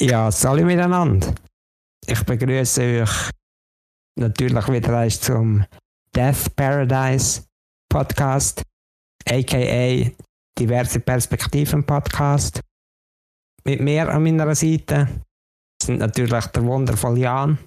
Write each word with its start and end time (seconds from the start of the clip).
Ja, 0.00 0.30
salut 0.30 0.64
miteinander. 0.64 1.34
Ich 2.06 2.22
begrüße 2.22 3.02
euch 3.02 3.30
natürlich 4.16 4.68
wieder 4.68 5.08
zum 5.08 5.64
Death 6.14 6.54
Paradise 6.54 7.42
Podcast, 7.88 8.62
aka 9.28 10.08
Diverse 10.56 11.00
Perspektiven 11.00 11.84
Podcast. 11.84 12.60
Mit 13.64 13.80
mir 13.80 14.08
an 14.08 14.22
meiner 14.22 14.54
Seite 14.54 15.08
sind 15.82 15.98
natürlich 15.98 16.46
der 16.46 16.64
wundervolle 16.64 17.18
Jan 17.18 17.50
und 17.50 17.58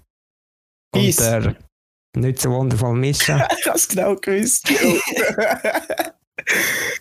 Peace. 1.02 1.18
der 1.18 1.58
nicht 2.16 2.40
so 2.40 2.52
wundervolle 2.52 2.98
Mischa. 2.98 3.46
ich 3.60 3.68
habe 3.68 3.78
es 3.78 3.90
genau 3.90 4.16
gewusst. 4.16 4.70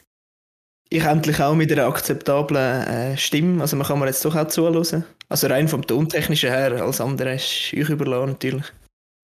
ich 0.90 1.04
endlich 1.04 1.40
auch 1.40 1.54
mit 1.54 1.70
einer 1.72 1.86
akzeptablen 1.86 2.86
äh, 2.86 3.16
Stimme. 3.16 3.62
Also 3.62 3.76
man 3.76 3.86
kann 3.86 3.98
mir 3.98 4.06
jetzt 4.06 4.24
doch 4.24 4.34
auch 4.34 4.48
zuhören. 4.48 5.04
Also 5.28 5.46
rein 5.46 5.68
vom 5.68 5.86
Tontechnischen 5.86 6.50
her, 6.50 6.72
als 6.82 7.00
andere 7.00 7.34
ist 7.34 7.72
euch 7.74 7.88
überlassen 7.88 8.30
natürlich. 8.30 8.66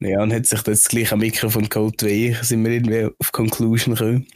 Ja, 0.01 0.23
und 0.23 0.33
hat 0.33 0.47
sich 0.47 0.63
das 0.63 0.89
gleiche 0.89 1.17
Mikrofon 1.17 1.69
geholt 1.69 2.03
wie 2.05 2.29
ich, 2.29 2.39
sind 2.43 2.65
wir 2.65 2.71
irgendwie 2.73 3.11
auf 3.19 3.33
Conclusion 3.33 3.95
gekommen. 3.95 4.27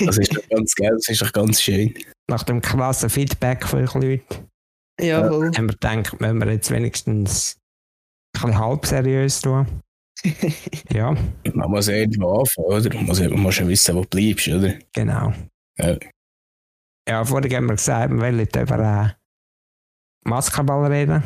Das 0.00 0.18
ist 0.18 0.34
doch 0.34 0.48
ganz 0.48 0.74
geil, 0.74 0.92
das 0.94 1.08
ist 1.08 1.20
doch 1.20 1.32
ganz 1.32 1.60
schön. 1.60 1.92
Nach 2.30 2.44
dem 2.44 2.60
krassen 2.62 3.10
Feedback 3.10 3.66
von 3.66 3.82
euch 3.82 3.92
Leuten 3.94 4.48
Jawohl. 5.00 5.50
haben 5.56 5.68
wir 5.68 5.74
gedacht, 5.74 6.16
wenn 6.20 6.38
wir 6.38 6.50
jetzt 6.52 6.70
wenigstens 6.70 7.56
ein 8.36 8.40
bisschen 8.42 8.58
halb 8.58 8.86
seriös 8.86 9.40
tun. 9.40 9.66
Ja, 10.90 11.14
Man 11.52 11.70
muss 11.70 11.88
ja 11.88 11.96
irgendwo 11.96 12.38
anfangen, 12.38 12.68
oder? 12.68 12.94
Man 12.94 13.04
muss, 13.04 13.20
man 13.20 13.40
muss 13.40 13.58
ja 13.58 13.68
wissen, 13.68 13.94
wo 13.96 14.02
du 14.02 14.08
bleibst, 14.08 14.48
oder? 14.48 14.74
genau. 14.94 15.34
Ja. 15.76 15.98
Ja, 17.08 17.24
vorhin 17.24 17.54
haben 17.54 17.66
wir 17.66 17.76
gesagt, 17.76 18.12
wir 18.12 18.20
wollen 18.20 18.40
über 18.40 18.78
äh, 18.78 19.14
Basketball 20.24 20.90
reden. 20.90 21.22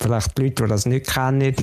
Vielleicht 0.00 0.36
die 0.36 0.42
Leute, 0.42 0.62
die 0.64 0.68
das 0.68 0.86
nicht 0.86 1.06
kennen. 1.06 1.54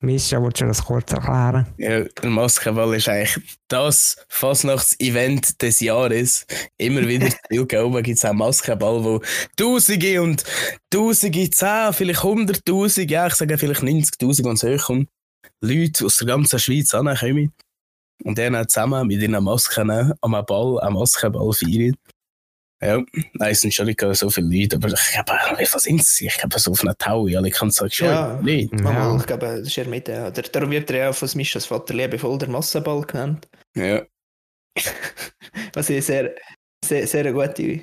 Mischa, 0.00 0.42
willst 0.42 0.60
du 0.60 0.66
das 0.66 0.84
kurz 0.84 1.10
erklären? 1.12 1.66
Ja, 1.78 2.04
der 2.04 2.30
Basketball 2.30 2.94
ist 2.94 3.08
eigentlich 3.08 3.58
das 3.68 4.16
Fasnachts-Event 4.28 5.62
des 5.62 5.80
Jahres. 5.80 6.46
Immer 6.76 7.08
wieder 7.08 7.30
zu 7.30 7.36
Bilgauben 7.48 8.02
gibt 8.02 8.18
es 8.18 8.24
auch 8.26 8.36
Basketball, 8.36 9.02
wo 9.02 9.22
Tausende 9.56 10.20
und 10.20 10.44
Tausende, 10.90 11.48
zehn, 11.48 11.92
vielleicht 11.94 12.22
Hunderttausend, 12.22 13.10
ja, 13.10 13.26
ich 13.26 13.34
sage 13.34 13.56
vielleicht 13.56 13.82
90.000, 13.82 14.44
wenn 14.44 14.52
es 14.52 14.62
hochkommt, 14.62 15.08
Leute 15.62 16.04
aus 16.04 16.16
der 16.16 16.26
ganzen 16.26 16.58
Schweiz 16.58 16.92
ankommen 16.92 17.54
und 18.24 18.36
dann 18.38 18.66
zusammen 18.68 19.06
mit 19.06 19.20
ihren 19.22 19.42
Masken 19.44 20.12
am 20.20 20.44
Ball, 20.46 20.80
am 20.80 20.94
Basketball 20.94 21.52
feiern. 21.52 21.94
Ja, 22.82 22.98
nein, 23.34 23.52
es 23.52 23.60
sind 23.60 23.72
schon 23.72 23.86
nicht 23.86 24.00
so 24.00 24.28
viele 24.28 24.48
Leute, 24.48 24.76
aber 24.76 24.88
ich 24.88 25.12
glaube, 25.12 25.32
wie 25.58 25.64
viel 25.64 25.80
sind 25.80 26.00
es? 26.02 26.20
Ich 26.20 26.36
glaube, 26.36 26.58
so 26.58 26.72
auf 26.72 26.82
einer 26.82 26.96
Taui, 26.98 27.34
alle 27.36 27.50
kann 27.50 27.70
sagen, 27.70 27.90
schon 27.90 28.08
Ja. 28.08 28.38
nicht. 28.42 28.72
Mal, 28.80 29.16
ich 29.18 29.26
glaube, 29.26 29.46
das 29.46 29.60
ist 29.60 29.78
er 29.78 29.86
mit. 29.88 30.08
Ja. 30.08 30.30
Der- 30.30 30.44
Darum 30.44 30.70
wird 30.70 30.90
er 30.90 30.96
ja 30.98 31.10
auch 31.10 31.14
von 31.14 31.28
Mischas 31.34 31.64
Vater 31.64 31.94
liebevoll 31.94 32.36
der 32.36 32.48
Massenball 32.50 33.00
genannt. 33.02 33.48
Ja. 33.74 34.02
Was 35.72 35.88
ich 35.88 36.04
sehr, 36.04 36.34
sehr, 36.84 37.06
sehr, 37.06 37.32
gute, 37.32 37.80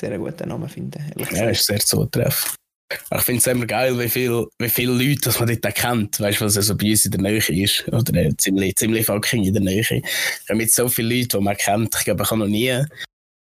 sehr 0.00 0.18
guten 0.18 0.48
Namen 0.48 0.68
finde. 0.68 0.98
Ja, 1.32 1.50
ist 1.50 1.66
sehr 1.66 1.78
zutreffend. 1.80 2.56
Ich 2.92 3.22
finde 3.22 3.38
es 3.38 3.46
immer 3.46 3.66
geil, 3.66 3.98
wie 3.98 4.08
viele 4.08 4.48
wie 4.58 4.68
viel 4.68 4.90
Leute 4.90 5.20
dass 5.22 5.38
man 5.38 5.48
dort 5.48 5.74
kennt. 5.74 6.20
Weißt 6.20 6.40
du, 6.40 6.44
was 6.44 6.56
also 6.56 6.76
bei 6.76 6.90
uns 6.90 7.04
in 7.04 7.12
der 7.12 7.20
Nähe 7.20 7.38
ist? 7.38 7.86
Oder 7.88 8.14
äh, 8.14 8.36
ziemlich, 8.36 8.76
ziemlich 8.76 9.06
fucking 9.06 9.44
in 9.44 9.54
der 9.54 9.62
Nähe. 9.62 9.80
Ich 9.80 10.02
habe 10.48 10.56
mit 10.56 10.72
so 10.72 10.88
vielen 10.88 11.10
Leuten, 11.10 11.38
die 11.38 11.40
man 11.40 11.56
kennt, 11.56 11.94
ich 11.96 12.04
glaube, 12.04 12.24
ich 12.24 12.30
habe 12.30 12.40
noch 12.40 12.46
nie 12.48 12.84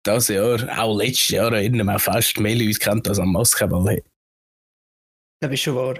das 0.04 0.28
Jahr, 0.28 0.60
auch 0.80 0.98
letztes 0.98 1.30
Jahr, 1.30 1.54
in 1.60 1.80
einem 1.82 2.00
Fest 2.00 2.40
mehr 2.40 2.56
Leute 2.56 2.80
kennt 2.80 3.08
als 3.08 3.20
am 3.20 3.34
Basketball. 3.34 4.02
Das 5.42 5.52
ist 5.52 5.62
schon 5.62 5.76
wahr. 5.76 6.00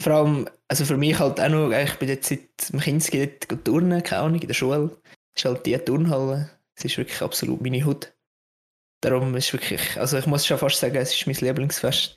Vor 0.00 0.12
allem, 0.12 0.48
also 0.68 0.84
für 0.84 0.96
mich 0.96 1.18
halt 1.18 1.40
auch 1.40 1.48
noch, 1.48 1.70
ich 1.70 1.94
bin 1.94 2.08
jetzt 2.08 2.28
seit 2.28 2.72
dem 2.72 2.80
Kinski 2.80 3.30
dort 3.48 3.64
turnen, 3.64 4.02
keine 4.02 4.22
Ahnung, 4.22 4.40
in 4.40 4.46
der 4.46 4.54
Schule. 4.54 4.90
Das 5.34 5.44
ist 5.44 5.44
halt 5.44 5.66
die 5.66 5.78
Turnhalle. 5.78 6.50
Es 6.76 6.84
ist 6.84 6.98
wirklich 6.98 7.20
absolut 7.22 7.60
meine 7.60 7.84
Hut. 7.84 8.12
Darum 9.02 9.34
ist 9.36 9.52
wirklich, 9.52 9.98
also 9.98 10.18
ich 10.18 10.26
muss 10.26 10.46
schon 10.46 10.58
fast 10.58 10.80
sagen, 10.80 10.96
es 10.96 11.14
ist 11.14 11.26
mein 11.26 11.36
Lieblingsfest. 11.36 12.16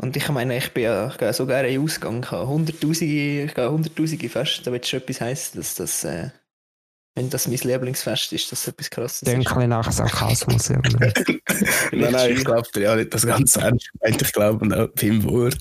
Und 0.00 0.16
ich 0.16 0.28
meine, 0.30 0.56
ich 0.56 0.72
bin 0.72 0.84
ja 0.84 1.08
ich 1.08 1.18
gehe 1.18 1.32
so 1.32 1.46
gerne 1.46 1.68
in 1.68 1.74
den 1.74 1.84
Ausgang. 1.84 2.22
Ich 2.22 2.30
habe 2.30 2.46
hunderttausende, 2.46 3.44
ich 3.44 3.54
gehe 3.54 3.70
hunderttausende 3.70 4.28
Feste, 4.28 4.62
da 4.64 4.72
wird 4.72 4.86
schon 4.86 5.00
etwas 5.00 5.20
heißen, 5.20 5.60
dass 5.60 5.74
das, 5.74 6.04
äh, 6.04 6.30
wenn 7.14 7.28
das 7.28 7.46
mein 7.46 7.58
Lieblingsfest 7.58 8.32
ist, 8.32 8.50
dass 8.50 8.64
das 8.64 8.72
etwas 8.72 8.90
krasses 8.90 9.28
ein 9.28 9.42
ist. 9.42 9.48
bisschen 9.48 9.68
nach 9.68 9.92
Sarkasmus. 9.92 10.70
irgendwie. 10.70 11.40
Nein, 11.92 12.12
nein, 12.12 12.32
ich 12.32 12.44
glaube 12.44 12.68
ja 12.80 12.96
nicht 12.96 13.12
das 13.12 13.26
ganz 13.26 13.56
ernst. 13.56 13.90
gemeint. 13.92 14.22
Ich 14.22 14.32
glaube 14.32 14.82
auch 14.82 14.88
beim 15.00 15.24
Wort. 15.24 15.58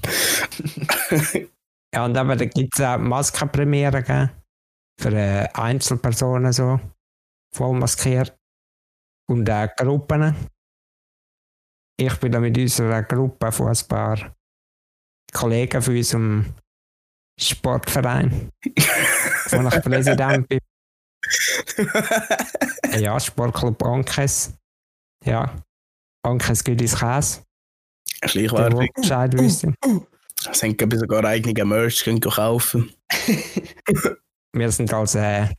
ja, 1.93 2.05
und 2.05 2.17
aber 2.17 2.35
da 2.37 2.45
gibt 2.45 2.79
es 2.79 2.85
auch 2.85 2.97
Maskenpremiere 2.97 4.01
gell? 4.01 4.31
für 4.99 5.11
äh, 5.13 5.47
Einzelpersonen 5.53 6.53
so, 6.53 6.79
voll 7.53 7.73
maskiert. 7.77 8.35
Und 9.27 9.49
auch 9.49 9.67
Gruppen. 9.75 10.35
Ich 12.03 12.15
bin 12.15 12.31
da 12.31 12.39
mit 12.39 12.57
unserer 12.57 13.03
Gruppe 13.03 13.51
von 13.51 13.67
ein 13.67 13.87
paar 13.87 14.35
Kollegen 15.31 15.81
von 15.83 15.95
unserem 15.95 16.53
Sportverein, 17.39 18.49
wo 18.63 19.67
ich 19.67 19.81
Präsident 19.83 20.49
bin. 20.49 20.59
Ja, 22.99 23.19
Sportclub 23.19 23.83
Ankes. 23.83 24.51
Ja, 25.23 25.55
Ankes 26.23 26.63
Gülis 26.63 26.97
Käse. 26.97 27.43
Der 28.23 28.29
Schleichwerbung. 28.29 28.89
Bescheid 28.95 29.37
wissen. 29.37 29.75
Es 30.49 30.59
glaube 30.59 30.95
ich, 30.95 31.01
sogar 31.01 31.23
eigene 31.23 31.65
Merch 31.65 32.03
können 32.03 32.19
kaufen. 32.19 32.91
Wir 34.53 34.71
sind 34.71 34.91
als 34.91 35.13
äh, 35.13 35.49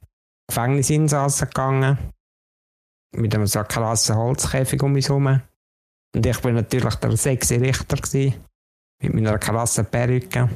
Gefängnisinsassen 0.49 1.47
gegangen. 1.47 1.99
Mit 3.15 3.33
einem 3.33 3.47
so 3.47 3.63
krassen 3.63 4.17
Holzkäfig 4.17 4.83
um 4.83 4.95
uns 4.95 5.09
herum. 5.09 5.41
Und 6.15 6.27
ich 6.27 6.39
bin 6.41 6.55
natürlich 6.55 6.95
der 6.97 7.17
sexy 7.17 7.57
Richter 7.57 7.97
gewesen, 7.97 8.35
Mit 9.03 9.15
meiner 9.15 9.39
krassen 9.39 9.87
Perücke. 9.87 10.49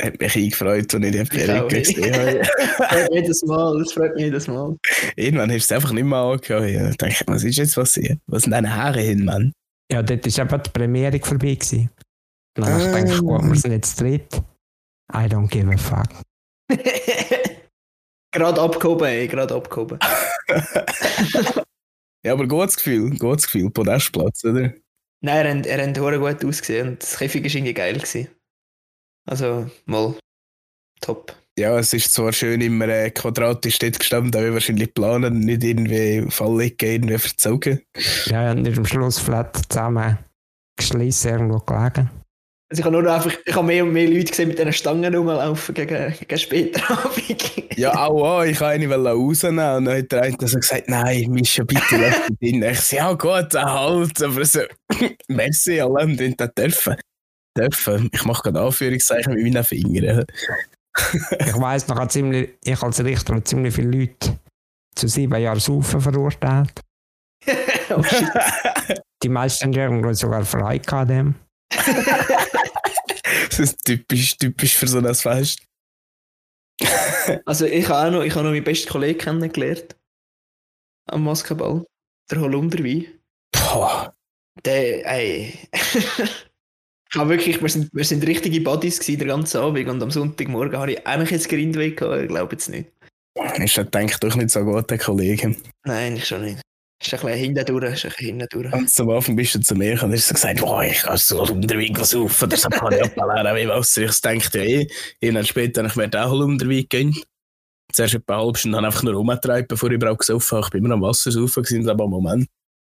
Hat 0.00 0.20
mich 0.20 0.36
eingefreut, 0.36 0.94
als 0.94 1.04
ich 1.04 1.10
die 1.10 1.24
Perücke 1.24 1.82
gesehen 1.82 2.14
habe. 2.14 3.08
Jedes 3.12 3.42
Mal, 3.42 3.78
das 3.78 3.92
freut 3.92 4.14
mich 4.14 4.24
jedes 4.26 4.46
Mal. 4.46 4.76
Irgendwann 5.16 5.50
hast 5.50 5.68
du 5.68 5.74
es 5.74 5.76
einfach 5.76 5.92
nicht 5.92 6.04
mehr 6.04 6.18
angehört. 6.18 6.70
Ja, 6.70 6.88
ich 6.88 6.96
dachte, 6.96 7.24
was 7.26 7.42
ist 7.42 7.56
jetzt 7.56 7.74
passiert? 7.74 8.20
Was 8.28 8.44
sind 8.44 8.52
deine 8.52 8.72
Haare 8.72 9.00
hin, 9.00 9.24
Mann? 9.24 9.52
Ja, 9.90 10.02
dort 10.02 10.24
war 10.24 10.44
eben 10.44 10.62
die 10.62 10.70
Premiere 10.70 11.18
vorbei. 11.18 11.54
Gewesen. 11.56 11.90
Und 12.56 12.66
dann 12.66 12.74
habe 12.74 12.82
ich 12.84 13.04
gedacht, 13.04 13.20
gut, 13.20 13.42
wir 13.42 13.56
sind 13.56 13.72
jetzt 13.72 14.00
dritt. 14.00 14.40
I 15.12 15.26
don't 15.26 15.48
give 15.48 15.68
a 15.72 15.76
fuck. 15.76 16.08
gerade 18.32 18.60
abgehoben, 18.60 19.06
ey, 19.06 19.26
gerade 19.26 19.54
abgehoben. 19.54 19.98
ja, 22.24 22.32
aber 22.32 22.46
gutes 22.46 22.76
Gefühl, 22.76 23.16
gutes 23.18 23.46
Gefühl, 23.46 23.70
Podestplatz, 23.70 24.44
oder? 24.44 24.72
Nein, 25.20 25.64
er 25.64 25.86
hat, 25.86 25.96
er 25.96 26.18
gut 26.18 26.44
ausgesehen 26.44 26.88
und 26.88 27.02
das 27.02 27.18
Käfig 27.18 27.42
war 27.44 27.54
irgendwie 27.54 27.74
geil. 27.74 27.94
Gewesen. 27.94 28.28
Also, 29.26 29.70
mal, 29.84 30.14
top. 31.00 31.36
Ja, 31.58 31.76
es 31.76 31.92
ist 31.92 32.12
zwar 32.12 32.32
schön 32.32 32.60
immer 32.60 32.88
äh, 32.88 33.10
quadratisch 33.10 33.80
dort 33.80 33.98
gestanden, 33.98 34.40
aber 34.40 34.54
wahrscheinlich 34.54 34.94
planen, 34.94 35.40
nicht 35.40 35.64
irgendwie 35.64 36.30
Falllegen, 36.30 36.88
irgendwie 36.88 37.18
verzogen. 37.18 37.82
Ja, 38.26 38.50
haben 38.50 38.62
nicht 38.62 38.78
am 38.78 38.86
Schluss 38.86 39.18
flat 39.18 39.60
zusammen 39.68 40.18
geschlossen 40.78 41.28
irgendwo 41.28 41.58
gelegen. 41.58 42.10
Also 42.70 42.80
ich 42.80 42.84
habe 42.84 42.92
nur 42.92 43.02
noch 43.02 43.12
einfach, 43.12 43.32
ich 43.44 43.54
habe 43.54 43.66
mehr 43.66 43.82
und 43.82 43.92
mehr 43.92 44.08
Leute 44.08 44.26
gesehen 44.26 44.48
mit 44.48 44.58
diesen 44.58 44.72
Stangen 44.72 45.14
rumlaufen 45.14 45.74
gegen, 45.74 46.14
gegen 46.16 46.38
später 46.38 46.90
Abend. 47.04 47.67
Ja, 47.82 47.94
auch, 47.94 48.40
auch 48.40 48.42
ich 48.42 48.60
wollte 48.60 48.92
eine 48.92 48.96
rausnehmen 48.96 49.76
und 49.76 49.84
dann 49.84 49.98
hat 49.98 50.10
der 50.10 50.22
eine 50.22 50.48
so 50.48 50.58
gesagt, 50.58 50.88
nein, 50.88 51.30
Mischa, 51.30 51.62
bitte 51.62 51.96
lass 51.96 52.28
mich 52.28 52.38
drin. 52.40 52.62
Ich 52.64 52.80
so, 52.80 52.96
ja 52.96 53.12
gut, 53.12 53.54
halt, 53.54 54.22
aber 54.22 54.44
so, 54.44 54.60
merci 55.28 55.80
allem, 55.80 56.16
den 56.16 56.36
das 56.36 56.52
dürfen. 56.54 56.96
Dürfen. 57.56 58.10
Ich 58.12 58.24
mache 58.24 58.42
gerade 58.42 58.60
Anführungszeichen 58.60 59.34
mit 59.34 59.44
meinen 59.44 59.62
Fingern. 59.62 60.24
Ich 61.38 61.54
weiss 61.54 61.86
noch, 61.86 62.08
ziemlich, 62.08 62.50
ich 62.64 62.82
als 62.82 63.04
Richter 63.04 63.34
habe 63.34 63.44
ziemlich 63.44 63.74
viele 63.74 63.96
Leute 63.96 64.38
zu 64.96 65.06
sieben 65.06 65.40
Jahren 65.40 65.60
Saufen 65.60 66.00
verurteilt. 66.00 66.80
oh. 67.90 68.02
Die 69.22 69.28
meisten 69.28 69.72
haben 69.76 70.14
sogar 70.14 70.44
frei 70.44 70.78
gehabt. 70.78 71.10
Dem. 71.10 71.36
Das 73.48 73.58
ist 73.58 73.84
typisch, 73.84 74.36
typisch 74.36 74.76
für 74.76 74.88
so 74.88 74.98
ein 74.98 75.14
Fest. 75.14 75.62
Also 77.44 77.66
ich 77.66 77.88
habe 77.88 78.08
auch 78.08 78.12
noch, 78.12 78.24
ich 78.24 78.34
habe 78.34 78.44
noch 78.44 78.52
meinen 78.52 78.64
besten 78.64 78.88
Kollegen 78.88 79.18
kennengelernt. 79.18 79.96
Am 81.06 81.24
Basketball. 81.24 81.84
Der 82.30 82.40
Holunderwein. 82.40 83.06
Boah. 83.52 84.14
Der, 84.64 85.06
ey. 85.06 85.58
ich 85.72 87.16
habe 87.16 87.30
wirklich, 87.30 87.60
wir 87.60 87.68
sind, 87.68 87.90
wir 87.92 88.04
sind 88.04 88.26
richtige 88.26 88.60
Buddies 88.60 88.98
gewesen, 89.00 89.18
den 89.20 89.28
ganzen 89.28 89.58
Abend 89.58 89.88
und 89.88 90.02
am 90.02 90.10
Sonntagmorgen 90.10 90.78
habe 90.78 90.92
ich 90.92 91.06
eigentlich 91.06 91.30
jetzt 91.30 91.48
Grindweg 91.48 91.98
gehabt, 91.98 92.22
ich 92.22 92.28
glaube 92.28 92.52
jetzt 92.52 92.68
nicht. 92.68 92.90
Ist 93.56 93.76
das 93.76 93.90
denke 93.90 94.18
doch 94.20 94.34
nicht 94.34 94.50
so 94.50 94.64
gut, 94.64 94.90
der 94.90 94.98
Kollege. 94.98 95.54
Nein, 95.84 96.16
ich 96.16 96.26
schon 96.26 96.42
nicht. 96.42 96.60
Ist 97.00 97.14
ein 97.14 97.20
bisschen 97.20 97.38
hintendurch, 97.38 97.92
ist 97.94 98.04
ein 98.04 98.10
bisschen 98.10 98.26
hintendurch. 98.26 98.72
Und 98.72 98.90
zum 98.90 99.10
Anfang 99.10 99.36
bist 99.36 99.54
du 99.54 99.60
zu 99.60 99.74
mir 99.76 100.02
und 100.02 100.12
hast 100.12 100.28
so 100.28 100.34
gesagt, 100.34 100.60
wow, 100.60 100.82
ich 100.82 101.02
kann 101.02 101.16
so 101.16 101.42
unterwegs 101.42 102.00
was 102.00 102.14
auf 102.14 102.42
oder 102.42 102.56
so 102.56 102.68
ich 102.68 103.02
abbauen, 103.02 103.56
wie 103.56 103.68
Wasser. 103.68 104.02
Ich 104.02 104.20
dachte 104.20 104.58
ja 104.58 104.64
eh, 104.64 104.88
irgendwann 105.20 105.46
später 105.46 105.84
ich 105.84 105.96
werde 105.96 106.24
auch 106.24 106.32
unterwegs 106.32 106.88
gehen. 106.88 107.16
Zuerst 107.92 108.14
etwa 108.14 108.34
eine 108.34 108.44
halbe 108.44 108.58
Stunde 108.58 108.78
einfach 108.78 109.02
nur 109.02 109.14
rumgetragen, 109.14 109.66
bevor 109.68 109.90
ich 109.90 109.94
überhaupt 109.94 110.20
gesoffen 110.20 110.56
habe. 110.56 110.66
Ich 110.66 110.70
bin 110.72 110.84
immer 110.84 110.94
am 110.94 111.02
Wasser 111.02 111.30
saufen 111.30 111.62
gewesen, 111.62 111.88
aber 111.88 112.04
im 112.04 112.10
Moment 112.10 112.48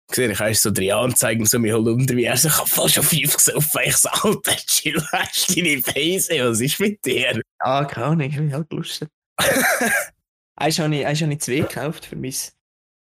gesehen, 0.10 0.32
ich 0.32 0.40
habe 0.40 0.56
so 0.56 0.72
drei 0.72 0.94
Anzeigen, 0.94 1.46
so 1.46 1.60
mich 1.60 1.72
halt 1.72 1.86
unterwegs. 1.86 2.46
Ich 2.46 2.58
habe 2.58 2.68
fast 2.68 2.96
schon 2.96 3.04
fünf 3.04 3.36
gesoffen. 3.36 3.82
Ich 3.86 3.98
so, 3.98 4.10
Alter, 4.10 4.56
chill, 4.66 5.02
hast 5.12 5.50
du 5.50 5.62
deine 5.62 5.82
Face, 5.82 6.30
was 6.30 6.62
ist 6.62 6.80
mit 6.80 7.06
dir? 7.06 7.42
Ah, 7.60 7.86
keine 7.86 8.08
Ahnung, 8.08 8.28
ich 8.28 8.36
bin 8.36 8.54
halt 8.54 8.72
lustig. 8.72 9.10
Eins 10.56 10.80
habe 10.80 10.96
ich, 10.96 11.06
ich 11.06 11.40
zwei 11.40 11.60
gekauft 11.60 12.06
für 12.06 12.16
mein 12.16 12.34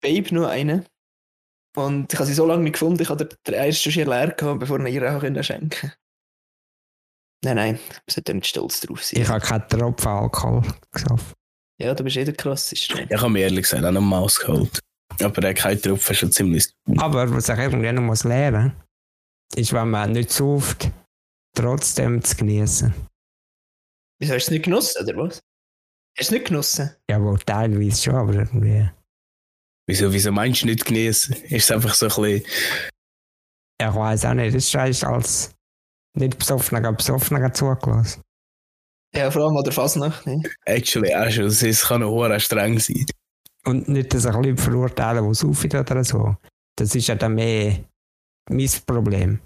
Babe, 0.02 0.34
nur 0.34 0.50
einen. 0.50 0.86
Und 1.78 2.12
ich 2.12 2.20
habe 2.20 2.28
sie 2.28 2.34
so 2.34 2.46
lange 2.46 2.64
nicht 2.64 2.74
gefunden, 2.74 3.02
ich 3.02 3.10
habe 3.10 3.26
den- 3.26 3.54
ersten 3.54 3.92
schon 3.92 4.06
leer 4.06 4.32
gehabt, 4.32 4.60
bevor 4.60 4.80
ich 4.86 4.94
ihr 4.96 5.16
auch 5.16 5.20
können 5.22 5.44
schenken 5.44 5.92
Nein, 7.44 7.56
nein, 7.56 7.80
ich 8.06 8.14
sollte 8.14 8.34
nicht 8.34 8.48
stolz 8.48 8.82
drauf 8.82 9.02
sein. 9.04 9.22
Ich 9.22 9.30
habe 9.30 9.40
keinen 9.40 9.68
Tropfen 9.70 10.08
Alkohol 10.10 10.62
gesoffen. 10.92 11.34
Ja, 11.80 11.94
du 11.94 12.04
bist 12.04 12.18
eh 12.18 12.26
der 12.26 12.34
krasseste. 12.36 13.08
Ich 13.10 13.22
habe 13.22 13.30
mir 13.30 13.40
ehrlich 13.44 13.62
gesagt 13.64 13.86
auch 13.86 13.92
noch 13.92 14.02
Maus 14.02 14.40
geholt. 14.40 14.80
Aber 15.22 15.40
der 15.42 15.54
kein 15.54 15.82
Tropfen 15.82 16.16
schon 16.16 16.32
ziemlich. 16.34 16.70
Aber 16.98 17.30
was 17.32 17.48
ich 17.48 17.58
irgendwie 17.58 17.92
noch 17.94 18.02
muss 18.02 18.26
lernen 18.26 18.74
ist, 19.56 19.72
wenn 19.72 19.90
man 19.90 20.12
nicht 20.12 20.32
sauft, 20.32 20.92
trotzdem 21.56 22.22
zu 22.22 22.36
genießen. 22.36 22.94
Wieso 24.20 24.34
hast 24.34 24.46
du 24.48 24.48
es 24.48 24.52
nicht 24.52 24.66
genossen, 24.66 25.02
oder 25.08 25.16
was? 25.18 25.36
Hast 25.36 25.40
du 26.18 26.22
es 26.22 26.32
nicht 26.32 26.48
genossen? 26.48 26.94
Ja, 27.10 27.22
wohl 27.22 27.40
teilweise 27.40 28.02
schon, 28.04 28.16
aber 28.16 28.34
irgendwie. 28.34 28.90
Wieso, 29.90 30.14
wieso 30.14 30.32
meinst 30.32 30.62
du 30.62 30.68
nicht 30.68 30.86
genießen? 30.86 31.36
Ist 31.46 31.64
es 31.64 31.72
einfach 31.72 31.96
so 31.96 32.06
ein 32.06 32.10
bisschen. 32.10 32.46
Ich 33.82 33.96
weiß 33.96 34.26
auch 34.26 34.36
nicht, 34.36 34.56
das 34.56 34.72
ist 34.72 35.04
als 35.04 35.52
nicht 36.16 36.38
besoffener, 36.38 36.88
aber 36.88 36.98
besoffener 36.98 37.52
zugelassen. 37.52 38.22
Ja, 39.16 39.32
vor 39.32 39.46
allem 39.46 39.58
an 39.58 39.64
der 39.64 39.74
Fasnacht, 39.74 40.28
ne? 40.28 40.44
Actually, 40.66 41.16
auch 41.16 41.32
schon. 41.32 41.46
Es 41.46 41.82
kann 41.88 42.04
auch 42.04 42.40
streng 42.40 42.78
sein. 42.78 43.04
Und 43.66 43.90
nicht, 43.90 44.14
dass 44.14 44.26
ich 44.26 44.32
ein 44.32 44.42
bisschen 44.42 44.58
verurteilen, 44.58 45.28
die 45.28 45.34
saufen 45.34 45.72
oder 45.72 46.04
so. 46.04 46.36
Das 46.78 46.94
ist 46.94 47.08
ja 47.08 47.16
dann 47.16 47.34
mehr 47.34 47.84
mein 48.48 48.70
Problem. 48.86 49.40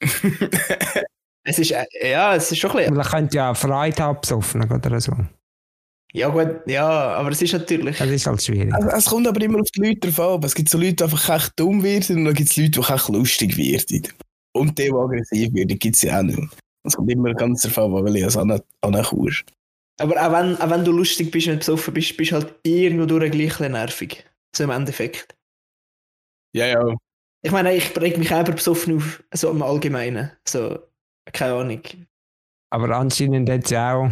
Es 1.44 1.58
ist, 1.58 1.70
äh, 1.70 1.86
ja, 2.02 2.34
es 2.34 2.52
ist 2.52 2.58
schon 2.58 2.70
ein 2.72 2.76
bisschen, 2.76 2.94
Und 2.94 3.00
ich 3.00 3.10
könnte 3.10 3.36
ja 3.38 3.54
Freude 3.54 4.02
haben, 4.02 4.20
besoffen 4.20 4.70
oder 4.70 5.00
so. 5.00 5.12
Ja 6.12 6.28
gut, 6.28 6.60
ja, 6.66 6.88
aber 6.88 7.30
es 7.30 7.42
ist 7.42 7.52
natürlich, 7.52 7.98
Das 7.98 8.08
ist 8.08 8.26
halt 8.26 8.42
schwierig. 8.42 8.72
Also, 8.74 8.88
es 8.88 9.04
kommt 9.06 9.26
aber 9.26 9.40
immer 9.42 9.60
auf 9.60 9.70
die 9.70 9.80
Leute 9.80 10.10
drauf 10.10 10.36
an. 10.36 10.42
Es 10.44 10.54
gibt 10.54 10.68
so 10.68 10.78
Leute, 10.78 10.94
die 10.94 11.04
einfach 11.04 11.36
echt 11.36 11.52
dumm 11.60 11.82
werden 11.82 12.18
und 12.18 12.24
dann 12.24 12.34
gibt 12.34 12.50
es 12.50 12.56
Leute, 12.56 12.80
die 12.80 12.92
echt 12.92 13.08
lustig 13.08 13.56
werden. 13.56 14.08
Und 14.52 14.78
die, 14.78 14.84
die 14.84 14.92
aggressiv 14.92 15.52
werden, 15.54 15.78
gibt 15.78 15.96
es 15.96 16.02
ja 16.02 16.18
auch 16.18 16.22
noch. 16.22 16.48
Es 16.84 16.96
kommt 16.96 17.10
immer 17.10 17.34
ganz 17.34 17.62
drauf 17.62 17.78
an, 17.78 18.04
weil 18.04 18.16
ich 18.16 18.24
es 18.24 18.36
an 18.36 18.60
ankommst. 18.80 19.44
aber 20.00 20.14
auch 20.16 20.32
wenn, 20.32 20.56
auch 20.56 20.70
wenn 20.70 20.84
du 20.84 20.92
lustig 20.92 21.30
bist 21.30 21.48
und 21.48 21.58
besoffen 21.58 21.92
bist, 21.92 22.16
bist 22.16 22.30
du 22.30 22.36
halt 22.36 22.54
irgendwo 22.62 23.04
durch 23.04 23.30
gleich 23.30 23.60
nervig. 23.60 24.24
So 24.56 24.64
im 24.64 24.70
Endeffekt. 24.70 25.36
Ja, 26.54 26.66
ja. 26.66 26.94
Ich 27.42 27.52
meine, 27.52 27.74
ich 27.74 27.94
reg 28.00 28.16
mich 28.16 28.28
selber 28.30 28.52
besoffen 28.52 28.96
auf, 28.96 29.22
so 29.32 29.50
im 29.50 29.62
Allgemeinen. 29.62 30.30
So, 30.46 30.78
keine 31.32 31.54
Ahnung. 31.54 31.82
Aber 32.70 32.96
anscheinend 32.96 33.50
hat 33.50 33.64
es 33.64 33.70
ja 33.70 33.94
auch 33.94 34.10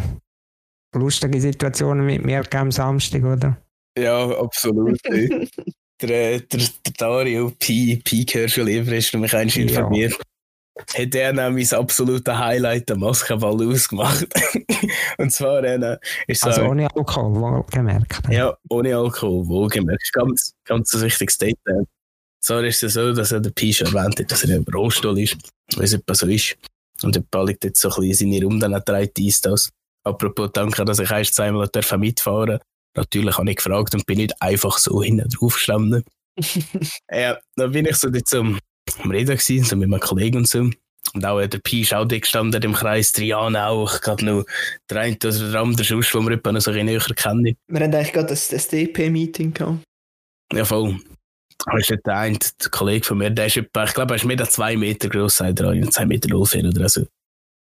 lustige 0.93 1.39
Situationen 1.41 2.05
mit 2.05 2.23
mir 2.25 2.43
am 2.53 2.71
Samstag, 2.71 3.23
oder? 3.23 3.57
Ja, 3.97 4.27
absolut. 4.39 4.99
der, 5.05 5.49
der, 6.01 6.39
der 6.41 6.69
Dario 6.97 7.51
Pi, 7.57 8.01
Pi 8.03 8.25
Kirschel 8.25 8.67
ist 8.69 9.13
mich 9.15 9.35
einst 9.35 9.55
Ja. 9.55 9.63
informiert. 9.63 10.13
Hat 10.95 11.15
er 11.15 11.33
nämlich 11.33 11.69
das 11.69 11.79
absolute 11.79 12.37
Highlight 12.37 12.87
der 12.89 12.97
Maskenball 12.97 13.67
ausgemacht. 13.67 14.27
und 15.17 15.31
zwar 15.31 15.63
äh, 15.63 15.97
ist 16.27 16.41
so, 16.41 16.49
Also 16.49 16.61
ohne 16.65 16.87
Alkohol, 16.95 17.33
wohlgemerkt. 17.41 18.21
ja, 18.29 18.55
ohne 18.69 18.95
Alkohol, 18.95 19.47
wohlgemerkt. 19.47 20.01
Das 20.01 20.07
ist 20.07 20.13
ganz, 20.13 20.53
ganz 20.65 20.93
ein 20.93 21.01
wichtiges 21.01 21.37
Detail. 21.39 21.83
Zwar 22.39 22.63
ist 22.63 22.83
es 22.83 22.93
so, 22.93 23.11
dass 23.11 23.31
er 23.31 23.39
der 23.39 23.49
Pi 23.49 23.73
schon 23.73 23.87
erwähnt 23.87 24.19
hat, 24.19 24.31
dass 24.31 24.43
er 24.43 24.55
im 24.55 24.63
Rohstuhl 24.71 25.19
ist, 25.19 25.35
weil 25.75 25.85
es 25.85 25.93
etwa 25.93 26.13
so 26.13 26.27
ist. 26.27 26.55
Und 27.01 27.15
der 27.15 27.23
Ball 27.31 27.47
liegt 27.47 27.63
jetzt 27.63 27.81
so 27.81 27.89
ein 27.89 28.07
bisschen 28.07 28.27
in 28.27 28.33
seine 28.33 28.45
Runde, 28.45 28.69
dann 28.69 28.85
trägt 28.85 29.17
dies 29.17 29.41
das. 29.41 29.71
Apropos, 30.07 30.49
danke, 30.53 30.85
dass 30.85 30.99
ich 30.99 31.11
erst 31.11 31.35
zweimal 31.35 31.67
dürfen 31.67 31.99
mitfahren 31.99 32.59
Natürlich 32.95 33.37
habe 33.37 33.49
ich 33.49 33.57
gefragt 33.57 33.93
und 33.93 34.05
bin 34.07 34.17
nicht 34.17 34.41
einfach 34.41 34.79
so 34.79 35.03
hinten 35.03 35.29
drauf 35.29 35.53
gestanden. 35.53 36.03
Ja, 37.11 37.37
dann 37.55 37.71
bin 37.71 37.85
ich 37.85 37.95
so 37.95 38.09
dort 38.09 38.27
zum 38.27 38.59
am 39.03 39.11
Reden 39.11 39.37
gewesen, 39.37 39.65
so 39.65 39.75
mit 39.75 39.89
meinem 39.89 39.99
Kollegen 39.99 40.37
und 40.37 40.47
so. 40.47 40.69
Und 41.13 41.25
auch 41.25 41.45
der 41.45 41.59
Pi 41.59 41.81
ist 41.81 41.93
auch 41.93 42.05
dort 42.05 42.21
gestanden 42.21 42.61
im 42.63 42.73
Kreis, 42.73 43.11
Trian 43.11 43.55
auch, 43.55 44.01
gerade 44.01 44.25
noch 44.25 44.45
der 44.89 45.01
eine 45.01 45.15
oder 45.15 45.51
der 45.51 45.61
andere 45.61 45.83
Schuss, 45.83 46.11
den 46.11 46.27
wir 46.27 46.35
noch 46.35 46.61
so 46.61 46.71
ein 46.71 46.73
bisschen 46.73 46.85
näher 46.85 46.99
kennen. 47.15 47.57
Wir 47.67 47.79
haben 47.81 47.93
eigentlich 47.93 48.13
gerade 48.13 48.27
das, 48.27 48.49
das 48.49 48.67
DP-Meeting 48.67 49.53
gehabt. 49.53 49.83
Ja, 50.53 50.65
voll. 50.65 50.97
Aber 51.65 51.79
ist 51.79 51.89
der 51.89 52.17
eine, 52.17 52.37
der 52.37 52.71
Kollege 52.71 53.05
von 53.05 53.17
mir, 53.17 53.31
der 53.31 53.47
ist 53.47 53.57
etwa, 53.57 53.83
ich 53.85 53.93
glaube, 53.93 54.13
er 54.13 54.15
ist 54.17 54.25
mehr 54.25 54.39
als 54.39 54.51
zwei 54.51 54.77
Meter 54.77 55.09
groß, 55.09 55.37
sagt 55.37 55.59
er, 55.59 55.89
zwei 55.89 56.05
Meter 56.05 56.33
ungefähr 56.35 56.63
oder 56.65 56.87
so. 56.87 57.05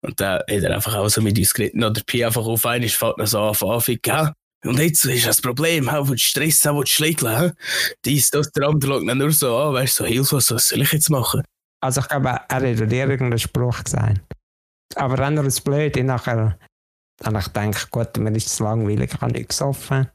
Und 0.04 0.20
da 0.20 0.36
hat 0.36 0.50
er 0.50 0.76
einfach 0.76 0.96
auch 0.96 1.10
so 1.10 1.22
mit 1.22 1.38
uns 1.38 1.54
geritten. 1.54 1.84
Oder 1.84 1.94
der 1.94 2.04
Pi 2.04 2.26
einfach 2.26 2.46
auf 2.46 2.66
einmal 2.66 2.90
fährt 2.90 3.18
noch 3.18 3.28
so 3.28 3.40
an, 3.40 3.56
anfängt, 3.70 4.04
gell? 4.04 4.32
Und 4.64 4.80
jetzt 4.80 5.06
ist 5.06 5.26
das 5.26 5.42
Problem, 5.42 5.90
auch 5.90 6.08
wo 6.08 6.12
du 6.12 6.18
Stress 6.18 6.66
auch, 6.68 6.76
wo 6.76 6.82
du 6.82 6.88
schlägeln, 6.88 7.38
hä? 7.38 7.52
Dies, 8.06 8.30
das, 8.30 8.52
der 8.52 8.68
andere 8.68 8.94
schaut 8.94 9.04
nur 9.16 9.32
so 9.32 9.58
an, 9.58 9.74
weißt 9.74 10.00
du, 10.00 10.04
so, 10.04 10.10
hilf 10.10 10.34
was, 10.34 10.48
soll 10.48 10.82
ich 10.82 10.92
jetzt 10.92 11.10
machen? 11.10 11.44
Also 11.84 12.02
ich 12.02 12.08
glaube, 12.08 12.30
er 12.30 12.40
hat 12.48 12.62
dir 12.64 13.10
irgendeinen 13.10 13.40
Spruch 13.40 13.84
gesagt. 13.84 14.22
Aber 14.96 15.18
dann 15.18 15.36
noch 15.36 15.44
das 15.44 15.62
Blöde, 15.62 16.04
nachher 16.04 16.58
dann 17.18 17.36
ich 17.36 17.46
gedacht, 17.46 17.92
gut, 17.92 18.18
mir 18.18 18.36
ist 18.36 18.48
es 18.48 18.60
langweilig, 18.60 19.12
ich 19.14 19.22
habe 19.22 19.32
nicht 19.32 19.50
gesoffen. 19.50 20.10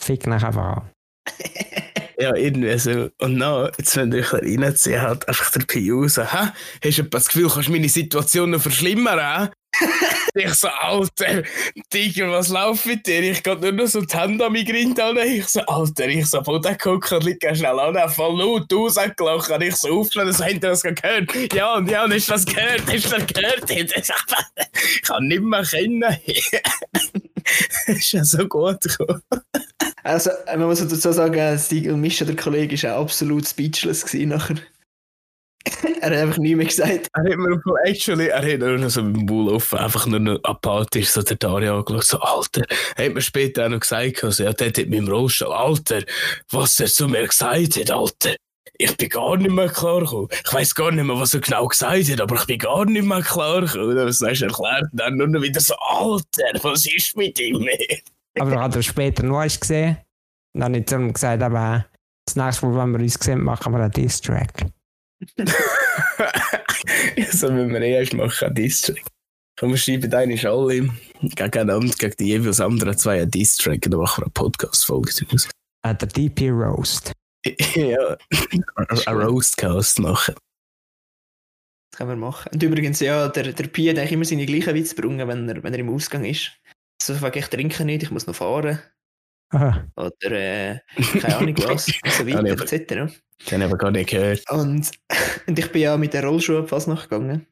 Fick 0.00 0.26
nach 0.26 0.42
einfach 0.42 0.76
an. 0.76 0.90
Ja, 2.18 2.34
irgendwie 2.34 2.78
so. 2.78 3.10
Und 3.18 3.38
dann, 3.38 3.70
jetzt 3.76 3.96
wenn 3.96 4.12
ich 4.12 4.32
reinziehen, 4.32 5.02
halt 5.02 5.28
einfach 5.28 5.50
der 5.50 5.60
Pi 5.60 5.90
raus. 5.90 6.16
Hä? 6.16 6.48
Hast 6.82 6.98
du 6.98 7.02
das 7.02 7.28
Gefühl, 7.28 7.50
kannst 7.50 7.68
meine 7.68 7.88
Situation 7.88 8.50
noch 8.50 8.60
verschlimmern? 8.60 9.50
Ich 10.34 10.54
so, 10.54 10.68
Alter, 10.68 11.42
Tiger, 11.90 12.30
was 12.30 12.48
läuft 12.48 12.86
mit 12.86 13.06
dir? 13.06 13.22
Ich 13.22 13.42
gehe 13.42 13.56
nur 13.56 13.72
noch 13.72 13.86
so 13.86 14.00
die 14.00 14.16
Hände 14.16 14.46
an 14.46 14.52
mich 14.52 14.66
grind 14.66 14.98
an. 15.00 15.16
Ich 15.18 15.46
so, 15.48 15.60
Alter, 15.60 16.08
ich 16.08 16.26
so, 16.26 16.40
wo 16.46 16.58
der 16.58 16.76
guckt, 16.76 17.10
liegt 17.22 17.44
schnell 17.56 17.78
an, 17.78 18.08
voll 18.10 18.38
laut 18.38 18.72
rausgelacht. 18.72 19.50
Und 19.50 19.62
ich 19.62 19.76
so 19.76 20.00
aufgestanden, 20.00 20.34
so, 20.34 20.44
habt 20.44 20.54
ihr 20.54 20.60
das 20.60 20.82
gehört? 20.82 21.52
Ja, 21.52 21.74
und 21.74 21.90
ja, 21.90 22.04
und 22.04 22.10
du 22.10 22.18
das 22.18 22.44
gehört? 22.46 22.82
Du 22.86 22.98
das 22.98 23.26
gehört? 23.26 23.70
Ich 24.96 25.02
kann 25.02 25.26
nicht 25.26 25.42
mehr 25.42 25.64
kennen. 25.64 26.02
ist 27.86 28.12
ja 28.12 28.24
so 28.24 28.46
gut 28.46 28.80
gekommen. 28.80 29.22
Also, 30.02 30.30
man 30.46 30.66
muss 30.66 30.80
dazu 30.80 31.12
sagen, 31.12 31.58
Stig 31.58 31.88
und 31.88 32.00
Mischa, 32.00 32.24
der 32.24 32.36
Kollege, 32.36 32.80
war 32.82 32.96
auch 32.96 33.02
absolut 33.02 33.48
speechless 33.48 34.12
nachher. 34.14 34.56
er 36.00 36.10
hat 36.10 36.16
einfach 36.16 36.38
nichts 36.38 36.56
mehr 36.56 36.66
gesagt. 36.66 37.08
Er 37.12 37.24
hat 37.24 37.36
mir 37.38 37.54
auf 37.54 37.62
actually, 37.84 38.28
er 38.28 38.52
hat 38.52 38.60
nur 38.60 38.78
noch 38.78 38.90
so 38.90 39.02
mit 39.02 39.16
dem 39.16 39.26
Bull 39.26 39.52
offen, 39.52 39.78
einfach 39.78 40.06
nur 40.06 40.20
noch 40.20 40.44
apathisch 40.44 41.08
so 41.08 41.22
der 41.22 41.36
Dario 41.36 41.78
angeschaut, 41.78 42.04
so, 42.04 42.20
Alter, 42.20 42.64
er 42.96 43.06
hat 43.06 43.14
mir 43.14 43.20
später 43.20 43.66
auch 43.66 43.70
noch 43.70 43.80
gesagt, 43.80 44.22
also, 44.24 44.44
ja, 44.44 44.52
der 44.52 44.68
hat 44.68 44.76
mit 44.76 44.92
dem 44.92 45.08
Rollstuhl, 45.08 45.52
Alter, 45.52 46.02
was 46.50 46.78
er 46.80 46.86
zu 46.86 47.08
mir 47.08 47.26
gesagt 47.26 47.76
hat, 47.76 47.90
Alter. 47.90 48.36
Ich 48.78 48.94
bin 48.98 49.08
gar 49.08 49.38
nicht 49.38 49.50
mehr 49.50 49.70
klar 49.70 50.00
gekommen. 50.00 50.28
Ich 50.44 50.52
weiß 50.52 50.74
gar 50.74 50.92
nicht 50.92 51.04
mehr, 51.04 51.18
was 51.18 51.32
er 51.32 51.40
genau 51.40 51.66
gesagt 51.66 52.10
hat, 52.10 52.20
aber 52.20 52.36
ich 52.36 52.44
bin 52.44 52.58
gar 52.58 52.84
nicht 52.84 53.06
mehr 53.06 53.22
klar 53.22 53.62
gekommen. 53.62 53.96
Das 53.96 54.20
hast 54.20 54.40
du 54.40 54.44
erklärt, 54.44 54.82
und 54.92 55.00
dann 55.00 55.16
nur 55.16 55.28
noch 55.28 55.40
wieder 55.40 55.60
so, 55.60 55.74
Alter, 55.76 56.62
was 56.62 56.84
ist 56.84 57.16
mit 57.16 57.40
ihm? 57.40 57.66
Aber 58.38 58.50
dann 58.50 58.60
hat 58.60 58.76
er 58.76 58.82
später 58.82 59.22
noch 59.22 59.38
eins 59.38 59.58
gesehen. 59.58 59.96
Dann 60.52 60.76
hat 60.76 60.92
er 60.92 60.98
gesagt, 61.10 61.42
aber 61.42 61.86
das 62.26 62.36
nächste 62.36 62.66
Mal, 62.66 62.82
wenn 62.82 62.92
wir 62.92 63.00
uns 63.00 63.14
sehen, 63.14 63.42
machen 63.42 63.72
wir 63.72 63.80
einen 63.80 63.92
Diss-Track. 63.92 64.66
so 67.32 67.50
müssen 67.50 67.72
wir 67.72 67.80
eh 67.80 67.94
erst 67.94 68.14
machen, 68.14 68.54
Distrack. 68.54 69.02
Komm, 69.58 69.70
wir 69.70 69.78
schreiben 69.78 70.12
eine 70.12 70.48
alle 70.48 70.90
gegeneinander, 71.22 71.94
gegen 71.96 72.16
die 72.18 72.26
jeweils 72.26 72.60
anderen 72.60 72.98
zwei 72.98 73.22
einen 73.22 73.30
Distrack, 73.30 73.86
und 73.86 73.92
dann 73.92 74.00
machen 74.00 74.22
wir 74.22 74.26
eine 74.26 74.32
Podcast-Folge 74.32 75.24
daraus. 75.24 75.48
Äh, 75.82 75.94
der 75.94 76.08
DP 76.08 76.50
Roast. 76.50 77.12
ja, 77.74 78.16
ein 79.06 79.16
Roastcast 79.16 80.00
machen. 80.00 80.34
Das 81.90 81.98
können 81.98 82.10
wir 82.10 82.16
machen. 82.16 82.50
Und 82.52 82.62
übrigens, 82.62 83.00
ja, 83.00 83.28
der, 83.28 83.52
der 83.52 83.66
Pi 83.68 83.86
hat 83.86 83.98
eigentlich 83.98 84.12
immer 84.12 84.24
seine 84.24 84.44
gleichen 84.44 84.74
Witze 84.74 84.94
gebrungen, 84.94 85.26
wenn 85.26 85.48
er, 85.48 85.62
wenn 85.62 85.72
er 85.72 85.80
im 85.80 85.88
Ausgang 85.88 86.26
ist. 86.26 86.52
So, 87.00 87.14
fuck, 87.14 87.36
ich 87.36 87.46
trinke 87.46 87.84
nicht, 87.84 88.02
ich 88.02 88.10
muss 88.10 88.26
noch 88.26 88.34
fahren. 88.34 88.80
Aha. 89.50 89.86
Oder, 89.96 90.32
äh, 90.32 90.78
keine 91.20 91.36
Ahnung 91.36 91.54
was, 91.58 91.86
so 91.86 92.26
weiter, 92.26 92.62
etc. 92.62 92.88
Den 92.88 93.02
habe 93.02 93.10
ich 93.46 93.64
aber 93.64 93.76
gar 93.78 93.90
nicht 93.90 94.10
gehört. 94.10 94.42
Und, 94.50 94.90
und 95.46 95.58
ich 95.58 95.72
bin 95.72 95.82
ja 95.82 95.96
mit 95.96 96.14
der 96.14 96.24
Rollschuhe 96.24 96.66
fast 96.66 96.88
nachgegangen. 96.88 97.46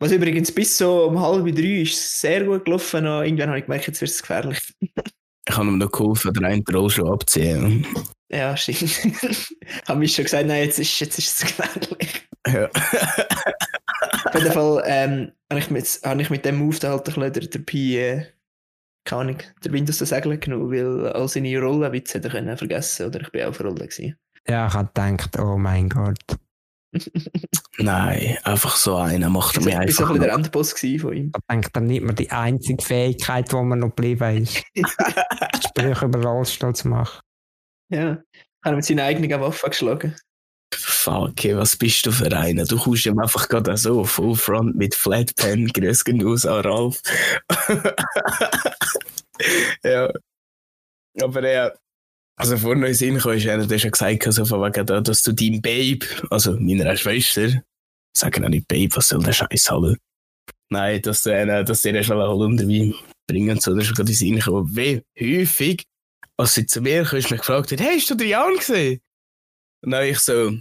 Was 0.00 0.10
übrigens 0.10 0.50
bis 0.52 0.76
so 0.76 1.04
um 1.04 1.20
halb 1.20 1.54
drei 1.54 1.82
ist 1.82 2.20
sehr 2.20 2.44
gut 2.44 2.64
gelaufen. 2.64 3.06
Und 3.06 3.24
irgendwann 3.24 3.50
habe 3.50 3.58
ich 3.60 3.66
gemerkt, 3.66 3.86
jetzt 3.86 4.00
wird 4.00 4.10
es 4.10 4.20
gefährlich. 4.20 4.60
Ich 5.48 5.56
habe 5.56 5.66
ihm 5.66 5.78
noch 5.78 5.90
geholfen, 5.90 6.32
den 6.32 6.44
einen 6.44 6.64
Roll 6.72 6.88
schon 6.88 7.08
abziehen. 7.08 7.84
Ja, 8.30 8.56
stimmt. 8.56 8.96
Haben 9.88 9.98
mich 9.98 10.14
schon 10.14 10.24
gesagt, 10.24 10.46
nein, 10.46 10.62
jetzt 10.62 10.78
ist, 10.78 11.00
jetzt 11.00 11.18
ist 11.18 11.42
es 11.42 11.56
gefährlich. 11.56 12.28
Ja. 12.46 12.70
Auf 14.24 14.34
jeden 14.34 14.52
Fall 14.52 14.82
ähm, 14.86 15.32
habe 15.50 15.60
ich, 15.60 15.68
mit, 15.68 16.00
ich 16.20 16.30
mit 16.30 16.44
dem 16.44 16.58
Move 16.58 16.78
dann 16.78 16.92
halt 16.92 17.08
ein 17.08 17.30
bisschen 17.32 17.50
der, 17.50 17.58
Pi, 17.58 17.98
äh, 17.98 18.26
keine 19.04 19.20
Ahnung, 19.20 19.38
der 19.64 19.72
Wind 19.72 19.88
aus 19.90 19.98
den 19.98 20.06
Segeln 20.06 20.40
genommen, 20.40 20.70
weil 20.70 21.12
all 21.12 21.28
seine 21.28 21.58
Rollenwitze 21.60 22.18
hätte 22.18 22.28
er 22.28 22.32
können 22.32 22.56
vergessen 22.56 23.06
oder 23.06 23.20
ich 23.20 23.30
bin 23.30 23.42
auch 23.42 23.48
auf 23.48 23.60
Rolle 23.60 23.86
gewesen. 23.86 24.16
Ja, 24.48 24.66
ich 24.66 24.74
habe 24.74 24.88
gedacht, 24.94 25.38
oh 25.38 25.56
mein 25.56 25.88
Gott. 25.88 26.18
Nein, 27.78 28.36
einfach 28.44 28.76
so 28.76 28.96
einer 28.96 29.30
macht 29.30 29.56
Ich 29.56 29.64
mir 29.64 29.72
war 29.72 29.74
so 29.74 29.80
einfach. 29.80 30.02
ein 30.02 30.06
bisschen 30.08 30.22
der 30.22 30.32
Endboss 30.34 30.72
von 30.72 31.12
ihm. 31.14 31.32
Ich 31.34 31.46
denke, 31.50 31.70
dann 31.72 31.86
nicht 31.86 32.02
mehr 32.02 32.14
die 32.14 32.30
einzige 32.30 32.82
Fähigkeit, 32.82 33.50
die 33.50 33.56
mir 33.56 33.76
noch 33.76 33.88
geblieben 33.88 34.42
ist. 34.42 34.62
Sprüche 35.64 36.04
über 36.04 36.22
Rollstuhl 36.22 36.74
zu 36.74 36.88
machen. 36.88 37.20
Ja. 37.90 38.18
Hat 38.64 38.72
er 38.72 38.76
mit 38.76 38.84
seiner 38.84 39.04
eigenen 39.04 39.40
Waffe 39.40 39.68
geschlagen. 39.70 40.14
Fuck, 40.74 41.44
was 41.44 41.76
bist 41.76 42.06
du 42.06 42.12
für 42.12 42.36
einer? 42.36 42.64
Du 42.64 42.78
kommst 42.78 43.06
ihm 43.06 43.18
einfach 43.18 43.48
gerade 43.48 43.76
so 43.76 44.04
Full 44.04 44.36
Front 44.36 44.76
mit 44.76 44.94
Flatpen, 44.94 45.68
grüß 45.72 46.04
genug 46.04 46.44
an 46.44 46.60
Ralf. 46.60 47.00
ja. 49.84 50.10
Aber 51.20 51.42
er, 51.42 51.76
also 52.36 52.56
vor 52.56 52.74
den 52.74 52.94
Sinn 52.94 53.18
kam, 53.18 53.32
ist 53.32 53.46
einer, 53.46 53.66
der 53.66 53.78
schon 53.78 53.90
gesagt 53.90 54.26
hat, 54.26 54.32
so 54.32 54.44
von 54.44 54.62
wegen 54.62 54.86
da, 54.86 55.00
dass 55.00 55.22
du 55.22 55.32
dein 55.32 55.60
Babe, 55.60 56.06
also 56.30 56.58
meiner 56.58 56.96
Schwester, 56.96 57.62
sagen 58.16 58.44
auch 58.44 58.48
nicht 58.48 58.68
Babe, 58.68 58.94
was 58.94 59.08
soll 59.08 59.22
der 59.22 59.32
Scheiß 59.32 59.70
haben? 59.70 59.96
Nein, 60.70 61.02
dass 61.02 61.22
du 61.22 61.34
einer, 61.34 61.64
dass 61.64 61.82
der 61.82 62.02
schon 62.02 62.16
Holunderwein 62.16 62.94
bringen 63.28 63.60
soll, 63.60 63.76
das 63.76 63.88
ist 63.88 63.96
gerade 63.96 64.10
in 64.10 64.16
Sinn 64.16 64.36
gekommen. 64.36 64.74
Wie 64.74 65.02
häufig, 65.20 65.84
als 66.38 66.54
sie 66.54 66.66
zu 66.66 66.80
mir 66.80 67.04
kam, 67.04 67.18
mich 67.18 67.28
gefragt 67.28 67.72
hat, 67.72 67.80
hey, 67.80 67.98
hast 67.98 68.10
du 68.10 68.14
den 68.14 68.28
Jan 68.28 68.56
gesehen? 68.56 69.00
Und 69.82 69.90
dann 69.90 70.04
ich 70.04 70.18
so, 70.20 70.52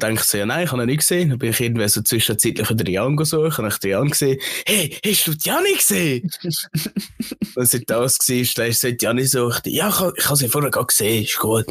denke 0.00 0.22
so, 0.24 0.38
ja 0.38 0.46
nein, 0.46 0.64
ich 0.64 0.72
habe 0.72 0.82
ihn 0.82 0.86
nicht 0.86 1.00
gesehen. 1.00 1.30
Dann 1.30 1.38
bin 1.38 1.50
ich 1.50 1.60
irgendwie 1.60 1.88
so 1.88 2.02
zwischenzeitlich 2.02 2.68
den 2.68 2.86
Jan 2.86 3.16
gesucht, 3.16 3.58
habe 3.58 3.68
ich 3.68 3.78
den 3.78 3.90
Jan 3.90 4.08
gesehen. 4.08 4.38
Hey, 4.66 4.98
hast 5.04 5.26
du 5.26 5.32
Jani 5.32 5.74
gesehen? 5.74 6.30
Und 7.54 7.68
seit 7.68 7.88
das 7.90 8.18
war, 8.18 8.64
dann 8.64 8.96
die 8.96 9.04
Jani 9.04 9.24
so, 9.26 9.50
ja, 9.66 9.88
ich, 9.88 10.00
habe- 10.00 10.14
ich 10.16 10.24
habe 10.26 10.36
sie 10.36 10.48
vorher 10.48 10.70
gerade 10.70 10.86
gesehen, 10.86 11.24
ist 11.24 11.38
gut. 11.38 11.66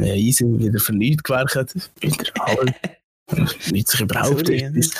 Ja, 0.00 0.14
easy, 0.14 0.44
wieder 0.44 0.78
für 0.78 0.92
nichts 0.92 1.22
gewerkt, 1.22 1.74
wieder 2.00 2.24
alle. 2.40 2.74
Nicht 3.70 3.88
sich 3.88 4.00
überhaupt 4.00 4.48
etwas. 4.48 4.90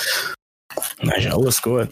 Dann 0.99 1.11
ist 1.13 1.27
alles 1.27 1.63
gut. 1.63 1.91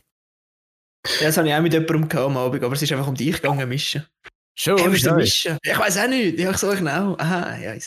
Ja, 1.21 1.27
das 1.27 1.37
habe 1.37 1.49
ich 1.49 1.55
auch 1.55 1.61
mit 1.61 1.73
jemandem 1.75 2.09
gehabt 2.09 2.27
am 2.27 2.37
Abend, 2.39 2.63
aber 2.65 2.75
es 2.75 2.83
ist 2.83 2.91
einfach 2.93 3.07
um 3.07 3.15
dich 3.15 3.35
gegangen, 3.37 3.69
mischen. 3.69 4.07
Schon, 4.59 4.79
Hey, 4.79 5.01
nein. 5.05 5.17
mischen? 5.17 5.59
Ich 5.63 5.79
weiß 5.79 5.99
auch 5.99 6.09
nicht. 6.09 6.39
Ja, 6.39 6.51
ich 6.51 6.57
sag 6.57 6.79
genau. 6.79 7.15
Aha, 7.19 7.59
ja, 7.59 7.75
ich 7.75 7.85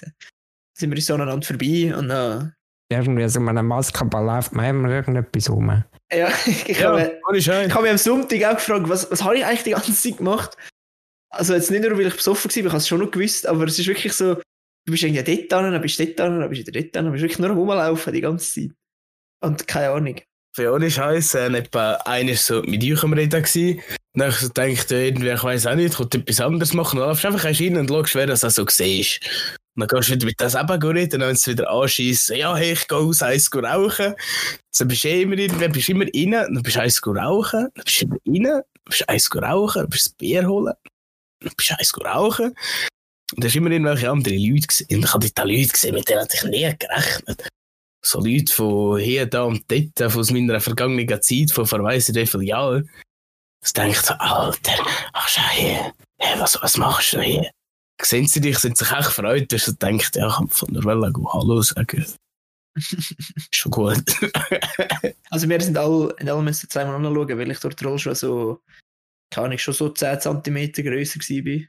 sind 0.78 0.94
wir 0.94 1.02
so 1.02 1.14
aneinander 1.16 1.46
vorbei 1.46 1.94
und 1.96 2.10
dann. 2.10 2.54
Irgendwie 2.90 3.28
so 3.28 3.40
mit 3.42 3.50
einer 3.50 3.64
Maskenball 3.64 4.26
läuft 4.26 4.54
man 4.54 4.66
immer 4.70 4.90
irgendetwas 4.90 5.50
rum. 5.50 5.84
Ja, 6.14 6.30
ich 6.46 6.68
Ja, 6.80 6.92
habe 6.92 7.20
ohne 7.28 7.42
Scheiß. 7.42 7.68
ich 7.68 7.74
habe 7.74 7.84
mich 7.84 7.92
am 7.92 7.98
Sonntag 7.98 8.44
auch 8.46 8.56
gefragt, 8.56 8.88
was, 8.88 9.12
was 9.12 9.24
habe 9.24 9.38
ich 9.38 9.46
eigentlich 9.46 9.64
die 9.64 9.72
ganze 9.72 9.94
Zeit 9.94 10.18
gemacht? 10.18 10.56
Also 11.30 11.54
jetzt 11.54 11.70
nicht 11.70 11.84
nur, 11.84 11.98
weil 11.98 12.08
ich 12.08 12.16
besoffen 12.16 12.50
war, 12.50 12.58
ich 12.58 12.66
habe 12.66 12.78
es 12.78 12.88
schon 12.88 13.00
noch 13.02 13.12
gewusst, 13.12 13.46
aber 13.46 13.66
es 13.66 13.78
ist 13.78 13.88
wirklich 13.88 14.14
so, 14.14 14.36
du 14.36 14.42
bist 14.92 15.04
irgendwie 15.04 15.24
dort 15.36 15.52
dran, 15.52 15.72
dann 15.74 15.82
bist 15.82 16.00
du 16.00 16.06
dort 16.06 16.18
dran, 16.20 16.40
dann 16.40 16.50
bist 16.50 16.66
du 16.66 16.72
dort 16.72 16.96
dran, 16.96 17.04
dann 17.04 17.12
bist 17.12 17.22
du 17.22 17.26
wirklich 17.28 17.40
nur 17.40 17.50
am 17.50 17.58
Rumlaufen 17.58 18.14
die 18.14 18.22
ganze 18.22 18.62
Zeit. 18.62 18.72
Und 19.44 19.68
keine 19.68 19.90
Ahnung. 19.90 20.16
Für 20.58 20.74
ohne 20.74 20.90
Scheiß, 20.90 21.36
äh, 21.36 21.56
etwa 21.56 21.94
einer 22.06 22.32
ist 22.32 22.48
so 22.48 22.64
mit 22.64 22.84
euch 22.84 23.04
am 23.04 23.14
Reden 23.14 23.44
gewesen. 23.44 23.80
Dann 24.16 24.32
so 24.32 24.50
denkt 24.50 24.92
er 24.92 25.02
irgendwie, 25.02 25.30
ich 25.30 25.44
weiß 25.44 25.68
auch 25.68 25.76
nicht, 25.76 25.94
ich 25.94 26.00
wollte 26.00 26.18
etwas 26.18 26.42
anderes 26.42 26.74
machen. 26.74 26.98
Dann 26.98 27.10
läufst 27.10 27.26
du 27.26 27.28
einfach 27.28 27.46
rein 27.46 27.78
und 27.78 27.88
schaust, 27.88 28.16
wer 28.16 28.26
das 28.26 28.42
so 28.42 28.66
siehst. 28.68 29.20
Dann 29.76 29.88
gehst 29.88 30.10
du 30.10 30.14
wieder 30.14 30.26
mit 30.26 30.42
das 30.42 30.56
reden, 30.56 30.82
und 30.82 31.12
dann 31.12 31.22
wenn 31.22 31.36
sie 31.36 31.52
wieder 31.52 31.70
anschießen, 31.70 32.38
ja, 32.38 32.56
hey, 32.56 32.72
ich 32.72 32.88
gehe 32.88 32.98
aus, 32.98 33.22
eins 33.22 33.52
rauchen. 33.54 34.16
So 34.72 34.86
bist 34.88 35.04
du 35.04 35.10
immer 35.10 35.38
irgendwie, 35.38 35.68
bist 35.68 35.90
immer 35.90 36.06
rein, 36.06 36.32
dann 36.32 36.64
bist 36.64 36.76
du 36.76 36.82
eins 36.82 37.06
rauchen, 37.06 37.70
dann 37.76 37.84
bist 37.86 38.02
du 38.02 38.06
immer 38.24 38.50
rein, 38.50 38.64
dann 38.64 38.64
bist 38.86 39.02
du 39.02 39.10
eins 39.10 39.36
rauchen, 39.36 39.82
dann 39.82 39.90
bist 39.92 40.06
du 40.08 40.10
das 40.10 40.18
Bier 40.18 40.48
holen, 40.48 40.74
dann 41.42 41.54
bist 41.56 41.70
du 41.70 41.76
eins 41.78 41.94
rauchen. 42.04 42.46
Und 42.48 42.56
dann 43.44 43.48
hast 43.48 43.56
immer 43.56 43.70
irgendwelche 43.70 44.10
andere 44.10 44.36
Leute 44.36 44.66
gesehen. 44.66 44.88
Und 44.90 45.06
ich 45.06 45.14
habe 45.14 45.30
dort 45.30 45.48
Leute 45.48 45.68
gesehen, 45.68 45.94
mit 45.94 46.10
denen 46.10 46.22
hatte 46.22 46.36
ich 46.36 46.44
nie 46.46 46.76
gerechnet 46.80 47.48
so 48.08 48.22
Leute 48.22 48.54
von 48.54 49.00
hier, 49.00 49.26
da 49.26 49.44
und 49.44 49.70
dort, 49.70 50.02
aus 50.16 50.32
meiner 50.32 50.60
vergangenen 50.60 51.22
Zeit, 51.22 51.52
von 51.52 51.66
vor 51.66 51.84
weiss 51.84 52.10
ich 52.10 52.34
wie 52.34 52.48
Jahren. 52.48 52.90
Das 53.62 53.74
denkt 53.74 54.06
so, 54.06 54.14
Alter, 54.14 54.86
ach 55.14 55.28
schau 55.28 55.50
hier, 55.52 55.94
hey, 56.20 56.40
was, 56.40 56.58
was 56.62 56.78
machst 56.78 57.14
du 57.14 57.22
hier? 57.22 57.52
Sehen 58.02 58.28
sie 58.28 58.40
dich, 58.40 58.60
sind 58.60 58.78
sich 58.78 58.92
echt 58.92 59.08
gefreut, 59.08 59.52
dass 59.52 59.66
du 59.66 59.74
denkst, 59.74 60.12
ja, 60.16 60.30
kann 60.30 60.48
von 60.48 60.74
der 60.74 60.86
Welle 60.86 61.12
Hallo 61.34 61.62
sagen. 61.62 62.06
Schon 63.52 63.72
gut. 63.72 64.04
Also 65.30 65.50
wir 65.50 65.60
sind 65.60 65.78
alle, 65.78 66.16
in 66.20 66.30
allem 66.30 66.46
müssen 66.46 66.70
zweimal 66.70 66.96
anschauen, 66.96 67.38
weil 67.38 67.52
ich 67.52 67.60
dort 67.60 67.84
Roll 67.84 68.00
schon 68.00 68.16
so, 68.16 68.62
keine 69.30 69.48
Ahnung, 69.48 69.58
schon 69.58 69.74
so 69.74 69.90
10 69.90 70.22
cm 70.22 70.72
grösser 70.72 71.20
war. 71.20 71.68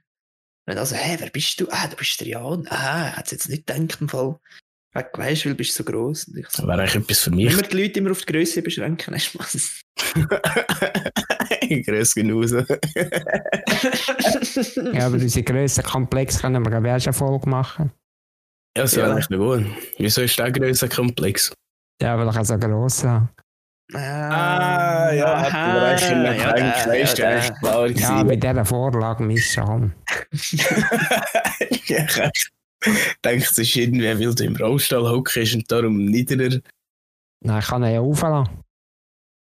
Und 0.68 0.78
also, 0.78 0.94
hä, 0.94 1.16
wer 1.18 1.30
bist 1.30 1.58
du? 1.58 1.66
Ah, 1.70 1.88
du 1.88 1.96
bist 1.96 2.20
der 2.20 2.28
Jan. 2.28 2.68
Ah, 2.68 3.16
hat 3.16 3.24
es 3.24 3.32
jetzt 3.32 3.48
nicht 3.48 3.66
gedacht 3.66 4.00
im 4.00 4.08
Fall. 4.08 4.38
Weißt 4.94 5.14
du, 5.14 5.48
weil 5.48 5.52
du 5.52 5.54
bist 5.58 5.74
so 5.74 5.84
gross. 5.84 6.24
Und 6.28 6.38
ich 6.38 6.48
so, 6.48 6.62
Das 6.62 6.66
wäre 6.68 6.80
eigentlich 6.80 6.94
etwas 6.96 7.20
für 7.20 7.30
mich. 7.30 7.52
Immer 7.52 7.62
die 7.62 7.82
Leute 7.82 7.98
immer 8.00 8.10
auf 8.10 8.22
die 8.22 8.32
Größe 8.32 8.62
beschränken, 8.62 9.14
hast 9.14 9.32
du 9.34 9.38
was? 9.38 9.80
Grüß 11.86 12.14
genauso. 12.14 12.58
Ja, 14.92 15.06
aber 15.06 15.14
unsere 15.16 15.44
grössten 15.44 15.82
Komplex 15.84 16.40
können 16.40 16.64
wir, 16.64 16.96
auch 16.96 17.00
schon 17.00 17.12
Folge 17.12 17.48
machen. 17.48 17.92
Ja, 18.76 18.82
das 18.84 18.96
wäre 18.96 19.08
Ja. 19.08 19.14
eigentlich 19.14 19.28
gut. 19.38 19.66
Wieso 19.98 20.22
ist 20.22 20.38
der 20.38 20.50
grösser 20.52 20.88
Komplex? 20.88 21.52
Ja, 22.00 22.18
weil 22.18 22.28
ich 22.28 22.36
auch 22.36 22.44
so 22.44 22.58
gross 22.58 23.04
habe. 23.04 23.28
Ah, 23.94 25.10
ja, 25.12 25.42
hat 25.42 25.52
mir 25.52 25.82
eigentlich 25.82 26.10
in 26.10 26.22
der 26.22 26.34
ja, 26.34 26.56
ja, 26.56 26.74
eigentlich 26.90 27.14
der. 27.14 27.40
klar 27.40 27.86
Ja, 27.86 27.92
gewesen. 27.92 28.26
bei 28.26 28.36
dieser 28.36 28.64
Vorlage 28.64 29.22
misst 29.24 29.52
schon. 29.54 29.94
ja, 31.86 32.04
ich 32.32 32.50
denke, 33.24 33.46
es 33.50 33.58
ist 33.58 33.76
irgendwie, 33.76 34.04
weil 34.06 34.34
du 34.34 34.44
im 34.44 34.56
Rollstuhl 34.56 35.08
hockst 35.08 35.54
und 35.54 35.70
darum 35.70 36.04
niederer. 36.04 36.60
Nein, 37.40 37.58
ich 37.60 37.66
kann 37.66 37.84
ihn 37.84 37.92
ja 37.94 38.00
auflassen. 38.00 38.62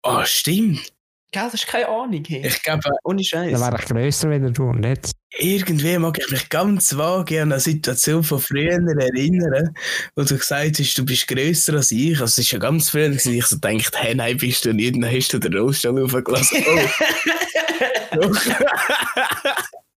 Ah, 0.02 0.24
stimmt. 0.24 0.92
Gell, 1.32 1.44
das 1.44 1.54
ist 1.54 1.66
keine 1.66 1.88
Ahnung. 1.88 2.24
Hey. 2.26 2.44
Ich 2.44 2.62
glaube, 2.62 2.82
Ohne 3.04 3.18
Dann 3.18 3.24
Scheiß. 3.24 3.60
wäre 3.60 3.78
ich 3.78 3.86
grösser 3.86 4.30
wie 4.30 4.52
du. 4.52 4.64
Und 4.64 4.84
jetzt? 4.84 5.14
irgendwie 5.38 5.96
mag 5.98 6.18
ich 6.18 6.28
mich 6.30 6.48
ganz 6.48 6.96
vage 6.96 7.40
an 7.40 7.52
eine 7.52 7.60
Situation 7.60 8.24
von 8.24 8.40
früher 8.40 8.72
erinnern, 8.72 9.74
wo 10.16 10.24
du 10.24 10.36
gesagt 10.36 10.80
hast, 10.80 10.98
du 10.98 11.04
bist 11.04 11.28
grösser 11.28 11.74
als 11.74 11.92
ich. 11.92 12.20
Also, 12.20 12.24
es 12.24 12.38
ist 12.38 12.50
ja 12.50 12.58
ganz 12.58 12.90
früher, 12.90 13.08
gewesen, 13.08 13.34
ich 13.34 13.46
so 13.46 13.60
gedacht, 13.60 13.94
hey, 13.96 14.14
nein, 14.14 14.38
bist 14.38 14.64
du 14.64 14.72
nicht, 14.72 14.96
dann 14.96 15.04
hast 15.04 15.32
du 15.32 15.38
den 15.38 15.56
Rollstuhl 15.56 16.02
aufgelassen. 16.02 16.64
Oh, 18.12 18.16
doch. 18.22 18.40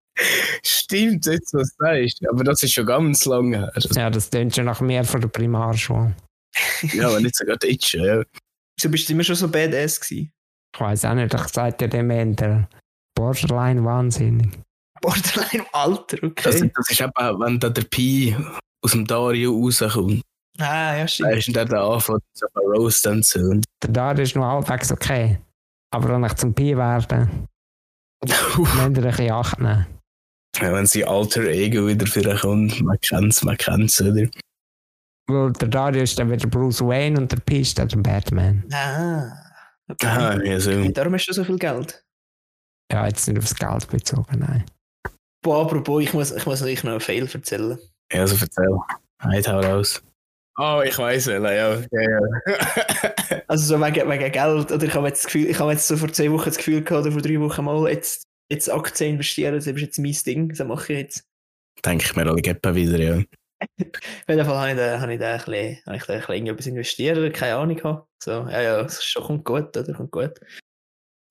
Stimmt, 0.63 1.25
jetzt 1.25 1.53
was 1.53 1.75
du 1.75 1.86
sagst. 1.86 2.27
Aber 2.29 2.43
das 2.43 2.63
ist 2.63 2.74
schon 2.74 2.86
ganz 2.86 3.25
lange 3.25 3.58
her. 3.58 3.72
Ja, 3.96 4.10
das 4.10 4.29
klingt 4.29 4.55
schon 4.55 4.65
nach 4.65 4.82
mehr 4.82 5.03
von 5.03 5.22
der 5.22 5.27
Primarschule. 5.27 6.13
ja, 6.93 7.08
aber 7.08 7.20
nicht 7.20 7.36
sogar 7.36 7.58
jetzt. 7.63 7.91
Ja. 7.93 8.22
Du 8.82 8.89
bist 8.89 9.10
immer 9.10 9.24
schon 9.24 9.36
so 9.36 9.48
badass 9.48 10.00
gewesen. 10.00 10.32
Ich 10.75 10.79
weiß 10.82 11.05
auch 11.05 11.13
nicht, 11.13 11.34
ich 11.34 11.48
sagte 11.48 11.88
dem 11.88 12.10
Ende. 12.10 12.67
Borderline 13.15 13.84
wahnsinnig. 13.84 14.50
Borderline 15.01 15.50
im 15.53 15.65
Alter, 15.72 16.17
Das, 16.17 16.55
okay. 16.62 16.72
das 16.75 16.89
ist 16.89 17.01
eben, 17.01 17.12
wenn 17.39 17.60
da 17.60 17.70
der 17.70 17.84
Pi 17.84 18.36
aus 18.84 18.91
dem 18.91 19.05
Dario 19.05 19.51
rauskommt. 19.53 20.22
ah, 20.60 20.96
ja, 20.96 21.01
Da 21.01 21.08
stimmt. 21.08 21.38
ist 21.38 21.55
der 21.55 21.65
da 21.65 21.88
anfängt, 21.93 22.22
so 22.34 22.46
ein 22.53 22.65
Roast 22.75 23.05
und 23.08 23.63
Der 23.84 23.89
Dario 23.91 24.24
ist 24.24 24.36
noch 24.36 24.46
halbwegs 24.46 24.91
okay. 24.91 25.39
Aber 25.91 26.10
wenn 26.10 26.24
ich 26.24 26.34
zum 26.34 26.53
Pi 26.53 26.75
werde, 26.75 27.29
müsst 28.25 28.67
ihr 28.67 28.82
ein 28.84 28.93
bisschen 28.93 29.32
Acht 29.32 29.60
nehmen. 29.60 29.86
Ja, 30.57 30.72
wenn 30.74 30.86
sein 30.86 31.05
alter 31.05 31.43
Ego 31.43 31.88
wieder 31.88 32.05
vorkommt, 32.05 32.81
man 32.81 33.00
kennt 33.01 33.33
es, 33.33 33.43
man 33.43 33.57
kennt 33.57 33.89
es, 33.89 34.01
oder? 34.01 34.27
Weil 35.27 35.53
der 35.53 35.67
Dario 35.67 36.03
ist 36.03 36.19
dann 36.19 36.31
wieder 36.31 36.48
Bruce 36.48 36.81
Wayne 36.81 37.19
und 37.19 37.31
der 37.31 37.38
Pi 37.38 37.62
ist 37.62 37.79
dann 37.79 37.88
der 37.88 37.98
Batman. 37.98 38.63
Ah. 38.72 39.31
Okay. 39.89 40.07
Aha, 40.07 40.41
ja, 40.43 40.60
so. 40.60 40.89
Darum 40.89 41.13
hast 41.13 41.27
du 41.27 41.33
so 41.33 41.43
viel 41.43 41.57
Geld. 41.57 42.03
Ja, 42.91 43.07
jetzt 43.07 43.27
nicht 43.27 43.38
aufs 43.38 43.55
Geld 43.55 43.88
bezogen, 43.89 44.39
nein. 44.39 44.65
Boah, 45.41 45.63
apropos, 45.63 46.03
ich 46.03 46.13
muss, 46.13 46.31
ich 46.31 46.45
muss 46.45 46.62
euch 46.62 46.83
noch 46.83 46.91
einen 46.91 47.00
Fail 47.00 47.27
erzählen. 47.31 47.79
Ja, 48.12 48.22
also 48.22 48.36
erzähl. 48.39 48.77
Halt, 49.19 49.48
hau 49.48 49.60
raus. 49.60 50.01
Oh, 50.57 50.81
ich 50.86 50.98
weiß 50.98 51.27
es, 51.27 51.41
ja. 51.41 51.51
ja, 51.51 51.79
ja. 51.91 52.19
Also 53.48 53.65
so 53.65 53.81
wegen, 53.81 54.10
wegen 54.10 54.31
Geld. 54.31 54.72
Oder 54.72 54.83
ich 54.83 54.93
habe 54.93 55.07
jetzt 55.07 55.24
das 55.24 55.31
Gefühl, 55.31 55.50
ich 55.50 55.60
habe 55.60 55.72
jetzt 55.72 55.88
so 55.88 55.98
vor 55.98 56.12
zwei 56.13 56.31
Wochen 56.31 56.45
das 56.45 56.57
Gefühl 56.57 56.83
gehabt, 56.83 57.05
oder 57.05 57.12
vor 57.12 57.22
drei 57.22 57.39
Wochen 57.39 57.65
mal, 57.65 57.89
jetzt, 57.89 58.24
jetzt 58.53 58.72
Aktien 58.72 59.15
investieren, 59.15 59.55
das 59.55 59.67
ist 59.67 59.79
jetzt 59.79 60.00
mein 60.00 60.15
Ding, 60.25 60.50
das 60.50 60.65
mache 60.67 60.93
ich 60.93 61.00
jetzt. 61.00 61.24
Denke 61.83 62.05
ich 62.05 62.15
mir 62.15 62.27
alle 62.27 62.41
Geppen 62.41 62.75
wieder, 62.75 63.00
ja. 63.00 63.15
Auf 63.79 64.29
jeden 64.29 64.45
Fall 64.45 64.57
habe 64.57 64.72
ich 64.72 64.77
da, 64.77 65.00
habe 65.00 65.13
ich 65.13 65.19
da 65.19 65.33
ein 65.33 65.38
bisschen, 65.38 65.77
habe 65.86 65.98
ich 65.98 66.03
da 66.03 66.13
ein 66.13 66.19
bisschen 66.19 66.33
irgendetwas 66.33 66.67
investiert, 66.67 67.17
oder 67.17 67.29
keine 67.29 67.55
Ahnung 67.55 67.83
habe. 67.83 68.07
So, 68.22 68.31
ja, 68.31 68.62
ja, 68.62 68.81
es 68.81 68.93
ist 68.95 69.05
schon 69.05 69.24
kommt 69.24 69.45
gut, 69.45 69.75
oder? 69.75 69.93
Kommt 69.93 70.12
gut. 70.12 70.39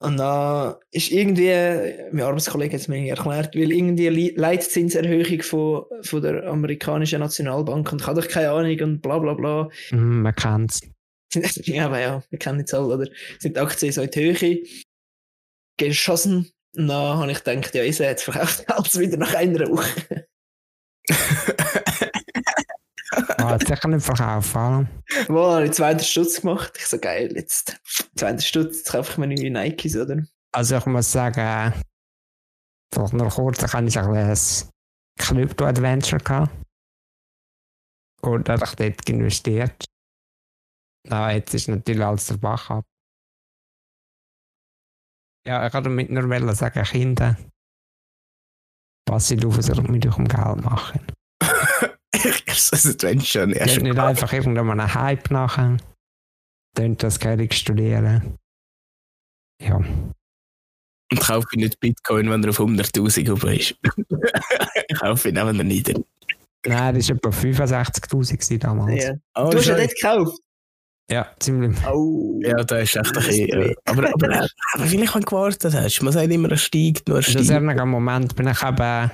Und 0.03 0.17
dann 0.17 0.75
ist 0.91 1.13
irgendwie, 1.13 1.53
mein 2.11 2.25
Arbeitskollege 2.25 2.75
hat 2.75 2.81
es 2.81 2.89
mir 2.89 3.07
erklärt, 3.09 3.55
weil 3.55 3.71
irgendwie 3.71 4.09
Li- 4.09 4.35
Leitzinserhöhung 4.35 5.43
von, 5.43 5.85
von 6.03 6.23
der 6.23 6.45
amerikanischen 6.49 7.21
Nationalbank 7.21 7.93
und 7.93 8.01
ich 8.01 8.07
habe 8.09 8.21
doch 8.21 8.29
keine 8.29 8.51
Ahnung 8.51 8.81
und 8.81 9.01
bla 9.01 9.19
bla 9.21 9.35
bla. 9.35 9.69
Hm, 9.91 10.23
man 10.23 10.35
kennt's. 10.35 10.81
ja, 11.35 11.87
aber 11.87 12.01
ja, 12.01 12.23
wir 12.31 12.39
kennen 12.39 12.61
es 12.61 12.75
alle, 12.75 12.95
oder? 12.95 13.07
Sind 13.39 13.57
die 13.57 13.61
Aktien 13.61 13.93
so 13.93 14.03
in 14.03 14.11
die 14.11 14.21
Höhe 14.21 14.63
geschossen. 15.79 16.51
Dann 16.75 16.91
habe 16.91 17.31
ich 17.31 17.45
gedacht, 17.45 17.75
ja, 17.75 17.83
ich 17.83 17.99
jetzt 17.99 18.25
verkauft 18.25 18.65
alles 18.71 18.99
wieder 18.99 19.17
nach 19.17 19.35
einer 19.35 19.69
Woche. 19.69 20.27
Ah, 23.13 23.51
hat 23.51 23.67
sicher 23.67 23.89
nicht 23.89 24.05
verkauft, 24.05 24.55
oder? 24.55 24.87
Wo 25.29 25.53
habe 25.53 25.67
ich 25.67 25.73
200 25.73 26.05
Stutz 26.05 26.41
gemacht. 26.41 26.73
Ich 26.79 26.87
so, 26.87 26.99
geil, 26.99 27.31
jetzt 27.35 27.79
200 28.17 28.43
Stutz, 28.43 28.79
jetzt 28.79 28.91
kaufe 28.91 29.13
ich 29.13 29.19
mir 29.19 29.27
neue 29.27 29.51
Nikes, 29.51 29.97
oder? 29.97 30.23
Also 30.55 30.77
ich 30.77 30.87
muss 30.87 31.13
sagen, 31.13 31.75
vielleicht 32.93 33.13
noch 33.13 33.35
kurz, 33.35 33.59
ich 33.59 33.73
hatte 33.73 33.79
ein 33.79 33.85
bisschen 33.87 34.71
Krypto-Adventure 35.19 36.23
gehabt. 36.23 36.53
Und 38.23 38.49
da 38.49 38.55
habe 38.55 38.65
ich 38.65 38.75
dort 38.77 39.09
investiert. 39.09 39.85
Na, 41.09 41.33
jetzt 41.33 41.53
ist 41.55 41.69
natürlich 41.69 42.03
alles 42.03 42.27
der 42.27 42.37
Bach 42.37 42.71
ab. 42.71 42.85
Ja, 45.47 45.67
ich 45.67 45.75
wollte 45.75 45.89
damit 45.89 46.11
nur 46.11 46.55
sagen, 46.55 46.85
Kinder, 46.85 47.37
was 49.09 49.29
sie 49.29 49.45
auf 49.45 49.61
sich 49.61 49.83
mit 49.83 50.07
eurem 50.07 50.29
Geld 50.29 50.65
machen. 50.65 51.01
das 52.47 52.87
Adventure. 52.87 53.49
Ja, 53.49 53.65
Geht 53.65 53.75
schon 53.75 53.83
nicht 53.85 53.99
einfach 53.99 54.33
irgendwann 54.33 54.81
einen 54.81 54.95
Hype 54.95 55.31
nachher. 55.31 55.77
Tönt 56.77 57.03
das 57.03 57.19
Geld 57.19 57.53
studieren. 57.53 58.39
Ja. 59.61 59.77
Und 59.77 61.21
kaufe 61.21 61.57
nicht 61.57 61.79
Bitcoin, 61.81 62.31
wenn 62.31 62.43
er 62.43 62.51
auf 62.51 62.61
100.000 62.61 63.33
oben 63.33 63.55
ist. 63.55 63.75
ich 64.89 64.99
kaufe 64.99 65.29
ihn 65.29 65.39
auch, 65.39 65.47
wenn 65.47 65.59
er 65.59 65.65
nieder. 65.65 66.01
Nein, 66.65 66.95
das 66.95 67.09
war 67.09 67.17
etwa 67.17 67.29
65'000 67.29 68.33
gewesen 68.33 68.59
damals. 68.61 69.05
Ja. 69.05 69.15
Oh, 69.35 69.51
Du 69.51 69.59
hast 69.59 69.67
ja 69.67 69.77
dort 69.77 69.95
gekauft. 69.95 70.41
Ja, 71.11 71.27
ziemlich. 71.41 71.77
Oh. 71.87 72.39
Ja, 72.43 72.63
da 72.65 72.79
ist 72.79 72.97
echt 72.97 73.07
ein 73.09 73.13
Das 73.13 73.27
bisschen. 73.27 73.49
ist. 73.63 73.77
Aber, 73.85 74.09
aber, 74.15 74.49
aber 74.75 74.87
vielleicht, 74.87 75.15
wenn 75.15 75.21
du 75.23 75.27
gewartet 75.27 75.75
hast, 75.75 76.01
man 76.03 76.13
sagt 76.13 76.31
immer, 76.33 76.51
er 76.51 76.57
steigt, 76.57 77.09
nur 77.09 77.19
er 77.19 77.27
In 77.29 77.45
steigt. 77.45 77.51
einem 77.51 77.89
Moment 77.91 78.35
bin 78.37 78.49
ich 78.49 78.63
eben 78.63 79.11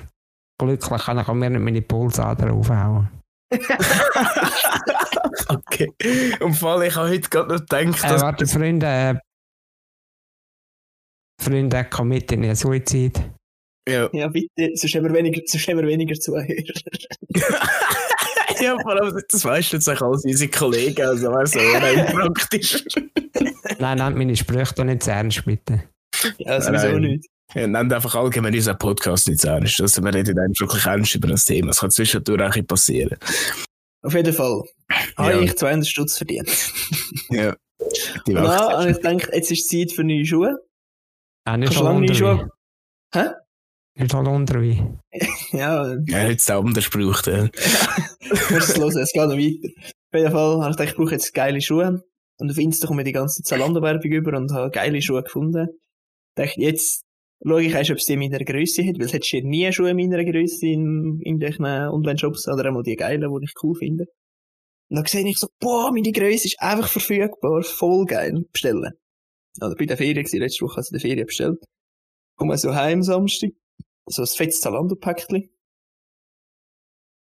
glücklich, 0.57 1.01
kann 1.03 1.19
ich 1.19 1.27
mir 1.27 1.49
nicht 1.49 1.61
meine 1.61 1.81
Pulsader 1.81 2.53
aufhauen. 2.53 3.09
okay. 5.49 5.91
Und 6.39 6.53
vor 6.53 6.71
allem, 6.73 6.83
ich 6.83 6.95
habe 6.95 7.09
heute 7.09 7.29
gerade 7.29 7.49
noch 7.53 7.59
gedacht, 7.59 8.03
Äh, 8.03 8.07
dass. 8.07 8.21
warte, 8.21 8.45
Freunde, 8.47 8.85
äh, 8.87 9.15
Freunde, 11.41 11.83
commit 11.85 12.31
in 12.31 12.55
Suizid. 12.55 13.19
ja. 13.87 14.09
Ja, 14.13 14.27
bitte, 14.27 14.71
sonst 14.75 14.93
haben 14.95 15.05
wir 15.05 15.13
weniger, 15.13 15.41
sonst 15.45 15.67
haben 15.67 15.77
wir 15.79 15.87
weniger 15.87 16.15
Zuhörer. 16.19 16.45
ja, 18.65 18.77
vor 18.81 18.91
allem, 18.91 19.21
das 19.29 19.45
weißt 19.45 19.73
du 19.73 19.77
jetzt 19.77 19.89
auch 19.89 20.01
als 20.01 20.25
unsere 20.25 20.49
Kollegen, 20.51 21.01
also 21.05 21.31
wäre 21.31 21.47
so 21.47 21.59
unpraktisch. 21.59 22.83
Nein, 23.79 23.97
nehmt 23.99 24.17
meine 24.17 24.35
Sprüche 24.35 24.73
doch 24.75 24.83
nicht 24.83 25.03
zu 25.03 25.11
ernst, 25.11 25.45
bitte. 25.45 25.83
Ja, 26.37 26.59
sowieso 26.61 26.87
Nein. 26.87 27.01
nicht. 27.01 27.29
Ja, 27.55 27.65
nehmt 27.67 27.91
einfach 27.93 28.13
allgemein 28.15 28.53
unseren 28.53 28.77
Podcast 28.77 29.27
nicht 29.27 29.41
so 29.41 29.47
ernst. 29.47 29.81
Also, 29.81 30.03
wir 30.03 30.13
reden 30.13 30.35
dann 30.35 30.51
wirklich 30.59 30.85
ernst 30.85 31.15
über 31.15 31.27
das 31.29 31.45
Thema. 31.45 31.71
Es 31.71 31.79
kann 31.79 31.89
zwischendurch 31.91 32.39
auch 32.41 32.45
ein 32.45 32.51
bisschen 32.51 32.67
passieren. 32.67 33.17
Auf 34.03 34.13
jeden 34.13 34.33
Fall. 34.33 34.63
Habe 35.17 35.31
Ja. 35.31 35.39
ich 35.41 35.55
200 35.57 35.87
Stutz 35.87 36.17
verdient. 36.17 36.49
Ja. 37.29 37.55
Die 38.27 38.35
Und 38.35 38.43
dann 38.43 38.89
ich 38.89 38.97
gedacht, 38.97 39.29
jetzt 39.33 39.51
ist 39.51 39.69
Zeit 39.69 39.91
für 39.93 40.03
neue 40.03 40.25
Schuhe. 40.25 40.57
Äh, 41.47 41.57
nicht 41.57 41.67
Kannst 41.69 41.79
du 41.79 41.83
lange 41.85 42.05
neue. 42.05 42.15
Schuhe... 42.15 42.49
Hä? 43.13 43.25
Nicht 43.99 44.13
Holunderwein. 44.13 44.99
Ja, 45.51 45.95
Ja, 46.07 46.27
jetzt 46.27 46.43
es 46.49 46.49
anders 46.49 46.89
gebraucht. 46.89 47.27
Ja. 47.27 47.49
musst 48.51 48.69
es 48.69 48.77
hören, 48.77 48.97
es 48.97 49.11
geht 49.11 49.23
noch 49.23 49.37
weiter. 49.37 49.67
Auf 50.11 50.19
jeden 50.19 50.31
Fall 50.31 50.61
habe 50.61 50.71
ich 50.71 50.77
gedacht, 50.77 50.89
ich 50.89 50.95
brauche 50.95 51.11
jetzt 51.11 51.33
geile 51.33 51.61
Schuhe. 51.61 52.03
Und 52.39 52.51
auf 52.51 52.57
Insta 52.57 52.87
komme 52.87 53.01
ich 53.01 53.07
die 53.07 53.11
ganze 53.13 53.43
Zalando-Werbung 53.43 54.11
über 54.11 54.37
und 54.37 54.51
habe 54.53 54.71
geile 54.71 55.01
Schuhe 55.01 55.23
gefunden. 55.23 55.67
Ich 55.69 56.45
dachte, 56.45 56.61
jetzt 56.61 57.03
schaue 57.45 57.63
ich 57.63 57.73
erst, 57.73 57.91
ob 57.91 57.97
es 57.97 58.05
die 58.05 58.13
in 58.13 58.19
meiner 58.19 58.39
Größe 58.39 58.83
hat, 58.85 58.97
weil 58.97 59.07
es 59.07 59.13
hat 59.13 59.25
hier 59.25 59.43
nie 59.43 59.71
Schuhe 59.73 59.89
in 59.89 59.97
meiner 59.97 60.23
Größe 60.23 60.67
in, 60.67 61.19
in 61.21 61.39
den 61.39 61.65
Online-Shops 61.65 62.47
oder 62.47 62.65
einmal 62.65 62.83
die 62.83 62.95
geilen, 62.95 63.21
die 63.21 63.45
ich 63.45 63.53
cool 63.63 63.75
finde. 63.75 64.05
Und 64.89 64.97
dann 64.97 65.05
sehe 65.05 65.27
ich 65.27 65.37
so, 65.37 65.47
boah, 65.59 65.91
meine 65.91 66.11
Größe 66.11 66.47
ist 66.47 66.61
einfach 66.61 66.87
verfügbar, 66.87 67.63
voll 67.63 68.05
geil, 68.05 68.45
bestellen. 68.51 68.93
Also 69.59 69.75
bei 69.75 69.85
der 69.85 69.97
Ferien 69.97 70.25
letzte 70.31 70.65
Woche 70.65 70.77
also 70.77 70.89
in 70.89 70.99
der 70.99 71.01
Ferien 71.01 71.25
bestellt. 71.25 71.59
Komme 72.37 72.57
so 72.57 72.73
heim 72.73 73.03
Samstag, 73.03 73.51
so 74.09 74.23
ein 74.23 74.27
fettes 74.27 74.61
Zalando-Päckchen. 74.61 75.49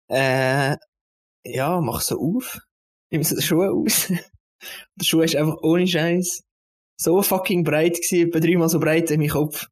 Äh, 0.10 0.78
ja, 1.44 1.82
mach 1.82 2.02
so 2.02 2.20
auf, 2.20 2.60
nimm 3.12 3.24
so 3.24 3.36
die 3.36 3.42
Schuhe 3.42 3.72
aus. 3.72 4.08
der 4.96 5.06
Schuh 5.06 5.22
ist 5.22 5.36
einfach 5.36 5.58
ohne 5.62 5.88
Scheiß 5.88 6.44
so 6.98 7.22
fucking 7.22 7.64
breit 7.64 7.96
gewesen, 7.96 8.30
etwa 8.30 8.40
dreimal 8.40 8.70
so 8.70 8.80
breit 8.80 9.12
in 9.12 9.20
meinem 9.20 9.30
Kopf. 9.30 9.68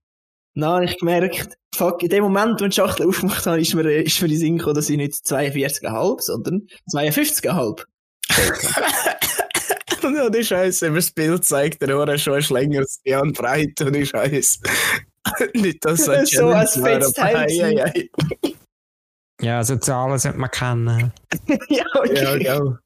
Habe 0.59 0.85
ich 0.85 0.99
gemerkt, 0.99 1.57
fuck, 1.73 2.03
in 2.03 2.09
dem 2.09 2.23
Moment, 2.23 2.61
wo 2.61 2.65
ich 2.65 2.71
die 2.71 2.75
Schachtel 2.75 3.07
aufgemacht 3.07 3.45
habe, 3.45 3.61
ist 3.61 3.73
mir, 3.73 3.89
ist 3.89 4.21
mir 4.21 4.27
in 4.29 4.37
Sinn 4.37 4.57
gekommen, 4.57 4.75
dass 4.75 4.89
ich 4.89 4.97
nicht 4.97 5.13
42,5, 5.13 6.21
sondern 6.21 6.67
52,5. 6.91 7.85
ja, 10.15 10.29
die 10.29 10.43
Scheiße, 10.43 10.87
wenn 10.87 10.95
das 10.95 11.11
Bild 11.11 11.43
zeigt, 11.43 11.81
der 11.81 11.97
Ohren 11.97 12.19
schon 12.19 12.37
ist 12.37 12.51
länger 12.51 12.79
als 12.79 13.01
die 13.01 13.15
breit 13.31 13.81
und 13.81 13.93
die 13.93 14.05
Scheiße. 14.05 14.59
Nicht, 15.55 15.83
dass 15.85 16.07
es 16.07 16.31
So 16.31 16.47
als 16.47 16.73
Teil 16.73 17.01
Ja, 17.51 17.67
ja, 17.69 17.87
ja. 17.87 18.03
Ja, 19.41 19.57
also 19.57 19.75
Zahlen 19.75 20.17
sollte 20.19 20.37
man 20.37 20.51
kennen. 20.51 21.11
ja, 21.67 21.83
okay. 21.95 22.23
Ja, 22.23 22.37
genau. 22.37 22.77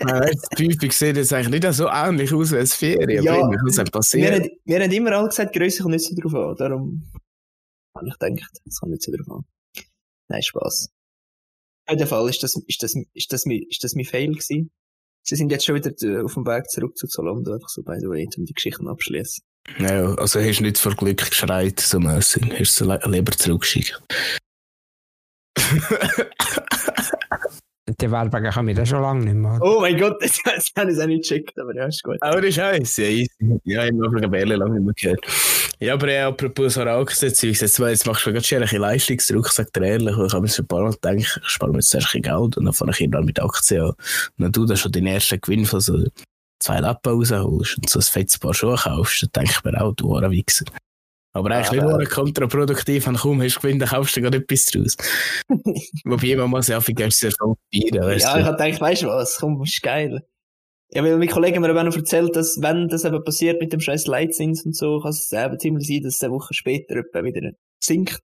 Das 0.00 0.42
Typik 0.54 0.92
sieht 0.92 1.16
jetzt 1.16 1.32
eigentlich 1.32 1.62
nicht 1.62 1.72
so 1.74 1.88
ähnlich 1.88 2.34
aus 2.34 2.52
wie 2.52 2.56
es 2.56 2.74
Ferien. 2.74 3.22
Ja. 3.22 3.34
aber 3.34 3.56
Was 3.64 3.76
Wir, 3.78 3.84
passiert? 3.84 4.32
haben, 4.34 4.50
wir 4.64 4.80
haben 4.80 4.92
immer 4.92 5.12
alle 5.12 5.28
gesagt, 5.28 5.54
Größe 5.54 5.82
kommt 5.82 5.94
nicht 5.94 6.04
so 6.04 6.14
drauf 6.14 6.34
an. 6.34 6.56
Darum 6.56 7.02
habe 7.96 8.08
ich 8.08 8.18
gedacht, 8.18 8.60
es 8.66 8.78
kommt 8.80 8.92
nicht 8.92 9.02
so 9.02 9.12
drauf 9.12 9.38
an. 9.38 9.44
Nein, 10.28 10.42
Spaß. 10.42 10.90
Auf 11.88 11.96
jeden 11.96 12.08
Fall 12.08 12.28
ist 12.28 12.42
das, 12.42 12.56
ist 12.66 12.82
das, 12.82 12.94
ist 13.14 13.32
das, 13.32 13.46
mein, 13.46 13.62
ist 13.70 13.82
das 13.84 13.94
mein 13.94 14.04
Fail 14.04 14.32
gewesen. 14.32 14.70
Sie 15.22 15.36
sind 15.36 15.50
jetzt 15.50 15.64
schon 15.64 15.76
wieder 15.76 15.92
äh, 16.02 16.22
auf 16.22 16.34
dem 16.34 16.46
Weg 16.46 16.68
zurück 16.68 16.96
zu 16.96 17.06
Zalando, 17.06 17.54
einfach 17.54 17.68
so 17.68 17.82
by 17.82 17.96
the 18.00 18.08
way, 18.08 18.28
um 18.36 18.44
die 18.44 18.52
Geschichten 18.52 18.86
abschließen. 18.88 19.44
Ja, 19.78 20.14
also 20.14 20.40
hast 20.40 20.58
du 20.58 20.62
nicht 20.62 20.78
vor 20.78 20.94
Glück 20.94 21.18
geschreit, 21.18 21.80
so 21.80 22.00
mäßig. 22.00 22.58
Hast 22.58 22.80
du 22.80 22.98
lieber 23.10 23.32
zurückgeschickt. 23.32 24.00
Die 28.00 28.10
Werbung 28.10 28.42
kann 28.42 28.68
ich 28.68 28.76
da 28.76 28.84
schon 28.84 29.00
lange 29.00 29.24
nicht 29.24 29.34
mehr. 29.34 29.58
Oh 29.62 29.80
mein 29.80 29.96
Gott, 29.96 30.20
das, 30.20 30.38
das 30.44 30.72
habe 30.76 30.92
ich 30.92 31.00
auch 31.00 31.06
nicht 31.06 31.28
gecheckt, 31.28 31.58
aber 31.58 31.74
ja, 31.74 31.86
ist 31.86 32.02
gut. 32.02 32.16
Aber 32.20 32.40
die 32.40 32.52
Scheiße, 32.52 33.04
ja, 33.04 33.08
easy. 33.08 33.60
Ja, 33.64 33.84
ich 33.84 33.92
habe 33.92 34.20
noch 34.20 34.30
Bälle 34.30 34.56
lange 34.56 34.80
nicht 34.80 34.84
mehr 34.84 34.94
gehört. 34.94 35.24
Ja, 35.78 35.94
aber 35.94 36.10
ja, 36.10 36.28
apropos 36.28 36.74
so 36.74 36.80
Aktien-Zeugs, 36.82 37.60
jetzt, 37.60 37.78
jetzt 37.78 38.06
machst 38.06 38.26
du 38.26 38.32
gerade 38.32 38.44
schon 38.44 38.58
ein 38.58 38.62
bisschen 38.62 38.80
Leistungsdruck, 38.80 39.48
sag 39.48 39.72
dir 39.72 39.84
ehrlich, 39.84 40.16
ich 40.16 40.32
habe 40.32 40.40
mir 40.40 40.48
so 40.48 40.62
ein 40.62 40.66
paar 40.66 40.82
Mal 40.82 40.92
gedacht, 40.92 41.14
ich 41.16 41.28
spare 41.44 41.70
mir 41.70 41.78
jetzt 41.78 41.90
zuerst 41.90 42.08
ein 42.14 42.22
bisschen 42.22 42.36
Geld 42.38 42.56
und 42.56 42.64
dann 42.64 42.74
fange 42.74 42.92
ich 42.92 43.00
irgendwann 43.00 43.24
mit 43.24 43.40
Aktien 43.40 43.82
an. 43.82 43.88
Und 43.90 43.96
dann 44.38 44.52
du 44.52 44.64
dann 44.66 44.76
schon 44.76 44.92
den 44.92 45.06
ersten 45.06 45.40
Gewinn 45.40 45.64
von 45.64 45.80
so 45.80 46.02
zwei 46.60 46.80
Lappen 46.80 47.12
rausholst 47.12 47.76
und 47.78 47.88
so 47.88 47.98
ein 47.98 48.02
fettes 48.02 48.38
Paar 48.38 48.54
Schuhe 48.54 48.76
kaufst, 48.76 49.22
dann 49.22 49.30
denke 49.44 49.50
ich 49.58 49.64
mir 49.64 49.80
auch, 49.80 49.92
du 49.94 50.08
Wichser. 50.30 50.64
Aber 51.32 51.50
eigentlich 51.50 51.72
nicht 51.72 51.82
Aber- 51.82 51.98
nur 51.98 52.06
kontraproduktiv, 52.08 53.06
wenn 53.06 53.16
kaum 53.16 53.42
hast 53.42 53.56
du 53.56 53.60
Gewinn, 53.60 53.78
dann 53.78 53.90
kaufst 53.90 54.16
du 54.16 54.22
gar 54.22 54.32
etwas 54.32 54.66
draus. 54.66 54.96
Wobei 56.04 56.34
man 56.36 56.48
muss 56.50 56.68
ja 56.68 56.80
viel 56.80 56.94
sehr 57.10 57.30
Erfolg 57.30 57.58
feiern, 57.74 58.04
weißt 58.06 58.24
Ja, 58.24 58.34
du. 58.34 58.40
ich 58.40 58.46
habe 58.46 58.56
gedacht, 58.64 58.80
weißt 58.80 59.02
du 59.02 59.06
was, 59.08 59.36
komm, 59.38 59.62
ist 59.62 59.82
geil. 59.82 60.26
Ja, 60.92 61.02
weil 61.02 61.18
mein 61.18 61.28
Kollege 61.28 61.58
mir 61.60 61.68
eben 61.68 61.84
noch 61.84 61.96
erzählt, 61.96 62.34
dass 62.36 62.62
wenn 62.62 62.88
das 62.88 63.04
eben 63.04 63.22
passiert 63.24 63.60
mit 63.60 63.72
dem 63.72 63.80
scheiß 63.80 64.06
Leitzins 64.06 64.64
und 64.64 64.74
so, 64.76 65.00
kann 65.00 65.10
es 65.10 65.30
eben 65.32 65.58
ziemlich 65.58 65.86
sein, 65.88 66.02
dass 66.04 66.14
es 66.14 66.22
eine 66.22 66.32
Woche 66.32 66.54
später 66.54 66.94
wieder 67.24 67.50
sinkt. 67.82 68.20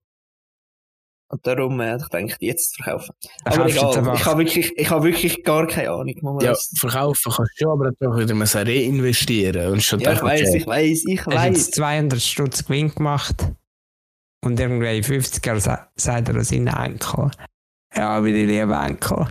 Und 1.33 1.47
darum 1.47 1.81
äh, 1.81 1.97
ich 1.97 2.09
gedacht, 2.11 2.37
jetzt 2.41 2.77
verkaufen. 2.77 3.15
Aber 3.45 3.67
egal, 3.67 4.15
ich 4.15 4.27
habe 4.27 4.39
wirklich, 4.41 4.71
ich 4.77 4.91
habe 4.91 5.05
wirklich 5.07 5.43
gar 5.43 5.67
keine 5.67 5.91
Ahnung. 5.91 6.15
muss 6.21 6.35
man 6.35 6.45
Ja, 6.45 6.55
verkaufen 6.79 7.33
kannst 7.35 7.53
du 7.59 7.65
schon, 7.65 7.73
aber 7.73 7.91
dann 7.99 8.19
wieder 8.19 8.35
müssen 8.35 8.67
reinvestieren. 8.67 9.73
Und 9.73 9.83
schon 9.83 10.01
ja 10.01 10.13
ich 10.13 10.23
weiß, 10.23 10.55
ich 10.55 10.67
weiß, 10.67 11.05
ich 11.07 11.25
Hast 11.27 11.45
jetzt 11.47 11.69
weiß. 11.69 11.71
200 11.71 12.21
Stutz 12.21 12.65
Gewinn 12.67 12.95
gemacht 12.95 13.37
und 14.45 14.61
irgendwie 14.61 14.99
in 14.99 15.03
50 15.03 15.47
Jahren 15.47 15.61
sa- 15.61 15.89
sagt 15.97 16.29
er 16.29 16.35
an 16.35 16.45
seinen 16.45 16.67
Enkel, 16.67 17.31
ja, 17.97 18.21
meine 18.21 18.45
lieben 18.45 18.71
Enkel, 18.73 19.27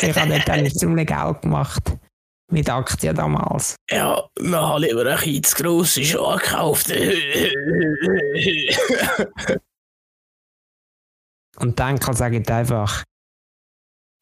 ich 0.00 0.16
habe 0.16 0.30
dort 0.30 0.50
eigentlich 0.50 0.74
ziemlich 0.74 1.06
Geld 1.06 1.42
gemacht. 1.42 1.82
Mit 2.50 2.70
Aktien 2.70 3.14
damals. 3.16 3.74
Ja, 3.90 4.22
habe 4.40 4.84
ich 4.84 4.88
lieber 4.92 5.04
ein 5.04 5.16
bisschen 5.18 5.42
zu 5.42 5.56
grosse 5.62 6.04
Schuhe 6.04 6.36
gekauft. 6.38 6.90
Und 11.58 11.78
der 11.78 11.88
Enkel 11.88 12.14
sagt 12.14 12.50
einfach, 12.50 13.04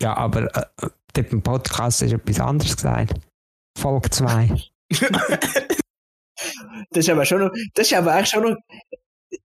ja, 0.00 0.16
aber 0.16 0.54
äh, 0.56 0.88
dort 1.12 1.32
im 1.32 1.42
Podcast 1.42 2.02
ist 2.02 2.12
etwas 2.12 2.40
anderes 2.40 2.76
gesagt. 2.76 3.14
Folge 3.78 4.10
2. 4.10 4.60
Das 6.90 7.04
ist 7.04 7.10
aber 7.10 7.24
schon 7.24 7.40
noch, 7.40 7.50
das 7.74 7.86
ist 7.86 7.94
aber 7.94 8.12
eigentlich 8.12 8.28
schon 8.28 8.42
noch, 8.42 8.56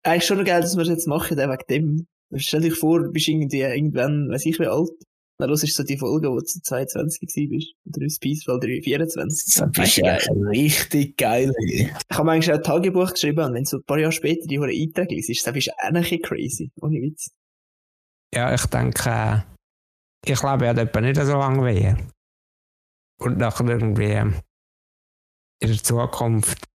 eigentlich 0.02 0.26
schon 0.26 0.38
noch 0.38 0.44
geil, 0.44 0.60
dass 0.60 0.76
wir 0.76 0.84
das 0.84 0.92
jetzt 0.92 1.06
machen, 1.06 1.36
wegen 1.36 1.56
dem. 1.70 2.06
Stell 2.36 2.62
dich 2.62 2.74
vor, 2.74 3.00
du 3.00 3.12
bist 3.12 3.28
irgendwie 3.28 3.60
irgendwann, 3.60 4.28
weiß 4.28 4.46
ich 4.46 4.58
wie 4.58 4.66
alt, 4.66 4.90
dann 5.38 5.50
los 5.50 5.62
ist 5.62 5.76
so 5.76 5.82
die 5.82 5.98
Folge, 5.98 6.30
wo 6.30 6.38
du 6.38 6.44
22 6.44 7.20
gewesen 7.20 7.50
bist. 7.50 7.74
Oder 7.86 8.02
ins 8.02 8.18
Peacefall 8.18 8.60
24. 8.60 9.62
Das 9.72 9.88
ist 9.88 9.96
ja 9.96 10.16
richtig 10.48 11.16
geil. 11.16 11.52
Ich 11.66 11.90
habe 12.10 12.30
eigentlich 12.30 12.52
auch 12.52 12.56
ein 12.56 12.62
Tagebuch 12.62 13.12
geschrieben 13.12 13.44
und 13.44 13.54
wenn 13.54 13.64
so 13.64 13.78
ein 13.78 13.84
paar 13.84 13.98
Jahre 13.98 14.12
später 14.12 14.46
die 14.46 14.58
Einträge 14.58 15.14
liest, 15.14 15.46
dann 15.46 15.54
bist 15.54 15.66
du 15.66 15.72
auch 15.72 15.88
ein 15.88 15.94
bisschen 15.94 16.22
crazy. 16.22 16.70
Ohne 16.80 17.00
Witz. 17.00 17.32
Ja, 18.34 18.54
ich 18.54 18.64
denke, 18.66 19.10
äh, 19.10 19.40
ich 20.24 20.42
lebe 20.42 20.64
ja 20.66 20.72
etwa 20.72 21.00
nicht 21.00 21.16
so 21.20 21.36
lange 21.38 21.64
wie 21.66 21.80
ihr. 21.82 21.96
Und 23.20 23.38
nachher 23.38 23.66
irgendwie 23.68 24.04
ähm, 24.12 24.40
in 25.60 25.68
der 25.68 25.82
Zukunft 25.82 26.66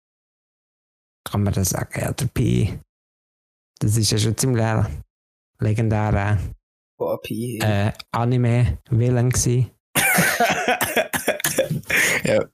kann 1.25 1.43
man 1.43 1.53
das 1.55 1.71
sagen, 1.71 1.99
ja, 2.01 2.13
der 2.13 2.27
Pi, 2.27 2.79
das 3.81 3.97
ist 3.97 4.11
ja 4.13 4.19
schon 4.19 4.37
ziemlich 4.37 4.65
legendärer 5.59 6.39
Boah, 6.99 7.21
Pi. 7.21 7.59
äh, 7.63 7.93
Anime-Villain 8.13 9.31
gewesen. 9.31 9.71
ja, 12.25 12.45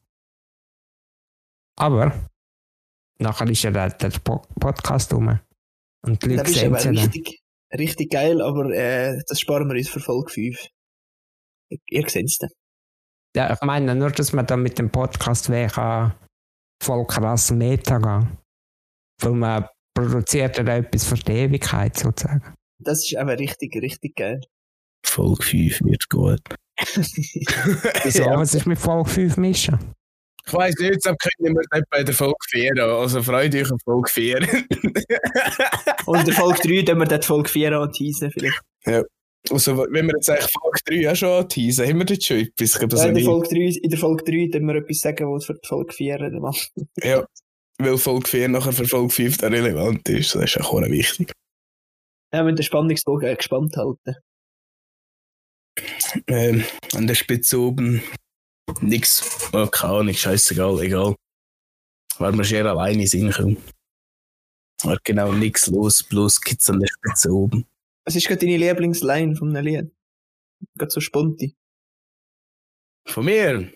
Aber 1.76 2.12
nachher 3.18 3.48
ist 3.50 3.62
ja 3.62 3.70
der, 3.70 3.90
der 3.90 4.10
Po- 4.20 4.42
Podcast 4.58 5.12
rum. 5.12 5.38
Und 6.04 6.22
die 6.22 6.34
Leute 6.36 6.50
sehen 6.50 6.74
es 6.74 6.84
ja 6.84 6.92
dann. 6.92 6.98
richtig, 7.04 7.41
richtig 7.76 8.10
geil, 8.10 8.40
aber 8.40 8.70
äh, 8.70 9.22
das 9.26 9.40
sparen 9.40 9.68
wir 9.68 9.76
uns 9.76 9.88
für 9.88 10.00
Folge 10.00 10.30
5. 10.32 10.68
Ihr 11.88 12.08
seht 12.08 12.26
es 12.26 12.38
dann. 12.38 12.50
Ja, 13.34 13.52
ich 13.52 13.60
meine 13.62 13.94
nur, 13.94 14.10
dass 14.10 14.32
man 14.32 14.46
dann 14.46 14.62
mit 14.62 14.78
dem 14.78 14.90
Podcast 14.90 15.48
weg 15.48 15.72
kann 15.72 16.12
voll 16.82 17.06
krass 17.06 17.50
Meta 17.50 17.98
gehen. 17.98 18.38
Weil 19.20 19.32
man 19.32 19.68
produziert 19.94 20.58
ja 20.58 20.76
etwas 20.76 21.04
für 21.04 21.14
die 21.14 21.32
Ewigkeit 21.32 21.96
sozusagen. 21.96 22.54
Das 22.78 23.04
ist 23.04 23.16
aber 23.16 23.38
richtig, 23.38 23.74
richtig 23.76 24.16
geil. 24.16 24.40
Folge 25.06 25.42
5 25.42 25.80
wird 25.82 26.08
gut. 26.08 26.42
Wieso? 28.04 28.24
Ja. 28.24 28.38
Was 28.38 28.54
ist 28.54 28.66
mit 28.66 28.78
Folge 28.78 29.08
5 29.08 29.36
mischen? 29.36 29.78
Ich 30.46 30.52
weiss 30.52 30.74
nicht, 30.76 30.92
jetzt 30.92 31.04
können 31.04 31.54
wir 31.54 31.62
nicht 31.72 31.90
bei 31.90 32.02
der 32.02 32.14
Folge 32.14 32.34
4 32.48 32.72
an. 32.72 32.90
Also 32.90 33.22
freut 33.22 33.54
euch 33.54 33.70
auf 33.70 33.80
Folge 33.84 34.10
4. 34.10 34.36
Und 36.06 36.26
der 36.26 36.34
Folge 36.34 36.60
3 36.62 36.82
tun 36.82 36.98
wir 36.98 37.06
dort 37.06 37.24
Folge 37.24 37.48
4 37.48 37.72
an 37.78 37.92
teasen 37.92 38.30
vielleicht. 38.32 38.60
also, 39.50 39.86
wenn 39.90 40.06
wir 40.06 40.14
jetzt 40.14 40.28
eigentlich 40.28 40.50
Folge 40.50 41.02
3 41.02 41.10
auch 41.12 41.16
schon 41.16 41.28
anteasen, 41.28 41.88
haben 41.88 41.98
wir 41.98 42.04
dort 42.06 42.24
schon 42.24 42.38
etwas? 42.38 42.74
Ja, 42.74 43.04
in, 43.06 43.14
der. 43.14 43.24
Folge 43.24 43.48
3, 43.48 43.60
in 43.82 43.90
der 43.90 43.98
Folge 43.98 44.24
3 44.24 44.58
tun 44.58 44.66
wir 44.66 44.74
etwas 44.74 44.98
sagen, 44.98 45.32
was 45.32 45.46
für 45.46 45.54
die 45.54 45.68
Folge 45.68 45.92
4 45.92 46.18
dann 46.18 46.38
macht. 46.40 46.72
Ja, 47.02 47.24
weil 47.78 47.98
Folge 47.98 48.28
4 48.28 48.48
nachher 48.48 48.72
für 48.72 48.86
Folge 48.86 49.10
5 49.10 49.38
dann 49.38 49.54
relevant 49.54 50.08
ist. 50.08 50.34
Das 50.34 50.44
ist 50.44 50.60
auch 50.60 50.80
wichtig. 50.82 51.32
Ja, 52.32 52.40
wir 52.40 52.44
müssen 52.44 52.56
den 52.56 52.64
Spannungsbogen 52.64 53.36
gespannt 53.36 53.76
halten. 53.76 54.16
Ähm, 56.26 56.64
an 56.94 57.06
der 57.06 57.14
Spitze 57.14 57.58
oben 57.58 58.02
nix. 58.80 59.48
Oh, 59.52 59.66
keine 59.66 59.92
Ahnung, 59.94 60.14
scheißegal, 60.14 60.80
egal. 60.80 61.14
Weil 62.18 62.32
wir 62.32 62.44
schon 62.44 62.66
alleine 62.66 63.06
sind. 63.06 63.32
komm. 63.34 63.56
War 64.84 64.98
genau 65.04 65.32
nichts 65.32 65.68
los, 65.68 66.02
bloß 66.02 66.40
Kids 66.40 66.68
an 66.70 66.80
der 66.80 66.88
Spitze 66.88 67.30
oben. 67.30 67.66
Was 68.04 68.16
ist 68.16 68.26
gerade 68.26 68.40
deine 68.40 68.56
Lieblingsline 68.56 69.36
von 69.36 69.54
einem 69.56 69.66
Lied? 69.66 69.90
Gerade 70.76 70.90
so 70.90 71.00
sponti. 71.00 71.54
Von 73.06 73.24
mir. 73.24 73.72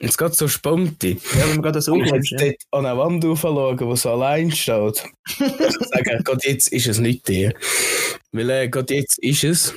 Jetzt 0.00 0.16
geht 0.16 0.34
so 0.34 0.46
sponti. 0.46 1.20
Ja, 1.34 1.40
wenn 1.40 1.48
man 1.56 1.62
gerade 1.62 1.82
so 1.82 1.96
Ich 1.96 2.10
jetzt 2.12 2.30
ja. 2.30 2.38
dort 2.38 2.62
an 2.70 2.86
eine 2.86 2.98
Wand 2.98 3.24
aufschauen, 3.24 3.80
wo 3.80 3.96
so 3.96 4.10
allein 4.12 4.52
steht. 4.52 5.04
Ich 5.26 5.36
sage, 5.36 6.20
Gott, 6.22 6.44
jetzt 6.44 6.68
ist 6.72 6.86
es 6.86 6.98
nicht 6.98 7.26
der. 7.26 7.54
Weil, 8.30 8.50
äh, 8.50 8.68
Gott, 8.68 8.90
jetzt 8.90 9.18
ist 9.18 9.42
es. 9.42 9.74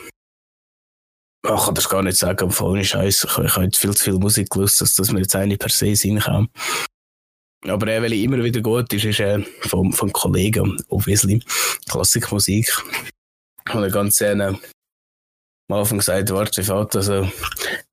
Ich 1.43 1.65
kann 1.65 1.75
das 1.75 1.89
gar 1.89 2.03
nicht 2.03 2.17
sagen, 2.17 2.43
aber 2.43 2.51
voll 2.51 2.83
Scheiß. 2.83 3.23
Ich, 3.23 3.37
ich 3.37 3.55
habe 3.55 3.65
jetzt 3.65 3.77
viel 3.77 3.95
zu 3.95 4.03
viel 4.03 4.19
Musik 4.19 4.49
gelust, 4.51 4.79
dass 4.79 4.93
das 4.93 5.11
mir 5.11 5.21
jetzt 5.21 5.35
eine 5.35 5.57
per 5.57 5.69
se 5.69 5.95
Sinn 5.95 6.19
kann. 6.19 6.49
Aber 7.67 7.87
äh, 7.87 8.01
weil 8.01 8.13
ich 8.13 8.23
immer 8.23 8.43
wieder 8.43 8.61
gut 8.61 8.91
ist, 8.93 9.05
ist 9.05 9.19
äh, 9.19 9.39
vom, 9.61 9.93
vom 9.93 10.11
Kollegen, 10.11 10.77
obviously, 10.89 11.43
Klassikmusik. 11.89 12.71
Ich 13.67 13.73
habe 13.73 13.89
ganz 13.89 14.17
gerne 14.17 14.59
am 15.69 15.77
Anfang 15.79 15.99
gesagt, 15.99 16.29
warte, 16.31 16.63
Vater, 16.63 16.99
also, 16.99 17.31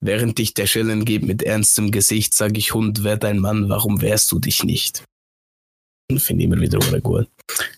während 0.00 0.38
dich 0.38 0.54
der 0.54 0.66
Schellen 0.66 1.04
gibt 1.04 1.26
mit 1.26 1.42
ernstem 1.42 1.90
Gesicht, 1.90 2.34
sage 2.34 2.58
ich, 2.58 2.74
Hund, 2.74 3.04
wer 3.04 3.16
dein 3.16 3.38
Mann, 3.38 3.68
warum 3.68 4.00
wehrst 4.00 4.32
du 4.32 4.38
dich 4.38 4.64
nicht? 4.64 5.04
Und 6.10 6.20
Finde 6.22 6.42
ich 6.44 6.50
immer 6.50 6.60
wieder 6.60 6.80
sehr 6.80 7.00
gut. 7.02 7.28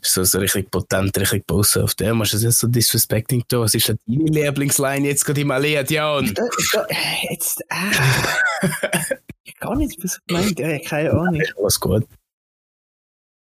Ist 0.00 0.12
so, 0.14 0.22
so 0.22 0.38
richtig 0.38 0.70
potent, 0.70 1.16
richtig 1.18 1.46
boshaft. 1.46 2.00
Ja, 2.00 2.14
machst 2.14 2.32
du 2.32 2.36
das 2.36 2.44
jetzt 2.44 2.58
so 2.58 2.68
disrespecting 2.68 3.42
da? 3.48 3.60
Was 3.60 3.74
ist 3.74 3.88
denn 3.88 3.98
deine 4.06 4.24
Lieblingsline 4.24 5.08
jetzt 5.08 5.24
gerade 5.24 5.40
im 5.40 5.50
Jan? 5.50 6.32
Da- 6.34 6.48
ich 6.58 6.70
ga- 6.70 6.86
Jetzt. 7.28 7.60
Ich 9.44 9.56
gar 9.58 9.74
nicht, 9.76 9.98
was 10.02 10.14
du 10.14 10.20
gemeint 10.34 10.58
Ja, 10.60 10.78
keine 10.78 11.10
Ahnung. 11.12 11.40
Ist 11.40 11.56
alles 11.58 11.80
gut. 11.80 12.06